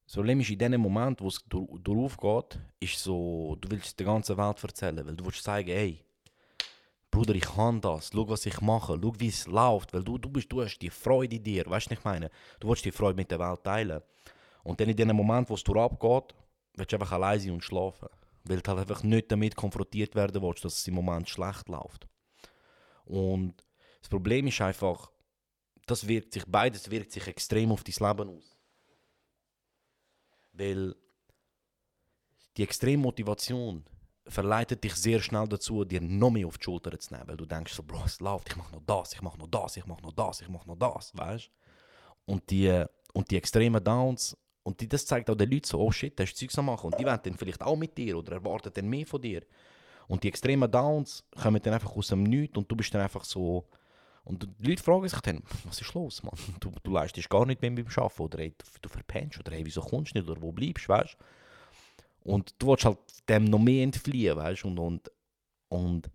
so 0.05 0.23
ist 0.23 0.49
in 0.49 0.59
dem 0.59 0.81
Moment, 0.81 1.19
wo 1.21 1.27
es 1.27 1.43
darauf 1.83 2.17
geht, 2.17 2.59
ist 2.79 2.99
so, 2.99 3.57
du 3.59 3.69
willst 3.71 3.99
der 3.99 4.05
ganzen 4.05 4.37
Welt 4.37 4.63
erzählen, 4.63 5.05
weil 5.05 5.15
du 5.15 5.25
willst 5.25 5.43
sagen, 5.43 5.67
hey, 5.67 6.05
Bruder, 7.09 7.33
ich 7.33 7.43
kann 7.43 7.81
das, 7.81 8.11
schau, 8.13 8.27
was 8.27 8.45
ich 8.45 8.61
mache, 8.61 8.99
schau, 9.01 9.13
wie 9.17 9.29
es 9.29 9.47
läuft, 9.47 9.93
weil 9.93 10.03
du, 10.03 10.17
du, 10.17 10.29
bist, 10.29 10.51
du 10.51 10.61
hast 10.61 10.77
die 10.79 10.89
Freude 10.89 11.37
in 11.37 11.43
dir, 11.43 11.65
weißt 11.65 11.87
du, 11.87 11.91
was 11.91 11.99
ich 11.99 12.03
meine? 12.03 12.29
Du 12.59 12.67
willst 12.67 12.85
die 12.85 12.91
Freude 12.91 13.15
mit 13.15 13.31
der 13.31 13.39
Welt 13.39 13.63
teilen. 13.63 14.01
Und 14.63 14.79
dann 14.79 14.89
in 14.89 14.97
dem 14.97 15.15
Moment, 15.15 15.49
wo 15.49 15.53
es 15.53 15.63
dir 15.63 15.75
abgeht, 15.77 16.35
willst 16.75 16.91
du 16.91 16.97
einfach 16.97 17.13
allein 17.13 17.39
sein 17.39 17.51
und 17.51 17.63
schlafen. 17.63 18.09
Weil 18.43 18.59
du 18.59 18.69
halt 18.69 18.79
einfach 18.79 19.01
nicht 19.01 19.31
damit 19.31 19.55
konfrontiert 19.55 20.13
werden 20.13 20.41
willst, 20.41 20.65
dass 20.65 20.77
es 20.77 20.87
im 20.87 20.95
Moment 20.95 21.29
schlecht 21.29 21.67
läuft. 21.69 22.07
Und 23.05 23.55
das 24.01 24.09
Problem 24.09 24.47
ist 24.47 24.61
einfach, 24.61 25.09
das 25.85 26.07
wirkt 26.07 26.33
sich, 26.33 26.43
beides 26.47 26.89
wirkt 26.89 27.11
sich 27.11 27.27
extrem 27.27 27.71
auf 27.71 27.83
dein 27.83 28.07
Leben 28.07 28.37
aus. 28.37 28.57
Weil 30.53 30.95
die 32.57 32.63
extreme 32.63 33.03
Motivation, 33.03 33.85
verleitet 34.27 34.83
dich 34.83 34.95
sehr 34.95 35.21
schnell 35.21 35.47
dazu, 35.47 35.85
dir 35.85 36.01
noch 36.01 36.31
mehr 36.31 36.47
auf 36.47 36.57
die 36.57 36.63
Schulter 36.63 36.97
zu 36.97 37.13
nehmen, 37.13 37.27
weil 37.27 37.37
du 37.37 37.45
denkst 37.45 37.73
so, 37.73 37.83
Bro, 37.83 38.03
es 38.05 38.19
läuft, 38.19 38.49
ich 38.49 38.55
mach 38.55 38.71
noch 38.71 38.81
das, 38.85 39.13
ich 39.13 39.21
mach 39.21 39.37
noch 39.37 39.47
das, 39.47 39.77
ich 39.77 39.85
mach 39.85 40.01
noch 40.01 40.13
das, 40.13 40.41
ich 40.41 40.49
mach 40.49 40.65
noch 40.65 40.77
das, 40.77 41.11
weißt 41.15 41.49
Und 42.25 42.49
die, 42.49 42.85
und 43.13 43.29
die 43.29 43.37
extremen 43.37 43.83
Downs, 43.83 44.35
und 44.63 44.81
die, 44.81 44.87
das 44.87 45.05
zeigt 45.05 45.29
auch 45.29 45.35
den 45.35 45.51
Leuten 45.51 45.67
so, 45.67 45.79
oh 45.79 45.91
shit, 45.91 46.19
das 46.19 46.29
ist 46.29 46.37
Zeugs 46.37 46.57
am 46.57 46.65
machen, 46.65 46.87
und 46.87 46.99
die 46.99 47.05
wollen 47.05 47.19
dann 47.21 47.37
vielleicht 47.37 47.61
auch 47.61 47.75
mit 47.75 47.95
dir 47.97 48.17
oder 48.17 48.33
erwarten 48.33 48.71
dann 48.73 48.87
mehr 48.87 49.05
von 49.05 49.21
dir. 49.21 49.43
Und 50.07 50.23
die 50.23 50.27
extremen 50.27 50.69
Downs 50.69 51.23
kommen 51.39 51.61
dann 51.61 51.73
einfach 51.73 51.95
aus 51.95 52.07
dem 52.07 52.23
Nichts 52.23 52.57
und 52.57 52.71
du 52.71 52.75
bist 52.75 52.93
dann 52.93 53.01
einfach 53.01 53.25
so, 53.25 53.67
und 54.25 54.47
die 54.59 54.69
Leute 54.69 54.83
fragen 54.83 55.07
sich 55.07 55.21
dann, 55.21 55.43
was 55.63 55.79
ist 55.79 55.93
los, 55.93 56.21
Mann? 56.23 56.37
Du, 56.59 56.71
du 56.83 56.91
leistest 56.91 57.29
gar 57.29 57.45
nicht 57.45 57.61
mehr 57.61 57.71
beim 57.71 57.87
Arbeiten, 57.87 58.21
oder 58.21 58.39
ey, 58.39 58.53
du, 58.57 58.65
du 58.81 58.89
verpennst, 58.89 59.39
oder 59.39 59.53
hey, 59.53 59.65
wieso 59.65 59.81
kommst 59.81 60.13
du 60.13 60.19
nicht, 60.19 60.29
oder 60.29 60.41
wo 60.41 60.51
bleibst, 60.51 60.89
weißt 60.89 61.17
und 62.25 62.55
du 62.57 62.67
willst 62.67 62.85
halt 62.85 62.97
dem 63.29 63.45
noch 63.45 63.59
mehr 63.59 63.83
entfliehen, 63.83 64.35
weißt? 64.35 64.65
Und, 64.65 64.79
und, 64.79 65.11
und 65.69 66.09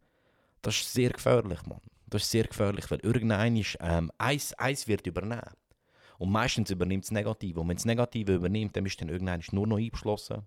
das 0.60 0.74
ist 0.74 0.92
sehr 0.92 1.10
gefährlich, 1.10 1.64
Mann. 1.66 1.80
Das 2.08 2.22
ist 2.22 2.32
sehr 2.32 2.44
gefährlich, 2.44 2.90
weil 2.90 2.98
irgendein 3.00 3.56
ist, 3.56 3.78
ähm, 3.80 4.10
eins, 4.18 4.52
eins 4.54 4.88
wird 4.88 5.06
übernehmen. 5.06 5.54
Und 6.18 6.32
meistens 6.32 6.70
übernimmt 6.70 7.04
das 7.04 7.12
Negative. 7.12 7.60
Und 7.60 7.68
wenn 7.68 7.76
das 7.76 7.84
Negative 7.84 8.34
übernimmt, 8.34 8.76
dann 8.76 8.84
bist 8.84 9.00
du 9.00 9.04
dann 9.04 9.14
irgendwann 9.14 9.42
nur 9.52 9.68
noch 9.68 9.78
eingeschlossen, 9.78 10.42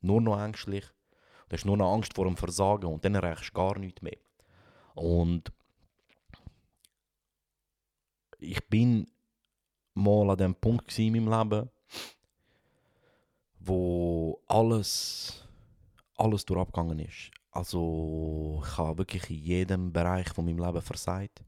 nur 0.00 0.20
noch 0.20 0.40
ängstlich. 0.40 0.84
Du 1.48 1.56
hast 1.56 1.64
nur 1.66 1.76
noch 1.76 1.92
Angst 1.92 2.14
vor 2.14 2.26
dem 2.26 2.36
Versagen 2.36 2.86
und 2.86 3.04
dann 3.04 3.16
erreichst 3.16 3.50
du 3.50 3.54
gar 3.54 3.76
nichts 3.78 4.02
mehr. 4.02 4.16
Und 4.94 5.52
ich 8.40 8.66
bin 8.68 9.06
mal 9.94 10.30
an 10.30 10.38
dem 10.38 10.54
Punkt 10.54 10.98
in 10.98 11.12
meinem 11.12 11.28
Leben, 11.28 11.70
wo 13.58 14.40
alles, 14.46 15.46
alles 16.16 16.44
durchgegangen 16.44 16.98
ist. 17.00 17.30
Also 17.50 18.62
ich 18.64 18.78
habe 18.78 18.98
wirklich 18.98 19.28
in 19.30 19.36
jedem 19.36 19.92
Bereich 19.92 20.28
von 20.30 20.44
meinem 20.44 20.58
Leben 20.58 20.82
versagt. 20.82 21.44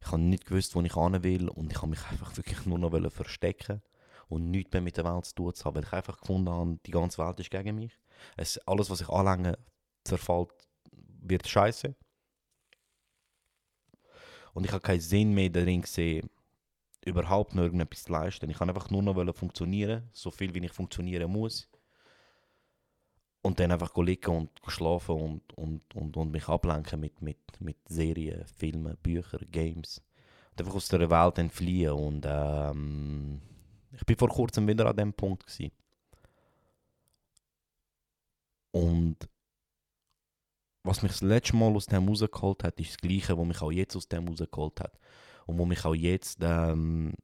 Ich 0.00 0.06
habe 0.08 0.22
nicht 0.22 0.46
gewusst, 0.46 0.74
wo 0.74 0.80
ich 0.80 0.94
hin 0.94 1.22
will 1.22 1.48
und 1.48 1.72
ich 1.72 1.78
habe 1.78 1.88
mich 1.88 2.04
einfach 2.10 2.36
wirklich 2.36 2.64
nur 2.66 2.78
noch 2.78 3.12
verstecken 3.12 3.82
und 4.28 4.50
nichts 4.50 4.72
mehr 4.72 4.82
mit 4.82 4.96
der 4.96 5.04
Welt 5.04 5.26
zu 5.26 5.34
tun 5.34 5.52
haben, 5.64 5.74
weil 5.74 5.84
ich 5.84 5.92
einfach 5.92 6.18
gefunden 6.18 6.50
habe, 6.50 6.78
die 6.86 6.90
ganze 6.90 7.18
Welt 7.24 7.40
ist 7.40 7.50
gegen 7.50 7.76
mich. 7.76 7.98
Es, 8.36 8.58
alles, 8.66 8.90
was 8.90 9.00
ich 9.00 9.08
anlänge, 9.08 9.58
zerfällt, 10.04 10.50
wird 11.22 11.46
scheiße. 11.46 11.94
Und 14.54 14.64
ich 14.64 14.72
habe 14.72 14.80
keinen 14.82 15.00
Sinn 15.00 15.34
mehr 15.34 15.50
darin 15.50 15.82
gesehen, 15.82 16.30
überhaupt 17.04 17.54
noch 17.54 17.62
irgendetwas 17.62 18.04
zu 18.04 18.12
leisten. 18.12 18.50
Ich 18.50 18.58
kann 18.58 18.68
einfach 18.68 18.90
nur 18.90 19.02
noch 19.02 19.34
funktionieren, 19.34 20.08
so 20.12 20.30
viel 20.30 20.54
wie 20.54 20.64
ich 20.64 20.72
funktionieren 20.72 21.30
muss. 21.30 21.68
und 23.42 23.58
dann 23.60 23.72
einfach 23.72 23.96
liegen 23.96 24.36
und 24.36 24.50
schlafen 24.66 25.14
und, 25.14 25.52
und, 25.56 25.94
und, 25.94 26.16
und 26.16 26.30
mich 26.30 26.48
ablenken 26.48 27.00
mit, 27.00 27.22
mit, 27.22 27.38
mit 27.60 27.76
Serien, 27.88 28.44
Filmen, 28.56 28.96
Büchern, 29.02 29.46
Games. 29.50 30.02
Und 30.50 30.60
einfach 30.60 30.74
aus 30.74 30.88
der 30.88 31.08
Welt 31.08 31.38
entfliehen. 31.38 31.92
Und 31.92 32.26
ähm, 32.28 33.40
ich 33.92 34.04
bin 34.04 34.16
vor 34.16 34.28
kurzem 34.28 34.66
wieder 34.66 34.86
an 34.86 34.96
dem 34.96 35.12
Punkt 35.12 35.46
gewesen. 35.46 35.72
Und 38.72 39.16
was 40.82 41.02
mich 41.02 41.12
das 41.12 41.22
letzte 41.22 41.56
Mal 41.56 41.74
aus 41.74 41.86
dem 41.86 42.08
rausgeholt 42.08 42.64
hat, 42.64 42.80
ist 42.80 42.90
das 42.90 42.98
Gleiche, 42.98 43.36
was 43.36 43.46
mich 43.46 43.62
auch 43.62 43.72
jetzt 43.72 43.96
aus 43.96 44.08
dem 44.08 44.28
rausgeholt 44.28 44.80
hat. 44.80 44.98
Und 45.46 45.58
wo 45.58 45.64
mich 45.64 45.84
auch 45.84 45.94
jetzt, 45.94 46.38
ähm, 46.42 47.14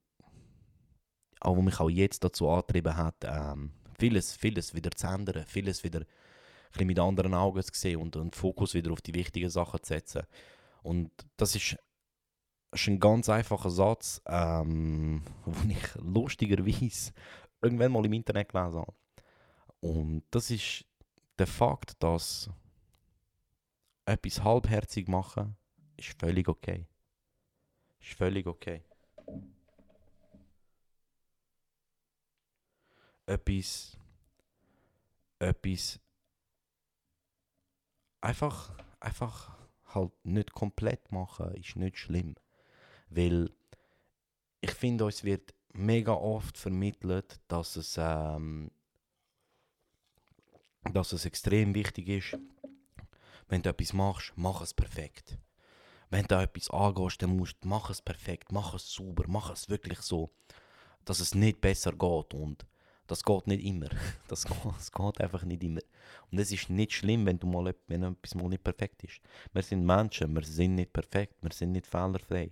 auch 1.41 1.57
wo 1.57 1.63
mich 1.63 1.79
auch 1.81 1.91
jetzt 1.91 2.25
dazu 2.25 2.49
angetrieben 2.49 2.97
hat, 2.97 3.17
ähm, 3.23 3.73
vieles, 3.99 4.35
vieles 4.35 4.75
wieder 4.75 4.91
zu 4.91 5.07
ändern, 5.07 5.45
vieles 5.47 5.85
wieder 5.85 6.05
ein 6.77 6.87
mit 6.87 6.99
anderen 6.99 7.35
Augen 7.35 7.63
zu 7.63 7.71
sehen 7.73 8.01
und 8.01 8.15
den 8.15 8.33
Fokus 8.33 8.75
wieder 8.75 8.93
auf 8.93 9.01
die 9.01 9.15
wichtigen 9.15 9.51
Sachen 9.51 9.83
zu 9.83 9.89
setzen. 9.89 10.23
Und 10.83 11.11
das 11.37 11.55
ist, 11.55 11.77
ist 12.73 12.89
ein 12.89 13.01
ganz 13.01 13.29
einfacher 13.29 13.71
Satz, 13.71 14.21
ähm, 14.27 15.23
den 15.47 15.71
ich 15.71 15.95
lustigerweise 15.97 17.13
irgendwann 17.63 17.93
mal 17.93 18.05
im 18.05 18.13
Internet 18.13 18.51
gelesen 18.51 18.81
habe. 18.81 18.95
Und 19.81 20.25
das 20.31 20.51
ist 20.51 20.85
der 21.39 21.47
Fakt, 21.47 22.03
dass 22.03 22.51
etwas 24.07 24.43
halbherzig 24.43 25.09
machen 25.09 25.57
ist 25.97 26.19
völlig 26.19 26.49
okay. 26.49 26.87
Ist 28.01 28.15
völlig 28.15 28.47
okay. 28.47 28.83
Etwas, 33.27 33.97
etwas 35.39 36.01
einfach, 38.21 38.77
einfach 39.01 39.57
halt 39.87 40.13
nicht 40.25 40.53
komplett 40.53 41.11
machen, 41.11 41.55
ist 41.55 41.77
nicht 41.77 41.99
schlimm. 41.99 42.35
Weil 43.09 43.51
ich 44.61 44.73
finde, 44.73 45.07
uns 45.07 45.25
wird 45.25 45.55
mega 45.73 46.13
oft 46.13 46.59
vermittelt, 46.59 47.41
dass 47.49 47.77
es, 47.77 47.97
ähm, 47.99 48.71
dass 50.93 51.13
es 51.13 51.25
extrem 51.25 51.75
wichtig 51.75 52.09
ist, 52.09 52.39
wenn 53.49 53.63
du 53.63 53.71
etwas 53.71 53.93
machst, 53.93 54.33
mach 54.37 54.61
es 54.61 54.75
perfekt. 54.75 55.39
Wenn 56.11 56.27
du 56.27 56.41
etwas 56.41 56.71
angehst, 56.71 57.23
dann 57.23 57.37
musst 57.37 57.57
du, 57.61 57.69
mach 57.69 57.91
es 57.91 58.01
perfekt, 58.01 58.53
mach 58.53 58.75
es 58.75 58.93
sauber, 58.93 59.25
mach 59.27 59.51
es 59.51 59.69
wirklich 59.69 60.01
so, 60.01 60.31
dass 61.05 61.21
es 61.21 61.35
nicht 61.35 61.61
besser 61.61 61.93
geht. 61.93 62.35
Und 62.35 62.67
das 63.07 63.23
geht 63.23 63.47
nicht 63.47 63.65
immer. 63.65 63.89
Das 64.29 64.45
geht, 64.45 64.65
das 64.65 64.91
geht 64.91 65.21
einfach 65.21 65.45
nicht 65.45 65.63
immer. 65.63 65.81
Und 66.31 66.39
es 66.39 66.51
ist 66.53 66.71
nicht 66.71 66.93
schlimm, 66.93 67.27
wenn, 67.27 67.39
du 67.39 67.47
mal, 67.47 67.75
wenn 67.89 68.03
etwas 68.03 68.35
mal 68.35 68.49
nicht 68.49 68.65
perfekt 68.65 69.05
ist. 69.05 69.21
Wir 69.53 69.63
sind 69.63 69.85
Menschen, 69.85 70.35
wir 70.35 70.45
sind 70.45 70.77
nicht 70.77 70.93
perfekt, 70.93 71.37
wir 71.43 71.53
sind 71.53 71.73
nicht 71.73 71.87
fehlerfrei. 71.87 72.51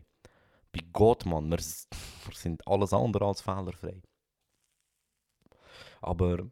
Bei 0.72 0.80
Gott, 0.92 1.24
Mann, 1.26 1.50
wir, 1.50 1.58
wir 2.26 2.34
sind 2.34 2.66
alles 2.66 2.92
andere 2.92 3.26
als 3.26 3.40
fehlerfrei. 3.40 4.02
Aber 6.00 6.50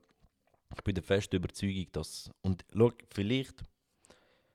ich 0.76 0.85
bin 0.85 0.94
der 0.94 1.05
festen 1.05 1.37
Überzeugung, 1.37 1.87
dass. 1.92 2.31
Und 2.42 2.64
schau, 2.72 2.92
vielleicht. 3.11 3.64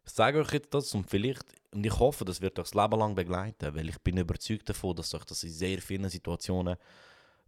Ich 0.05 0.13
sage 0.13 0.39
euch 0.39 0.51
jetzt 0.51 0.73
das 0.73 0.93
und 0.93 1.09
vielleicht. 1.09 1.43
Und 1.71 1.85
ich 1.85 1.99
hoffe, 1.99 2.23
das 2.23 2.39
wird 2.39 2.57
euch 2.59 2.69
das 2.69 2.73
Leben 2.73 2.99
lang 2.99 3.15
begleiten, 3.15 3.75
weil 3.75 3.89
ich 3.89 3.97
bin 3.99 4.17
überzeugt 4.17 4.69
davon, 4.69 4.95
dass 4.95 5.13
euch 5.13 5.25
das 5.25 5.43
in 5.43 5.51
sehr 5.51 5.81
vielen 5.81 6.09
Situationen 6.09 6.77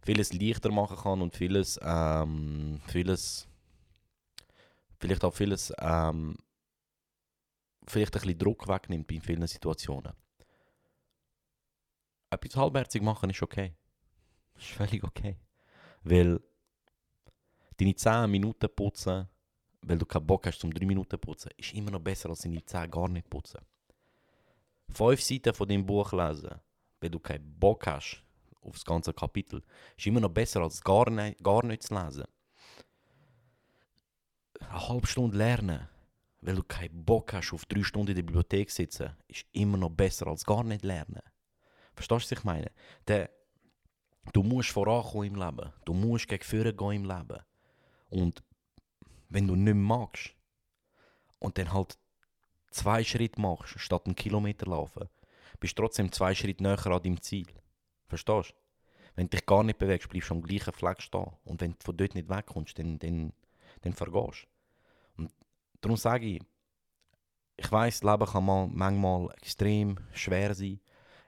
vieles 0.02 0.32
leichter 0.32 0.70
machen 0.70 0.96
kann 0.96 1.22
und 1.22 1.36
vieles. 1.36 1.78
Ähm, 1.82 2.80
vieles. 2.86 3.48
Vielleicht 4.98 5.24
auch 5.24 5.34
vieles. 5.34 5.72
Ähm, 5.78 6.36
vielleicht 7.86 8.16
ein 8.16 8.20
bisschen 8.20 8.38
Druck 8.38 8.68
wegnimmt 8.68 9.06
bei 9.06 9.20
vielen 9.20 9.46
Situationen. 9.46 10.12
Etwas 12.30 12.56
halbherzig 12.56 13.02
machen 13.02 13.30
ist 13.30 13.42
okay. 13.42 13.74
Ist 14.56 14.68
völlig 14.68 15.02
okay. 15.04 15.36
Weil 16.02 16.40
deine 17.78 17.94
10 17.94 18.30
Minuten 18.30 18.68
putzen, 18.74 19.28
weil 19.82 19.98
du 19.98 20.06
keinen 20.06 20.26
Bock 20.26 20.46
hast 20.46 20.60
zum 20.60 20.72
3 20.72 20.84
Minuten 20.86 21.18
putzen, 21.18 21.50
ist 21.56 21.74
immer 21.74 21.90
noch 21.90 22.00
besser 22.00 22.30
als 22.30 22.40
deine 22.40 22.64
10 22.64 22.90
gar 22.90 23.08
nicht 23.08 23.28
putzen. 23.30 23.60
5 24.90 25.20
Seiten 25.20 25.54
von 25.54 25.68
dem 25.68 25.84
Buch 25.84 26.12
lesen, 26.12 26.60
weil 27.00 27.10
du 27.10 27.18
keinen 27.18 27.58
Bock 27.58 27.86
hast 27.86 28.22
auf 28.62 28.74
das 28.74 28.84
ganze 28.84 29.12
Kapitel, 29.12 29.62
ist 29.96 30.06
immer 30.06 30.20
noch 30.20 30.30
besser 30.30 30.62
als 30.62 30.82
gar 30.82 31.08
nicht, 31.10 31.42
gar 31.42 31.64
nicht 31.64 31.82
zu 31.82 31.94
lesen. 31.94 32.24
Eine 34.60 34.88
halbe 34.88 35.06
Stunde 35.06 35.36
lernen, 35.36 35.88
weil 36.40 36.56
du 36.56 36.62
keinen 36.62 37.04
Bock 37.04 37.32
hast 37.32 37.52
auf 37.52 37.64
3 37.66 37.82
Stunden 37.82 38.10
in 38.10 38.16
der 38.16 38.22
Bibliothek 38.22 38.70
sitzen, 38.70 39.10
ist 39.28 39.46
immer 39.52 39.78
noch 39.78 39.90
besser 39.90 40.26
als 40.26 40.44
gar 40.44 40.64
nicht 40.64 40.84
lernen. 40.84 41.22
Verstehst 41.94 42.30
du, 42.30 42.34
was 42.34 42.38
ich 42.38 42.44
meine? 42.44 42.70
Der, 43.06 43.30
du 44.32 44.42
musst 44.42 44.70
vorankommen 44.70 45.28
im 45.28 45.34
Leben. 45.36 45.72
Du 45.84 45.94
musst 45.94 46.28
gegen 46.28 46.44
vorne 46.44 46.74
gehen 46.74 46.92
im 46.92 47.04
Leben. 47.04 47.42
Und 48.10 48.42
wenn 49.28 49.46
du 49.46 49.56
nicht 49.56 49.74
magst 49.74 50.34
und 51.38 51.58
dann 51.58 51.72
halt 51.72 51.98
zwei 52.70 53.04
Schritte 53.04 53.40
machst, 53.40 53.78
statt 53.78 54.06
einen 54.06 54.16
Kilometer 54.16 54.66
laufen, 54.66 55.08
bist 55.60 55.78
du 55.78 55.82
trotzdem 55.82 56.12
zwei 56.12 56.34
Schritte 56.34 56.62
näher 56.62 56.86
an 56.86 57.02
deinem 57.02 57.20
Ziel. 57.20 57.46
Verstehst 58.06 58.50
du? 58.50 58.54
Wenn 59.14 59.28
du 59.28 59.36
dich 59.36 59.46
gar 59.46 59.64
nicht 59.64 59.78
bewegst, 59.78 60.08
bleibst 60.08 60.30
du 60.30 60.34
am 60.34 60.42
gleichen 60.42 60.72
Fleck 60.72 61.02
stehen. 61.02 61.26
Und 61.44 61.60
wenn 61.60 61.72
du 61.72 61.78
von 61.84 61.96
dort 61.96 62.14
nicht 62.14 62.28
wegkommst, 62.28 62.78
dann, 62.78 62.98
dann, 62.98 63.32
dann 63.82 63.92
vergehst 63.92 64.46
du. 65.16 65.22
Und 65.22 65.32
darum 65.80 65.96
sage 65.96 66.26
ich, 66.26 66.42
ich 67.56 67.72
weiß, 67.72 68.04
Leben 68.04 68.26
kann 68.26 68.44
mal, 68.44 68.68
manchmal 68.68 69.28
extrem 69.36 69.98
schwer 70.12 70.54
sein, 70.54 70.80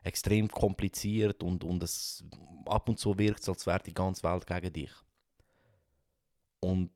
extrem 0.05 0.49
kompliziert 0.49 1.43
und, 1.43 1.65
und 1.65 1.83
es, 1.83 2.25
ab 2.67 2.89
und 2.89 2.99
zu 2.99 3.19
wirkt 3.19 3.49
als 3.49 3.67
wäre 3.67 3.83
die 3.83 3.93
ganze 3.93 4.23
Welt 4.23 4.47
gegen 4.47 4.73
dich. 4.73 4.93
Und 6.61 6.91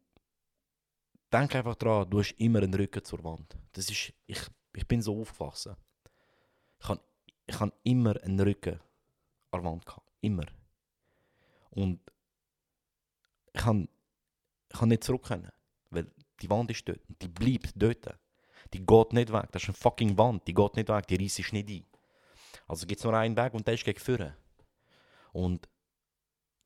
denk 1.34 1.54
einfach 1.54 1.74
dran, 1.74 2.08
du 2.08 2.20
hast 2.20 2.32
immer 2.38 2.62
einen 2.62 2.74
Rücken 2.74 3.04
zur 3.04 3.22
Wand. 3.24 3.56
Das 3.72 3.90
ist, 3.90 4.12
ich, 4.26 4.40
ich 4.74 4.86
bin 4.86 5.02
so 5.02 5.20
aufgewachsen. 5.20 5.76
Ich 6.80 6.88
habe 6.88 7.00
ich 7.46 7.60
hab 7.60 7.74
immer 7.82 8.20
einen 8.22 8.40
Rücken 8.40 8.80
an 9.50 9.62
der 9.62 9.70
Wand 9.70 9.84
gehabt. 9.84 10.10
Immer. 10.20 10.46
Und 11.70 12.00
ich 13.52 13.60
kann, 13.60 13.88
ich 14.70 14.78
kann 14.78 14.88
nicht 14.88 15.04
zurück 15.04 15.24
können, 15.24 15.50
weil 15.90 16.10
die 16.40 16.48
Wand 16.48 16.70
ist 16.70 16.88
dort. 16.88 17.00
Und 17.08 17.20
die 17.20 17.28
bleibt 17.28 17.72
dort. 17.74 18.18
Die 18.72 18.84
geht 18.84 19.12
nicht 19.12 19.32
weg. 19.32 19.48
Das 19.52 19.62
ist 19.62 19.68
eine 19.68 19.76
fucking 19.76 20.16
Wand. 20.16 20.46
Die 20.46 20.54
geht 20.54 20.76
nicht 20.76 20.88
weg. 20.88 21.06
Die 21.08 21.16
reißt 21.16 21.52
nicht 21.52 21.68
ein. 21.68 21.86
Also 22.66 22.86
gibt 22.86 23.00
es 23.00 23.04
nur 23.04 23.14
einen 23.14 23.36
Weg 23.36 23.52
und 23.54 23.66
der 23.66 23.74
ist 23.74 23.84
gegen 23.84 23.98
vorne. 23.98 24.36
Und 25.32 25.68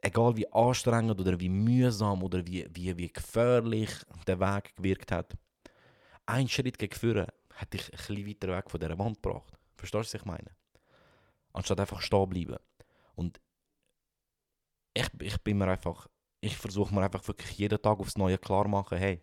egal 0.01 0.37
wie 0.37 0.51
anstrengend 0.53 1.21
oder 1.21 1.39
wie 1.41 1.49
mühsam 1.49 2.23
oder 2.23 2.47
wie, 2.47 2.67
wie, 2.71 2.97
wie 2.97 3.13
gefährlich 3.13 3.91
der 4.27 4.41
Weg 4.41 4.77
gewirkt 4.77 5.13
hat, 5.13 5.37
ein 6.27 6.49
Schritt 6.49 6.79
gegen 6.79 6.95
vorne 6.95 7.29
hat 7.55 7.73
dich 7.73 7.93
ein 7.93 7.97
bisschen 7.97 8.27
weiter 8.27 8.49
weg 8.49 8.71
von 8.71 8.81
dieser 8.81 8.99
Wand 8.99 9.23
gebracht. 9.23 9.59
Verstehst 9.77 10.15
du, 10.15 10.19
was 10.19 10.21
ich 10.21 10.25
meine? 10.25 10.51
Anstatt 11.53 11.81
einfach 11.81 12.01
stehen 12.01 12.29
bleiben. 12.29 12.59
Und 13.17 13.41
ich, 14.95 15.09
ich 15.21 15.39
bin 15.43 15.59
mir 15.59 15.69
einfach, 15.69 16.07
ich 16.41 16.57
versuche 16.57 16.95
mir 16.95 17.03
einfach 17.03 17.27
wirklich 17.27 17.59
jeden 17.59 17.81
Tag 17.81 17.99
aufs 17.99 18.17
Neue 18.17 18.39
klar 18.39 18.69
machen, 18.69 18.99
hey, 18.99 19.21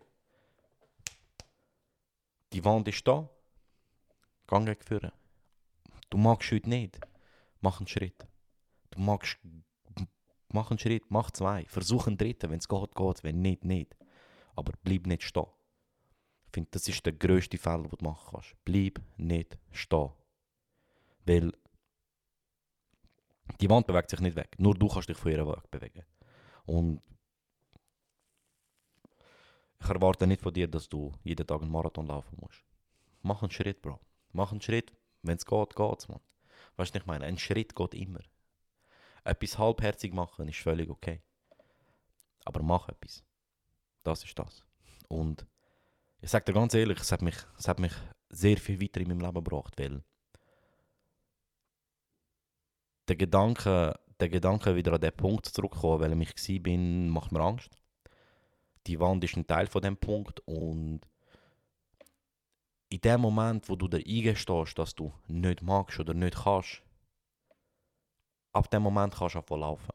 die 2.52 2.64
Wand 2.64 2.88
ist 2.88 3.06
da, 3.06 3.28
geh 4.46 4.64
gegen 4.64 4.82
vorne. 4.82 5.12
Du 6.10 6.18
magst 6.18 6.52
heute 6.52 6.68
nicht, 6.68 6.98
mach 7.60 7.78
einen 7.80 7.88
Schritt. 7.88 8.26
Du 8.90 9.00
magst, 9.00 9.38
mach 10.48 10.70
einen 10.70 10.78
Schritt, 10.78 11.04
mach 11.10 11.30
zwei. 11.30 11.64
Versuch 11.66 12.06
einen 12.06 12.18
dritten, 12.18 12.50
wenn 12.50 12.58
es 12.58 12.68
geht, 12.68 12.94
geht, 12.94 13.24
wenn 13.24 13.42
nicht, 13.42 13.64
nicht. 13.64 13.96
Aber 14.54 14.72
bleib 14.82 15.06
nicht 15.06 15.22
stehen. 15.22 15.46
Ich 16.46 16.52
finde, 16.52 16.70
das 16.72 16.88
ist 16.88 17.04
der 17.04 17.12
grösste 17.12 17.58
Fehler, 17.58 17.82
den 17.82 17.98
du 17.98 18.04
machen 18.04 18.28
kannst. 18.30 18.54
Bleib 18.64 19.00
nicht 19.16 19.58
stehen. 19.72 20.10
Weil 21.26 21.52
die 23.60 23.70
Wand 23.70 23.86
bewegt 23.86 24.10
sich 24.10 24.20
nicht 24.20 24.36
weg. 24.36 24.54
Nur 24.58 24.74
du 24.74 24.88
kannst 24.88 25.08
dich 25.08 25.16
von 25.16 25.32
ihrer 25.32 25.46
Weg 25.46 25.70
bewegen. 25.70 26.04
Und 26.64 27.00
ich 29.80 29.88
erwarte 29.88 30.26
nicht 30.26 30.42
von 30.42 30.52
dir, 30.52 30.68
dass 30.68 30.88
du 30.88 31.12
jeden 31.22 31.46
Tag 31.46 31.62
einen 31.62 31.70
Marathon 31.70 32.06
laufen 32.06 32.38
musst. 32.40 32.64
Mach 33.22 33.42
einen 33.42 33.50
Schritt, 33.50 33.82
Bro. 33.82 34.00
Mach 34.32 34.52
einen 34.52 34.60
Schritt. 34.60 34.92
Wenn 35.22 35.36
es 35.36 35.44
geht, 35.44 35.76
geht's, 35.76 36.08
man. 36.08 36.20
Weißt 36.76 36.94
du, 36.94 36.98
ich 36.98 37.06
meine? 37.06 37.24
Ein 37.26 37.38
Schritt 37.38 37.74
geht 37.74 37.94
immer. 37.94 38.20
Etwas 39.26 39.58
halbherzig 39.58 40.14
machen 40.14 40.48
ist 40.48 40.60
völlig 40.60 40.88
okay. 40.88 41.20
Aber 42.44 42.62
mach 42.62 42.88
etwas. 42.88 43.24
Das 44.04 44.22
ist 44.22 44.38
das. 44.38 44.64
Und 45.08 45.46
ich 46.20 46.30
sage 46.30 46.44
dir 46.44 46.52
ganz 46.52 46.74
ehrlich, 46.74 47.00
es 47.00 47.10
hat, 47.10 47.22
mich, 47.22 47.36
es 47.58 47.66
hat 47.66 47.80
mich 47.80 47.92
sehr 48.28 48.56
viel 48.56 48.80
weiter 48.80 49.00
in 49.00 49.08
meinem 49.08 49.20
Leben 49.20 49.34
gebracht, 49.34 49.74
weil 49.78 50.02
der 53.08 53.16
Gedanke, 53.16 53.98
der 54.20 54.28
Gedanke 54.28 54.76
wieder 54.76 54.92
an 54.92 55.00
den 55.00 55.12
Punkt 55.12 55.46
zurückkommen, 55.46 56.00
weil 56.00 56.22
ich 56.22 56.64
war, 56.64 56.78
macht 57.12 57.32
mir 57.32 57.40
Angst. 57.40 57.76
die 58.86 59.00
Wand 59.00 59.24
ist 59.24 59.36
ein 59.36 59.46
Teil 59.46 59.66
von 59.66 59.82
dem 59.82 59.96
Punkt 59.96 60.40
und 60.46 61.00
in 62.88 63.00
dem 63.00 63.20
Moment, 63.20 63.68
wo 63.68 63.74
du 63.74 63.88
dir 63.88 63.98
eingestehst, 63.98 64.78
dass 64.78 64.94
du 64.94 65.12
nicht 65.26 65.62
magst 65.62 65.98
oder 65.98 66.14
nicht 66.14 66.36
kannst, 66.36 66.82
ab 68.56 68.70
dem 68.70 68.82
Moment 68.82 69.14
kannst 69.14 69.34
du 69.34 69.38
anfangen 69.38 69.60
laufen. 69.60 69.92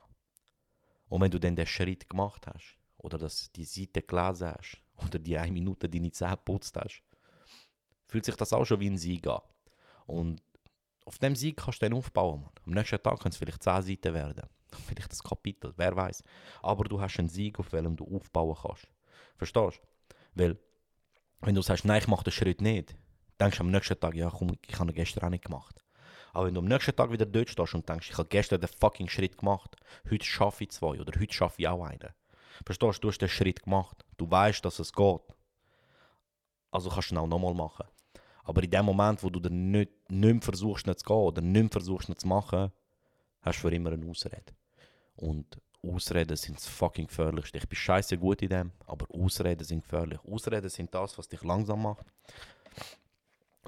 Und 1.09 1.21
wenn 1.21 1.31
du 1.31 1.39
dann 1.39 1.55
den 1.55 1.65
Schritt 1.65 2.07
gemacht 2.07 2.45
hast, 2.47 2.77
oder 2.97 3.17
dass 3.17 3.51
die 3.51 3.65
Seite 3.65 4.01
gelesen 4.01 4.53
hast, 4.53 4.81
oder 4.97 5.19
die 5.19 5.37
eine 5.37 5.51
Minute 5.51 5.89
deine 5.89 6.11
Zähne 6.11 6.37
geputzt 6.37 6.77
hast, 6.77 7.01
fühlt 8.07 8.25
sich 8.25 8.35
das 8.35 8.53
auch 8.53 8.65
schon 8.65 8.79
wie 8.79 8.89
ein 8.89 8.97
Sieg 8.97 9.25
an. 9.27 9.41
Und 10.05 10.41
auf 11.05 11.17
dem 11.17 11.35
Sieg 11.35 11.57
kannst 11.57 11.81
du 11.81 11.89
dann 11.89 11.97
aufbauen. 11.97 12.41
Mann. 12.41 12.51
Am 12.65 12.73
nächsten 12.73 13.01
Tag 13.01 13.19
können 13.19 13.31
es 13.31 13.37
vielleicht 13.37 13.63
10 13.63 13.81
Seiten 13.81 14.13
werden. 14.13 14.47
Vielleicht 14.87 15.11
das 15.11 15.23
Kapitel, 15.23 15.73
wer 15.75 15.93
weiß. 15.93 16.23
Aber 16.61 16.85
du 16.85 17.01
hast 17.01 17.19
einen 17.19 17.27
Sieg, 17.27 17.59
auf 17.59 17.73
welchem 17.73 17.97
du 17.97 18.05
aufbauen 18.15 18.55
kannst. 18.61 18.87
Verstehst 19.35 19.81
du? 19.81 20.13
Weil, 20.41 20.57
wenn 21.41 21.55
du 21.55 21.61
sagst, 21.61 21.83
nein, 21.83 21.99
ich 21.99 22.07
mache 22.07 22.23
den 22.23 22.31
Schritt 22.31 22.61
nicht, 22.61 22.95
denkst 23.37 23.57
du 23.57 23.63
am 23.63 23.71
nächsten 23.71 23.99
Tag, 23.99 24.15
ja 24.15 24.29
komm, 24.29 24.57
ich 24.65 24.79
habe 24.79 24.91
ihn 24.91 24.95
gestern 24.95 25.25
auch 25.25 25.29
nicht 25.29 25.43
gemacht. 25.43 25.83
Aber 26.33 26.47
wenn 26.47 26.53
du 26.53 26.61
am 26.61 26.67
nächsten 26.67 26.95
Tag 26.95 27.11
wieder 27.11 27.25
dort 27.25 27.49
stehst 27.49 27.73
und 27.73 27.87
denkst, 27.87 28.09
ich 28.11 28.17
habe 28.17 28.29
gestern 28.29 28.61
den 28.61 28.69
fucking 28.69 29.09
Schritt 29.09 29.37
gemacht, 29.37 29.75
heute 30.09 30.25
schaffe 30.25 30.63
ich 30.63 30.71
zwei 30.71 30.99
oder 30.99 31.19
heute 31.19 31.33
schaffe 31.33 31.55
ich 31.59 31.67
auch 31.67 31.83
einen. 31.83 32.13
Verstehst 32.65 32.97
du, 32.97 33.01
du 33.01 33.07
hast 33.09 33.19
den 33.19 33.29
Schritt 33.29 33.63
gemacht. 33.63 34.05
Du 34.17 34.29
weißt, 34.29 34.63
dass 34.63 34.79
es 34.79 34.93
geht. 34.93 35.21
Also 36.71 36.89
kannst 36.89 37.11
du 37.11 37.15
ihn 37.15 37.17
auch 37.19 37.27
nochmal 37.27 37.53
machen. 37.53 37.85
Aber 38.43 38.63
in 38.63 38.71
dem 38.71 38.85
Moment, 38.85 39.23
wo 39.23 39.29
du 39.29 39.39
dann 39.39 39.71
nicht, 39.71 39.91
nicht 40.09 40.33
mehr 40.33 40.41
versuchst, 40.41 40.87
nicht 40.87 40.99
zu 40.99 41.05
gehen 41.05 41.15
oder 41.15 41.41
nicht 41.41 41.61
mehr 41.61 41.71
versuchst, 41.71 42.09
nicht 42.09 42.21
zu 42.21 42.27
machen, 42.27 42.71
hast 43.41 43.57
du 43.57 43.67
für 43.67 43.75
immer 43.75 43.91
eine 43.91 44.09
Ausrede. 44.09 44.53
Und 45.15 45.59
Ausreden 45.83 46.37
sind 46.37 46.57
das 46.57 46.67
fucking 46.67 47.07
gefährlichste. 47.07 47.57
Ich 47.57 47.67
bin 47.67 47.75
scheiße 47.75 48.17
gut 48.17 48.41
in 48.41 48.49
dem, 48.49 48.71
aber 48.85 49.05
Ausreden 49.13 49.63
sind 49.63 49.83
gefährlich. 49.83 50.19
Ausreden 50.23 50.69
sind 50.69 50.93
das, 50.93 51.17
was 51.17 51.27
dich 51.27 51.43
langsam 51.43 51.81
macht. 51.81 52.05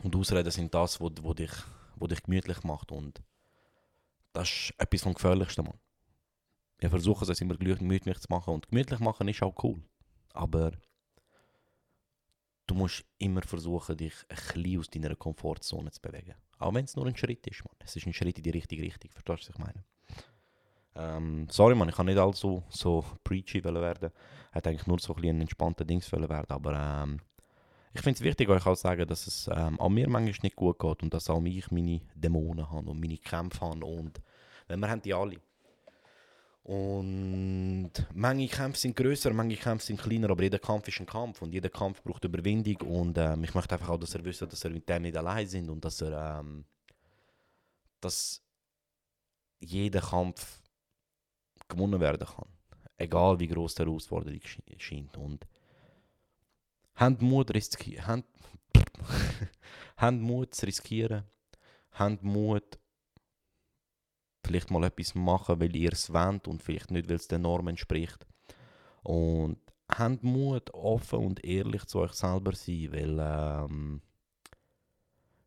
Und 0.03 0.15
Ausreden 0.15 0.51
sind 0.51 0.73
das, 0.73 0.99
wo, 0.99 1.09
wo, 1.21 1.33
dich, 1.33 1.51
wo 1.95 2.07
dich 2.07 2.23
gemütlich 2.23 2.63
macht. 2.63 2.91
Und 2.91 3.21
das 4.33 4.49
ist 4.49 4.73
etwas 4.77 5.01
vom 5.01 5.13
Gefährlichsten, 5.13 5.65
Mann. 5.65 5.79
Wir 6.79 6.89
versuchen 6.89 7.29
es 7.29 7.41
immer 7.41 7.55
gemütlich 7.55 8.19
zu 8.19 8.27
machen. 8.29 8.53
Und 8.53 8.67
gemütlich 8.69 8.99
machen 8.99 9.27
ist 9.27 9.41
auch 9.41 9.63
cool. 9.63 9.81
Aber 10.33 10.71
du 12.67 12.75
musst 12.75 13.05
immer 13.17 13.41
versuchen, 13.41 13.97
dich 13.97 14.13
ein 14.29 14.35
bisschen 14.35 14.79
aus 14.79 14.89
deiner 14.89 15.15
Komfortzone 15.15 15.91
zu 15.91 16.01
bewegen. 16.01 16.35
Auch 16.59 16.73
wenn 16.73 16.85
es 16.85 16.95
nur 16.95 17.05
ein 17.05 17.15
Schritt 17.15 17.45
ist, 17.47 17.63
Mann. 17.63 17.75
Es 17.79 17.95
ist 17.95 18.05
ein 18.05 18.13
Schritt 18.13 18.37
in 18.37 18.43
die 18.43 18.49
richtige 18.49 18.83
Richtung. 18.83 19.11
Verstehst 19.11 19.49
du, 19.49 19.53
was 19.53 19.59
ich 19.59 19.65
meine? 19.65 19.85
Ähm, 20.95 21.47
sorry, 21.49 21.75
Mann, 21.75 21.89
ich 21.89 21.95
kann 21.95 22.05
nicht 22.05 22.17
allzu 22.17 22.63
so 22.69 23.05
preachy 23.23 23.63
wollen 23.63 23.81
werden. 23.81 24.11
Ich 24.49 24.55
hätte 24.55 24.69
eigentlich 24.69 24.87
nur 24.87 24.99
so 24.99 25.15
ein, 25.15 25.23
ein 25.25 25.41
entspannter 25.41 25.85
Dings 25.85 26.11
werden. 26.11 26.49
Aber 26.49 26.73
ähm, 27.03 27.19
ich 27.93 28.01
finde 28.01 28.17
es 28.17 28.23
wichtig, 28.23 28.49
euch 28.49 28.65
auch 28.65 28.75
zu 28.75 28.81
sagen, 28.81 29.07
dass 29.07 29.27
es 29.27 29.47
ähm, 29.47 29.79
an 29.79 29.93
mir 29.93 30.09
manchmal 30.09 30.39
nicht 30.43 30.55
gut 30.55 30.79
geht 30.79 31.03
und 31.03 31.13
dass 31.13 31.29
auch 31.29 31.43
ich 31.43 31.69
meine 31.71 32.01
Dämonen 32.15 32.69
habe 32.69 32.89
und 32.89 32.99
meine 32.99 33.17
Kämpfe 33.17 33.61
habe. 33.61 33.85
Und 33.85 34.21
wenn 34.67 34.79
wir 34.79 34.89
haben 34.89 35.01
die 35.01 35.13
alle. 35.13 35.37
Und 36.63 37.91
manche 38.13 38.47
Kämpfe 38.55 38.79
sind 38.79 38.95
größer, 38.95 39.33
manche 39.33 39.57
Kämpfe 39.57 39.85
sind 39.85 40.01
kleiner, 40.01 40.29
aber 40.29 40.43
jeder 40.43 40.59
Kampf 40.59 40.87
ist 40.87 40.99
ein 41.01 41.05
Kampf 41.05 41.41
und 41.41 41.53
jeder 41.53 41.69
Kampf 41.69 42.01
braucht 42.01 42.23
Überwindung. 42.23 42.77
Und 42.87 43.17
ähm, 43.17 43.43
ich 43.43 43.53
möchte 43.53 43.75
einfach 43.75 43.89
auch, 43.89 43.99
dass 43.99 44.15
er 44.15 44.23
wisst, 44.23 44.41
dass 44.41 44.63
er 44.63 44.71
mit 44.71 44.87
dem 44.87 45.01
nicht 45.01 45.17
allein 45.17 45.45
sind 45.45 45.69
und 45.69 45.83
dass 45.83 46.01
er, 46.01 46.39
ähm, 46.39 46.65
dass 47.99 48.41
jeder 49.59 50.01
Kampf 50.01 50.61
gewonnen 51.67 51.99
werden 51.99 52.25
kann. 52.25 52.47
Egal 52.97 53.39
wie 53.39 53.47
groß 53.47 53.75
die 53.75 53.83
Herausforderung 53.83 54.39
sch- 54.39 54.79
scheint. 54.79 55.17
Und 55.17 55.45
habt 56.95 57.21
Mut, 57.21 57.53
riski 57.53 57.95
habt, 57.95 58.27
habt 59.97 60.17
Mut 60.17 60.53
zu 60.53 60.65
riskieren. 60.65 61.23
Habt 61.91 62.23
Mut, 62.23 62.79
vielleicht 64.45 64.71
mal 64.71 64.83
etwas 64.83 65.15
machen, 65.15 65.59
weil 65.59 65.75
ihr 65.75 65.93
es 65.93 66.11
wollt 66.11 66.47
und 66.47 66.61
vielleicht 66.61 66.91
nicht, 66.91 67.07
weil 67.07 67.17
es 67.17 67.27
der 67.27 67.39
Norm 67.39 67.67
entspricht. 67.67 68.25
Und 69.03 69.57
habt 69.89 70.23
Mut, 70.23 70.73
offen 70.73 71.19
und 71.19 71.45
ehrlich 71.45 71.85
zu 71.85 71.99
euch 71.99 72.13
selber 72.13 72.53
sein, 72.55 72.89
weil 72.91 73.17
ähm, 73.19 74.01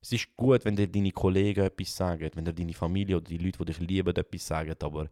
es 0.01 0.12
ist 0.12 0.36
gut, 0.36 0.64
wenn 0.64 0.76
dir 0.76 0.86
deine 0.86 1.11
Kollegen 1.11 1.64
etwas 1.64 1.97
sagen, 1.97 2.30
wenn 2.34 2.44
dir 2.44 2.53
deine 2.53 2.74
Familie 2.74 3.16
oder 3.16 3.28
die 3.28 3.38
Leute, 3.38 3.59
die 3.59 3.64
dich 3.64 3.80
lieben, 3.80 4.14
etwas 4.14 4.47
sagen, 4.47 4.76
aber 4.80 5.11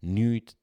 nichts 0.00 0.56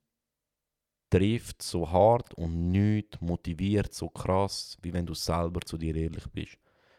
trifft 1.14 1.62
so 1.62 1.92
hart 1.92 2.34
und 2.34 2.72
nichts 2.72 3.22
motiviert 3.22 3.94
so 3.94 4.10
krass, 4.10 4.78
wie 4.82 4.92
wenn 4.92 5.06
du 5.06 5.14
selber 5.14 5.62
zu 5.62 5.78
dir 5.78 5.96
ehrlich 5.96 6.26
bist. 6.34 6.58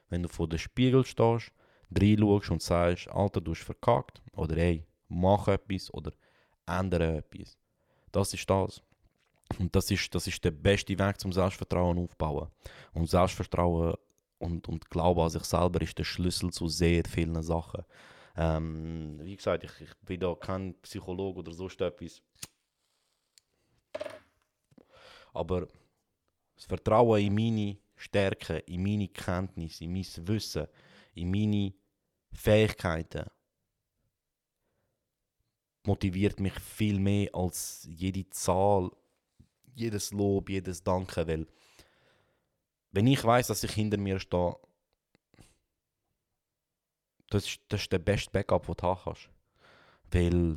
Wenn 0.09 0.23
du 0.23 0.29
vor 0.29 0.49
dem 0.49 0.59
Spiegel 0.61 1.05
stehst, 1.05 1.51
reinschaust 1.91 2.51
und 2.51 2.63
sagst, 2.63 3.09
Alter, 3.09 3.41
du 3.41 3.51
hast 3.51 3.65
verkackt, 3.65 4.23
oder 4.37 4.55
hey, 4.55 4.87
mach 5.09 5.49
etwas 5.49 5.93
oder 5.93 6.13
ändere 6.65 7.17
etwas. 7.17 7.59
Das 8.13 8.33
ist 8.33 8.49
das. 8.49 8.81
Und 9.59 9.75
das 9.75 9.91
ist, 9.91 10.15
das 10.15 10.29
ist 10.29 10.45
der 10.45 10.53
beste 10.53 10.97
Weg 10.97 11.19
zum 11.19 11.33
Selbstvertrauen 11.33 11.99
aufbauen. 11.99 12.49
Und 12.93 13.11
Selbstvertrauen 13.11 13.95
und, 14.39 14.69
und 14.69 14.89
Glaube 14.91 15.25
an 15.25 15.31
sich 15.31 15.45
selber 15.45 15.83
ist 15.83 15.99
der 15.99 16.05
Schlüssel 16.05 16.53
zu 16.53 16.69
sehr 16.69 17.03
vielen 17.05 17.43
Sachen. 17.43 17.83
Ähm, 18.37 19.19
wie 19.23 19.37
gesagt, 19.37 19.65
ich, 19.65 19.81
ich 19.81 19.95
bin 20.03 20.21
da 20.21 20.37
kein 20.37 20.75
Psychologe 20.83 21.41
oder 21.41 21.53
sonst 21.53 21.81
etwas. 21.81 22.23
Aber 25.35 25.69
das 26.55 26.65
Vertrauen 26.65 27.21
in 27.21 27.35
meine 27.35 27.77
Stärken, 27.97 28.61
in 28.67 28.83
meine 28.83 29.09
Kenntnisse, 29.09 29.85
in 29.85 29.93
mein 29.93 30.07
Wissen, 30.29 30.67
in 31.15 31.31
meine 31.31 31.75
Fähigkeiten 32.33 33.29
motiviert 35.85 36.41
mich 36.41 36.59
viel 36.61 36.99
mehr 36.99 37.29
als 37.35 37.87
jede 37.89 38.29
Zahl, 38.31 38.91
jedes 39.75 40.13
Lob, 40.13 40.49
jedes 40.49 40.83
Danke, 40.83 41.27
weil 41.27 41.47
wenn 42.93 43.07
ich 43.09 43.23
weiß, 43.25 43.49
dass 43.49 43.65
ich 43.65 43.73
hinter 43.73 43.99
mir 43.99 44.21
stehe, 44.21 44.57
das 47.29 47.45
ist, 47.47 47.61
das 47.69 47.83
ist 47.83 47.93
der 47.93 47.99
beste 47.99 48.31
Backup, 48.31 48.67
den 48.67 48.77
du 48.77 48.83
haben 48.83 49.01
kannst. 49.03 49.29
Weil 50.13 50.57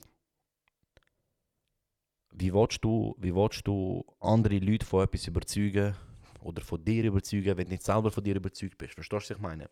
wie 2.39 2.53
willst 2.53 2.83
du, 2.83 3.15
wie 3.17 3.33
willst 3.33 3.65
du 3.65 4.05
andere 4.19 4.59
Leute 4.59 4.85
von 4.85 5.03
etwas 5.03 5.27
überzeugen 5.27 5.95
oder 6.41 6.61
von 6.61 6.83
dir 6.83 7.03
überzeugen, 7.03 7.57
wenn 7.57 7.65
du 7.65 7.71
nicht 7.71 7.83
selber 7.83 8.11
von 8.11 8.23
dir 8.23 8.35
überzeugt 8.35 8.77
bist? 8.77 8.93
Verstehst 8.93 9.29
du, 9.29 9.33
was 9.33 9.37
ich 9.37 9.41
meine? 9.41 9.69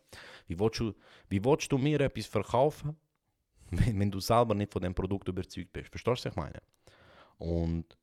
Wie 0.48 0.58
willst 0.58 0.80
du, 0.80 0.92
wie 1.28 1.44
willst 1.44 1.70
du 1.70 1.78
mir 1.78 2.00
etwas 2.00 2.26
verkaufen, 2.26 2.96
wenn, 3.70 3.98
wenn 4.00 4.10
du 4.10 4.18
selber 4.18 4.54
nicht 4.54 4.72
von 4.72 4.82
dem 4.82 4.94
Produkt 4.94 5.28
überzeugt 5.28 5.72
bist? 5.72 5.90
Verstehst 5.90 6.24
du, 6.24 6.28
was 6.28 6.32
ich 6.32 6.36
meine? 6.36 6.60
Und 7.38 7.96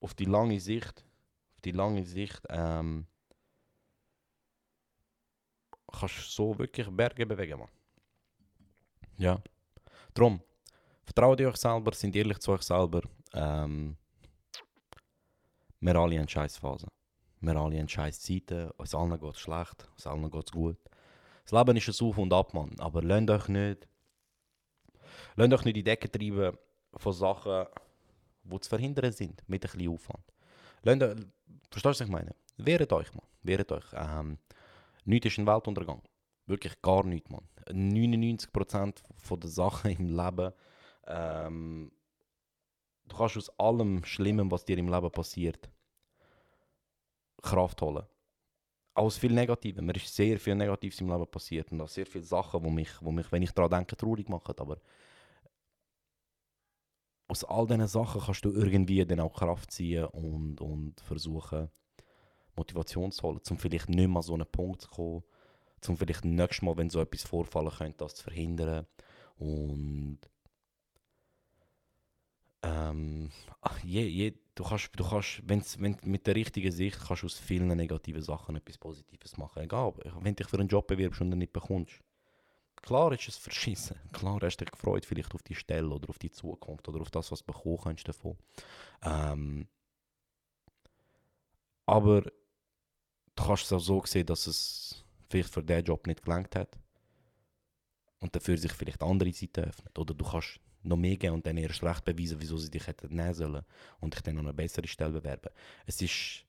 auf 0.00 0.14
die 0.14 0.24
lange 0.24 0.60
Sicht, 0.60 1.04
auf 1.54 1.60
die 1.62 1.72
lange 1.72 2.04
Sicht, 2.04 2.40
ähm, 2.48 3.06
kannst 5.92 6.16
du 6.16 6.22
so 6.22 6.58
wirklich 6.58 6.88
Berge 6.88 7.26
bewegen, 7.26 7.58
man. 7.58 7.68
Ja. 9.18 9.42
Drum, 10.14 10.40
vertraut 11.04 11.40
euch 11.40 11.56
selber, 11.56 11.92
seid 11.92 12.14
ehrlich 12.14 12.38
zu 12.38 12.52
euch 12.52 12.62
selber. 12.62 13.02
Ähm, 13.34 13.96
wir 15.80 15.96
alle 15.96 16.18
haben 16.18 16.28
Scheißphasen. 16.28 16.88
Wir 17.40 17.56
alle 17.56 17.78
haben 17.78 17.88
Scheißzeiten. 17.88 18.70
Uns 18.72 18.94
allen 18.94 19.20
geht 19.20 19.34
es 19.34 19.40
schlecht, 19.40 19.88
uns 19.92 20.06
allen 20.06 20.30
geht 20.30 20.46
es 20.46 20.52
gut. 20.52 20.78
Das 21.44 21.52
Leben 21.52 21.76
ist 21.76 21.88
ein 21.88 22.06
Auf 22.06 22.18
und 22.18 22.32
Ab, 22.32 22.54
Mann. 22.54 22.74
Aber 22.78 23.02
lasst 23.02 23.30
euch 23.30 23.48
nicht, 23.48 23.88
lasst 25.36 25.52
euch 25.52 25.64
nicht 25.64 25.76
die 25.76 25.84
Decke 25.84 26.10
treiben 26.10 26.56
von 26.94 27.12
Sachen, 27.12 27.66
die 28.42 28.60
zu 28.60 28.68
verhindern 28.68 29.12
sind, 29.12 29.42
mit 29.48 29.64
ein 29.64 29.70
bisschen 29.70 29.92
Aufwand. 29.92 30.24
Lasst 30.82 31.02
euch, 31.02 31.16
verstehst 31.70 31.84
du, 31.84 31.88
was 31.88 32.00
ich 32.00 32.08
meine? 32.08 32.34
Wehret 32.56 32.92
euch, 32.92 33.12
Mann. 33.14 33.26
Wehret 33.42 33.70
euch. 33.70 33.84
Ähm, 33.92 34.38
nichts 35.04 35.26
ist 35.26 35.38
ein 35.38 35.46
Weltuntergang. 35.46 36.02
Wirklich 36.46 36.80
gar 36.80 37.04
nichts, 37.04 37.30
Mann. 37.30 37.46
99% 37.68 39.02
von 39.18 39.40
den 39.40 39.50
Sachen 39.50 39.90
im 39.90 40.16
Leben, 40.16 40.52
ähm, 41.06 41.92
du 43.08 43.16
kannst 43.16 43.36
aus 43.36 43.50
allem 43.58 44.04
Schlimmen, 44.04 44.50
was 44.50 44.64
dir 44.64 44.78
im 44.78 44.88
Leben 44.88 45.10
passiert, 45.10 45.70
Kraft 47.42 47.80
holen. 47.82 48.04
Auch 48.94 49.04
aus 49.04 49.18
viel 49.18 49.32
Negativen. 49.32 49.84
Mir 49.84 49.96
ist 49.96 50.14
sehr 50.14 50.38
viel 50.40 50.54
Negatives 50.54 51.00
im 51.00 51.08
Leben 51.08 51.26
passiert 51.26 51.70
und 51.70 51.80
auch 51.80 51.88
sehr 51.88 52.06
viele 52.06 52.24
Sachen, 52.24 52.62
die 52.62 52.70
mich, 52.70 52.90
wo 53.00 53.10
mich 53.12 53.30
wenn 53.30 53.42
ich 53.42 53.52
daran 53.52 53.70
denke, 53.70 53.96
traurig 53.96 54.28
machen. 54.28 54.54
Aber 54.58 54.80
aus 57.28 57.44
all 57.44 57.66
diesen 57.66 57.86
Sachen 57.88 58.22
kannst 58.22 58.44
du 58.44 58.52
irgendwie 58.52 59.04
dann 59.04 59.20
auch 59.20 59.34
Kraft 59.34 59.70
ziehen 59.70 60.06
und, 60.06 60.60
und 60.60 61.00
versuchen, 61.00 61.68
Motivation 62.56 63.12
zu 63.12 63.22
holen, 63.22 63.40
um 63.50 63.58
vielleicht 63.58 63.88
nicht 63.88 64.08
mehr 64.08 64.16
an 64.16 64.22
so 64.22 64.34
einen 64.34 64.46
Punkt 64.46 64.82
zu 64.82 64.88
kommen, 64.88 65.22
um 65.86 65.96
vielleicht 65.96 66.24
nächstes 66.24 66.62
Mal, 66.62 66.76
wenn 66.76 66.90
so 66.90 67.00
etwas 67.00 67.22
vorfallen 67.22 67.70
könnte, 67.70 67.98
das 67.98 68.14
zu 68.14 68.24
verhindern. 68.24 68.86
Und 69.36 70.20
ähm, 72.66 73.30
ach, 73.60 73.78
je, 73.84 74.02
je, 74.02 74.34
du 74.54 74.64
kannst, 74.64 74.90
du 74.96 75.04
kannst 75.08 75.40
wenn's, 75.44 75.80
wenn 75.80 75.96
mit 76.02 76.26
der 76.26 76.34
richtigen 76.34 76.72
Sicht 76.72 76.98
kannst 76.98 77.22
du 77.22 77.26
aus 77.26 77.38
vielen 77.38 77.68
negativen 77.68 78.22
Sachen 78.22 78.56
etwas 78.56 78.78
Positives 78.78 79.36
machen. 79.36 79.62
Egal, 79.62 79.94
wenn 80.20 80.34
du 80.34 80.42
dich 80.42 80.48
für 80.48 80.58
einen 80.58 80.68
Job 80.68 80.86
bewirbst 80.88 81.20
und 81.20 81.32
ihn 81.32 81.38
nicht 81.38 81.52
bekommst. 81.52 82.02
Klar 82.82 83.12
ist 83.12 83.28
es 83.28 83.36
verschissen. 83.36 83.96
Klar 84.12 84.40
hast 84.42 84.56
du 84.56 84.64
dich 84.64 84.72
gefreut 84.72 85.04
vielleicht 85.04 85.34
auf 85.34 85.42
die 85.42 85.54
Stelle 85.54 85.88
oder 85.88 86.08
auf 86.10 86.18
die 86.18 86.30
Zukunft 86.30 86.88
oder 86.88 87.00
auf 87.00 87.10
das, 87.10 87.30
was 87.30 87.44
du 87.44 87.52
bekommen 87.52 87.78
kannst 87.82 88.08
davon. 88.08 88.36
Ähm, 89.02 89.68
aber 91.84 92.22
du 92.22 93.44
kannst 93.44 93.64
es 93.64 93.72
auch 93.72 93.78
so 93.78 94.02
sehen, 94.04 94.26
dass 94.26 94.46
es 94.48 95.04
vielleicht 95.30 95.52
für 95.52 95.62
diesen 95.62 95.84
Job 95.84 96.06
nicht 96.06 96.24
gelangt 96.24 96.56
hat 96.56 96.76
und 98.18 98.34
dafür 98.34 98.58
sich 98.58 98.72
vielleicht 98.72 99.02
andere 99.02 99.32
Seiten 99.32 99.64
öffnet. 99.64 99.96
Oder 99.98 100.14
du 100.14 100.24
kannst 100.24 100.58
noch 100.86 100.96
mehr 100.96 101.16
geben 101.16 101.34
und 101.34 101.46
dann 101.46 101.56
erst 101.56 101.82
recht 101.82 102.04
beweisen, 102.04 102.36
wieso 102.40 102.56
sie 102.56 102.70
dich 102.70 102.86
hätten 102.86 103.14
nehmen 103.14 103.34
sollen 103.34 103.62
und 104.00 104.14
dich 104.14 104.22
dann 104.22 104.38
an 104.38 104.46
eine 104.46 104.54
bessere 104.54 104.86
Stelle 104.86 105.12
bewerben. 105.12 105.50
Es 105.86 106.00
ist, 106.00 106.44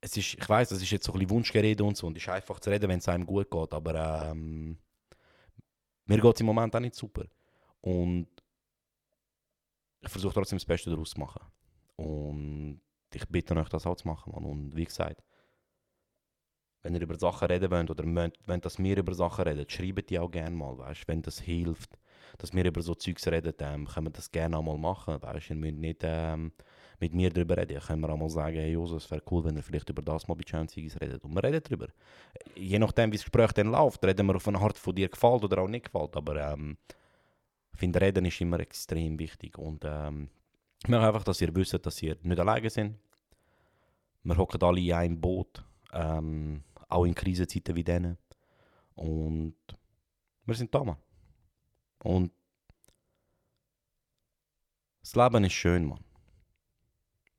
es 0.00 0.16
ist 0.16 0.34
ich 0.34 0.48
weiß, 0.48 0.70
es 0.70 0.82
ist 0.82 0.90
jetzt 0.90 1.04
so 1.04 1.12
ein 1.12 1.18
bisschen 1.18 1.30
Wunschgerede 1.30 1.84
und 1.84 1.96
so 1.96 2.06
und 2.06 2.16
es 2.16 2.22
ist 2.22 2.28
einfach 2.28 2.60
zu 2.60 2.70
reden, 2.70 2.88
wenn 2.88 2.98
es 2.98 3.08
einem 3.08 3.26
gut 3.26 3.50
geht, 3.50 3.72
aber 3.72 4.30
ähm, 4.30 4.78
mir 6.06 6.20
geht 6.20 6.34
es 6.34 6.40
im 6.40 6.46
Moment 6.46 6.74
auch 6.74 6.80
nicht 6.80 6.94
super. 6.94 7.24
Und 7.80 8.28
ich 10.00 10.10
versuche 10.10 10.34
trotzdem 10.34 10.58
das 10.58 10.64
Beste 10.64 10.90
daraus 10.90 11.10
zu 11.10 11.20
machen. 11.20 11.40
Und 11.96 12.80
ich 13.14 13.28
bitte 13.28 13.56
euch, 13.56 13.68
das 13.68 13.86
auch 13.86 13.96
zu 13.96 14.06
machen. 14.06 14.32
Mann. 14.32 14.44
Und 14.44 14.76
wie 14.76 14.84
gesagt, 14.84 15.22
wenn 16.82 16.94
ihr 16.94 17.02
über 17.02 17.18
Sachen 17.18 17.46
reden 17.46 17.70
wollt 17.70 17.90
oder 17.90 18.04
wollt, 18.04 18.38
wenn 18.46 18.60
dass 18.60 18.78
wir 18.78 18.96
über 18.96 19.14
Sachen 19.14 19.44
reden, 19.44 19.68
schreibt 19.68 20.10
die 20.10 20.18
auch 20.18 20.30
gerne 20.30 20.56
mal, 20.56 20.76
weißt 20.78 21.06
wenn 21.06 21.22
das 21.22 21.40
hilft, 21.40 21.98
dass 22.38 22.52
wir 22.52 22.64
über 22.64 22.82
so 22.82 22.94
Zeugs 22.94 23.26
reden, 23.26 23.54
ähm, 23.60 23.86
können 23.86 24.06
wir 24.06 24.10
das 24.12 24.30
gerne 24.30 24.56
auch 24.56 24.62
mal 24.62 24.78
machen, 24.78 25.20
weißt 25.20 25.50
ihr 25.50 25.56
müsst 25.56 25.78
nicht 25.78 26.00
ähm, 26.02 26.52
mit 27.00 27.14
mir 27.14 27.30
darüber 27.30 27.56
reden, 27.56 27.80
können 27.80 28.00
wir 28.00 28.10
auch 28.10 28.16
mal 28.16 28.30
sagen, 28.30 28.56
hey 28.56 28.72
Joso, 28.72 28.96
es 28.96 29.10
wäre 29.10 29.22
cool, 29.30 29.44
wenn 29.44 29.56
ihr 29.56 29.62
vielleicht 29.62 29.88
über 29.90 30.02
das 30.02 30.28
mal 30.28 30.34
bei 30.34 30.44
Champions 30.46 31.00
redet 31.00 31.24
und 31.24 31.34
wir 31.34 31.42
reden 31.42 31.62
darüber. 31.62 31.88
Je 32.54 32.78
nachdem, 32.78 33.10
wie 33.12 33.16
das 33.16 33.24
Gespräch 33.24 33.52
dann 33.52 33.70
läuft, 33.72 34.04
reden 34.04 34.26
wir 34.26 34.36
auf 34.36 34.48
eine 34.48 34.58
Art, 34.58 34.78
von 34.78 34.94
dir 34.94 35.08
gefällt 35.08 35.44
oder 35.44 35.62
auch 35.62 35.68
nicht 35.68 35.86
gefällt, 35.86 36.16
aber 36.16 36.52
ähm, 36.52 36.76
ich 37.72 37.78
finde, 37.78 38.00
Reden 38.00 38.24
ist 38.26 38.40
immer 38.40 38.60
extrem 38.60 39.18
wichtig 39.18 39.58
und 39.58 39.82
ähm, 39.84 40.28
ich 40.82 40.88
möchte 40.88 41.06
einfach, 41.06 41.24
dass 41.24 41.40
ihr 41.40 41.54
wisst, 41.54 41.86
dass 41.86 42.02
ihr 42.02 42.16
nicht 42.22 42.40
alleine 42.40 42.68
seid. 42.68 42.92
Wir 44.24 44.36
hocken 44.36 44.62
alle 44.62 44.80
in 44.80 44.92
einem 44.92 45.20
Boot, 45.20 45.64
ähm, 45.92 46.62
auch 46.88 47.04
in 47.04 47.14
Krisenzeiten 47.14 47.74
wie 47.76 47.84
denen. 47.84 48.18
Und 48.94 49.56
wir 50.44 50.54
sind 50.54 50.74
da, 50.74 50.84
Mann. 50.84 50.96
Und 52.02 52.32
das 55.00 55.14
Leben 55.14 55.44
ist 55.44 55.52
schön, 55.52 55.84
Mann. 55.84 56.04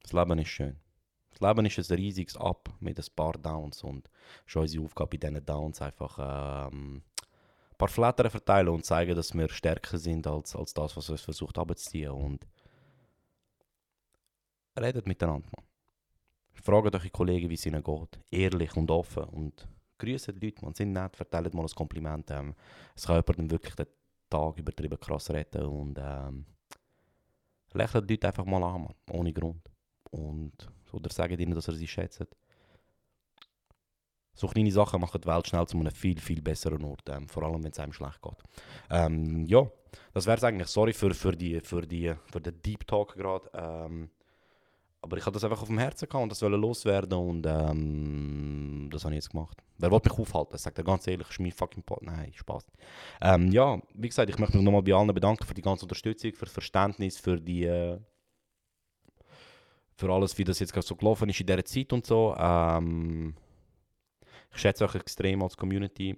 Das 0.01 0.13
Leben 0.13 0.39
ist 0.39 0.49
schön. 0.49 0.79
Das 1.31 1.39
Leben 1.41 1.65
ist 1.65 1.91
ein 1.91 1.97
riesiges 1.97 2.37
Up 2.37 2.69
mit 2.79 2.99
ein 2.99 3.05
paar 3.15 3.33
Downs 3.33 3.83
und 3.83 4.09
ist 4.45 4.55
unsere 4.55 4.85
Aufgabe, 4.85 5.17
bei 5.17 5.27
diesen 5.27 5.45
Downs 5.45 5.81
einfach 5.81 6.69
ähm, 6.71 7.01
ein 7.71 7.77
paar 7.77 7.87
Flattern 7.87 8.29
verteilen 8.29 8.69
und 8.69 8.85
zeigen, 8.85 9.15
dass 9.15 9.33
wir 9.33 9.49
stärker 9.49 9.97
sind 9.97 10.27
als, 10.27 10.55
als 10.55 10.73
das, 10.73 10.95
was 10.95 11.09
uns 11.09 11.21
versucht 11.21 11.57
abzuziehen. 11.57 12.11
Und 12.11 12.45
redet 14.79 15.07
miteinander, 15.07 15.47
Mann. 15.55 15.65
Fragt 16.53 16.95
eure 16.95 17.09
Kollegen, 17.09 17.49
wie 17.49 17.55
es 17.55 17.65
ihnen 17.65 17.83
geht. 17.83 18.19
Ehrlich 18.31 18.77
und 18.77 18.89
offen. 18.91 19.23
Und 19.23 19.67
grüßt 19.97 20.27
die 20.39 20.45
Leute, 20.45 20.63
man. 20.63 20.73
Sind 20.73 20.93
nett, 20.93 21.15
verteilt 21.15 21.53
mal 21.53 21.63
ein 21.63 21.69
Kompliment. 21.69 22.29
Ähm, 22.31 22.55
es 22.95 23.07
kann 23.07 23.15
jemandem 23.15 23.51
wirklich 23.51 23.75
den 23.75 23.87
Tag 24.33 24.57
übertrieben 24.57 24.99
krass 24.99 25.29
retten. 25.29 25.65
Und 25.65 25.99
ähm, 26.01 26.45
lächelt 27.73 28.09
die 28.09 28.15
Leute 28.15 28.27
einfach 28.27 28.45
mal 28.45 28.63
an, 28.63 28.83
man. 28.83 28.93
Ohne 29.11 29.33
Grund. 29.33 29.69
Und, 30.11 30.69
oder 30.91 31.09
sagt 31.09 31.39
ihnen, 31.39 31.55
dass 31.55 31.67
ihr 31.67 31.73
sie 31.73 31.87
schätzt. 31.87 32.25
So 34.35 34.47
kleine 34.47 34.71
Sachen 34.71 34.99
machen 34.99 35.21
die 35.21 35.27
Welt 35.27 35.47
schnell 35.47 35.67
zu 35.67 35.77
einem 35.77 35.91
viel, 35.91 36.19
viel 36.19 36.41
besseren 36.41 36.83
Ort. 36.83 37.07
Ähm, 37.09 37.27
vor 37.29 37.43
allem, 37.43 37.63
wenn 37.63 37.71
es 37.71 37.79
einem 37.79 37.93
schlecht 37.93 38.21
geht. 38.21 38.43
Ähm, 38.89 39.45
ja, 39.45 39.69
das 40.13 40.25
wäre 40.25 40.37
es 40.37 40.43
eigentlich. 40.43 40.67
Sorry 40.67 40.93
für, 40.93 41.13
für, 41.13 41.33
die, 41.33 41.59
für, 41.61 41.81
die, 41.81 42.13
für 42.31 42.41
den 42.41 42.59
Deep 42.61 42.87
Talk 42.87 43.13
gerade. 43.15 43.49
Ähm, 43.53 44.09
aber 45.03 45.17
ich 45.17 45.25
hatte 45.25 45.33
das 45.33 45.43
einfach 45.43 45.61
auf 45.61 45.67
dem 45.67 45.79
Herzen 45.79 46.07
gehabt 46.07 46.23
und 46.23 46.31
das 46.31 46.41
wollte 46.41 46.55
loswerden 46.55 47.19
und 47.19 47.45
ähm, 47.45 48.89
das 48.89 49.03
habe 49.03 49.13
ich 49.13 49.17
jetzt 49.17 49.31
gemacht. 49.31 49.61
Wer 49.77 49.91
will 49.91 49.99
mich 50.01 50.13
aufhalten? 50.13 50.57
Sagt 50.57 50.77
er 50.77 50.85
ganz 50.85 51.05
ehrlich, 51.07 51.29
ist 51.29 51.39
mein 51.41 51.51
fucking 51.51 51.83
Pot. 51.83 52.01
Nein, 52.03 52.31
Spaß. 52.33 52.65
Ähm, 53.21 53.51
ja, 53.51 53.81
wie 53.95 54.07
gesagt, 54.07 54.29
ich 54.29 54.39
möchte 54.39 54.55
mich 54.55 54.63
nochmal 54.63 54.81
bei 54.81 54.93
allen 54.93 55.13
bedanken 55.13 55.43
für 55.43 55.53
die 55.53 55.61
ganze 55.61 55.83
Unterstützung, 55.83 56.31
für 56.33 56.45
das 56.45 56.53
Verständnis, 56.53 57.17
für 57.17 57.37
die 57.37 57.65
äh, 57.65 57.99
für 59.95 60.09
alles, 60.09 60.37
wie 60.37 60.45
das 60.45 60.59
jetzt 60.59 60.71
gerade 60.71 60.87
so 60.87 60.95
gelaufen 60.95 61.29
ist 61.29 61.41
in 61.41 61.47
dieser 61.47 61.65
Zeit 61.65 61.91
und 61.91 62.05
so. 62.05 62.33
Ähm, 62.37 63.35
ich 64.53 64.61
schätze 64.61 64.85
euch 64.85 64.95
extrem 64.95 65.43
als 65.43 65.57
Community. 65.57 66.17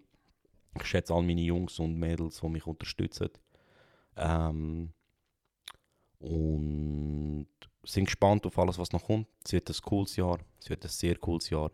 Ich 0.75 0.85
schätze 0.85 1.11
all 1.11 1.23
meine 1.23 1.41
Jungs 1.41 1.79
und 1.79 1.97
Mädels, 1.97 2.39
die 2.39 2.49
mich 2.49 2.67
unterstützen. 2.67 3.29
Ähm, 4.15 4.93
und 6.19 7.47
sind 7.85 8.05
gespannt 8.05 8.45
auf 8.45 8.57
alles, 8.57 8.77
was 8.77 8.91
noch 8.91 9.03
kommt. 9.03 9.27
Es 9.43 9.53
wird 9.53 9.69
ein 9.69 9.75
cooles 9.83 10.15
Jahr. 10.15 10.39
Es 10.59 10.69
wird 10.69 10.83
ein 10.83 10.89
sehr 10.89 11.15
cooles 11.15 11.49
Jahr. 11.49 11.71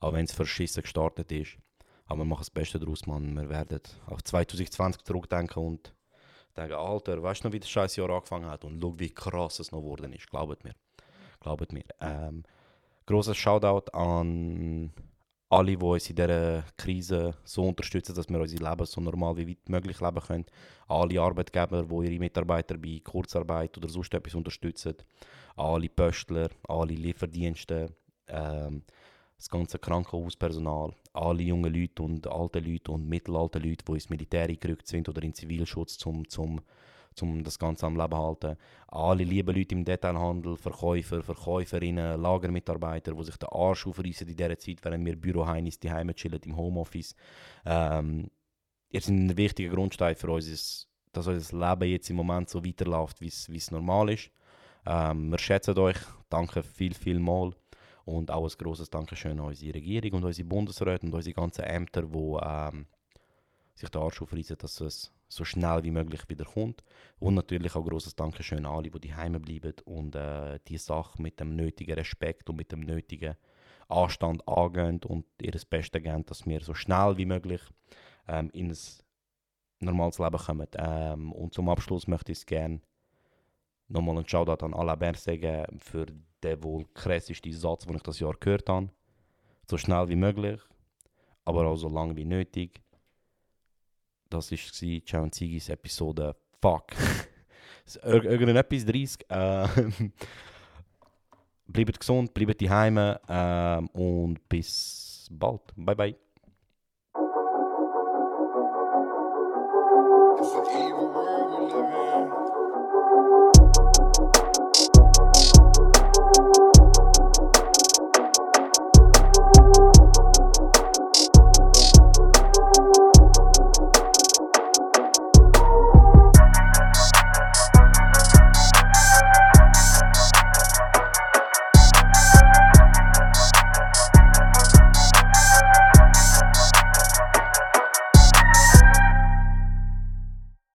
Auch 0.00 0.12
wenn 0.12 0.24
es 0.24 0.32
verschissen 0.32 0.82
gestartet 0.82 1.30
ist. 1.32 1.58
Aber 2.06 2.18
wir 2.18 2.24
machen 2.24 2.40
das 2.40 2.50
Beste 2.50 2.78
daraus, 2.78 3.06
Mann. 3.06 3.34
Wir 3.34 3.48
werden 3.48 3.80
auf 4.06 4.22
2020 4.24 5.02
zurückdenken 5.02 5.62
und 5.62 5.94
denken, 6.56 6.74
Alter, 6.74 7.22
weißt 7.22 7.44
du 7.44 7.48
noch, 7.48 7.52
wie 7.52 7.60
das 7.60 7.70
scheiß 7.70 7.96
Jahr 7.96 8.10
angefangen 8.10 8.46
hat? 8.46 8.64
Und 8.64 8.80
schau, 8.80 8.98
wie 8.98 9.10
krass 9.10 9.60
es 9.60 9.70
noch 9.70 9.80
geworden 9.80 10.12
ist. 10.12 10.28
Glaubt 10.28 10.64
mir. 10.64 10.74
Glaubt 11.40 11.72
mir. 11.72 11.84
Ähm, 12.00 12.42
grosses 13.06 13.36
Shoutout 13.36 13.90
an 13.92 14.92
alle, 15.50 15.76
die 15.76 15.84
uns 15.84 16.08
in 16.08 16.16
dieser 16.16 16.62
Krise 16.76 17.34
so 17.44 17.66
unterstützen, 17.66 18.14
dass 18.14 18.28
wir 18.28 18.38
unser 18.40 18.70
Leben 18.70 18.86
so 18.86 19.00
normal 19.00 19.36
wie 19.36 19.58
möglich 19.66 20.00
leben 20.00 20.20
können. 20.20 20.46
Alle 20.86 21.20
Arbeitgeber, 21.20 21.82
die 21.82 22.06
ihre 22.06 22.20
Mitarbeiter 22.20 22.78
bei 22.78 23.00
Kurzarbeit 23.02 23.76
oder 23.76 23.88
sonst 23.88 24.14
etwas 24.14 24.34
unterstützen. 24.34 24.94
Alle 25.56 25.88
Pöstler, 25.88 26.50
alle 26.68 26.94
Lieferdienste, 26.94 27.94
ähm, 28.28 28.82
das 29.36 29.48
ganze 29.48 29.78
Krankenhauspersonal, 29.78 30.92
alle 31.14 31.42
jungen 31.42 31.72
Leute 31.72 32.02
und 32.02 32.26
alte 32.26 32.60
Leute 32.60 32.92
und 32.92 33.08
mittelalte 33.08 33.58
Leute, 33.58 33.84
die 33.86 33.92
ins 33.92 34.10
Militär 34.10 34.48
gerückt 34.54 34.86
sind 34.86 35.08
oder 35.08 35.22
in 35.22 35.32
Zivilschutz 35.32 35.96
zum, 35.96 36.28
zum 36.28 36.60
um 37.22 37.42
das 37.42 37.58
Ganze 37.58 37.86
am 37.86 37.96
Leben 37.96 38.12
zu 38.12 38.18
halten. 38.18 38.56
Alle 38.88 39.24
lieben 39.24 39.54
Leute 39.54 39.74
im 39.74 39.84
Detailhandel, 39.84 40.56
Verkäufer, 40.56 41.22
Verkäuferinnen, 41.22 42.20
Lagermitarbeiter, 42.20 43.12
die 43.14 43.24
sich 43.24 43.36
den 43.36 43.48
Arsch 43.50 43.86
aufreißen 43.86 44.28
in 44.28 44.36
dieser 44.36 44.58
Zeit, 44.58 44.78
während 44.82 45.04
wir 45.04 45.16
Büroheinis 45.16 45.78
die 45.78 45.90
Heime 45.90 46.14
chillen 46.14 46.40
im 46.44 46.56
Homeoffice. 46.56 47.14
Ähm, 47.64 48.30
ihr 48.90 49.00
seid 49.00 49.14
ein 49.14 49.36
wichtiger 49.36 49.74
Grundstein 49.74 50.16
für 50.16 50.30
uns, 50.30 50.88
dass 51.12 51.26
unser 51.26 51.70
Leben 51.70 51.90
jetzt 51.90 52.10
im 52.10 52.16
Moment 52.16 52.48
so 52.48 52.64
weiterläuft, 52.64 53.20
wie 53.20 53.26
es 53.28 53.70
normal 53.70 54.10
ist. 54.10 54.30
Ähm, 54.86 55.30
wir 55.30 55.38
schätzen 55.38 55.78
euch, 55.78 55.98
danke 56.28 56.62
viel, 56.62 56.94
viel 56.94 57.18
mal. 57.18 57.52
Und 58.04 58.30
auch 58.30 58.44
ein 58.44 58.58
grosses 58.58 58.90
Dankeschön 58.90 59.38
an 59.38 59.46
unsere 59.46 59.74
Regierung 59.74 60.18
und 60.18 60.24
unsere 60.24 60.48
Bundesräte 60.48 61.06
und 61.06 61.14
unsere 61.14 61.34
ganzen 61.34 61.64
Ämter, 61.64 62.02
die 62.02 62.38
ähm, 62.42 62.86
sich 63.74 63.88
den 63.88 64.02
Arsch 64.02 64.20
aufreißen, 64.22 64.56
dass 64.58 64.80
es 64.80 65.12
so 65.28 65.44
schnell 65.44 65.82
wie 65.84 65.90
möglich 65.90 66.28
wieder 66.28 66.44
kommt. 66.44 66.82
Und 67.18 67.34
natürlich 67.34 67.74
auch 67.76 67.84
großes 67.84 68.16
Dankeschön 68.16 68.66
an 68.66 68.74
alle, 68.74 68.90
die 68.90 69.08
daheim 69.08 69.40
bleiben 69.40 69.74
und 69.84 70.14
äh, 70.16 70.58
die 70.66 70.78
Sache 70.78 71.20
mit 71.22 71.38
dem 71.40 71.54
nötigen 71.54 71.94
Respekt 71.94 72.48
und 72.50 72.56
mit 72.56 72.72
dem 72.72 72.80
nötigen 72.80 73.36
Anstand 73.88 74.46
angehen 74.46 75.00
und 75.04 75.26
ihr 75.40 75.52
das 75.52 75.64
Beste 75.64 76.00
geben, 76.00 76.24
dass 76.26 76.46
wir 76.46 76.60
so 76.60 76.74
schnell 76.74 77.16
wie 77.16 77.26
möglich 77.26 77.60
ähm, 78.28 78.50
in 78.52 78.70
ein 78.70 78.76
normales 79.80 80.18
Leben 80.18 80.38
kommen. 80.38 80.68
Ähm, 80.76 81.32
und 81.32 81.54
zum 81.54 81.68
Abschluss 81.68 82.06
möchte 82.06 82.32
ich 82.32 82.46
gerne 82.46 82.80
nochmal 83.90 84.16
einen 84.16 84.28
Shoutout 84.28 84.64
an 84.64 84.74
Alain 84.74 84.98
Bert 84.98 85.18
sagen 85.18 85.78
für 85.80 86.06
den 86.42 86.62
wohl 86.62 86.86
krasseste 86.94 87.52
Satz, 87.52 87.84
den 87.84 87.96
ich 87.96 88.02
das 88.02 88.20
Jahr 88.20 88.34
gehört 88.38 88.68
habe. 88.68 88.88
So 89.68 89.76
schnell 89.76 90.08
wie 90.08 90.16
möglich, 90.16 90.60
aber 91.44 91.66
auch 91.66 91.76
so 91.76 91.88
lange 91.88 92.16
wie 92.16 92.24
nötig. 92.24 92.80
Das 94.28 94.50
war 94.50 95.00
Ciao 95.04 95.22
und 95.22 95.34
Zigis 95.34 95.68
Episode 95.68 96.36
Fuck. 96.60 96.92
Ir 98.04 98.24
irgendetwas 98.24 98.84
30. 98.84 99.28
Äh, 99.28 99.66
bleibt 101.66 101.98
gesund, 101.98 102.32
bleibt 102.32 102.62
daheim 102.62 102.98
äh, 102.98 103.98
und 103.98 104.48
bis 104.48 105.28
bald. 105.30 105.62
Bye 105.76 105.96
bye. 105.96 106.29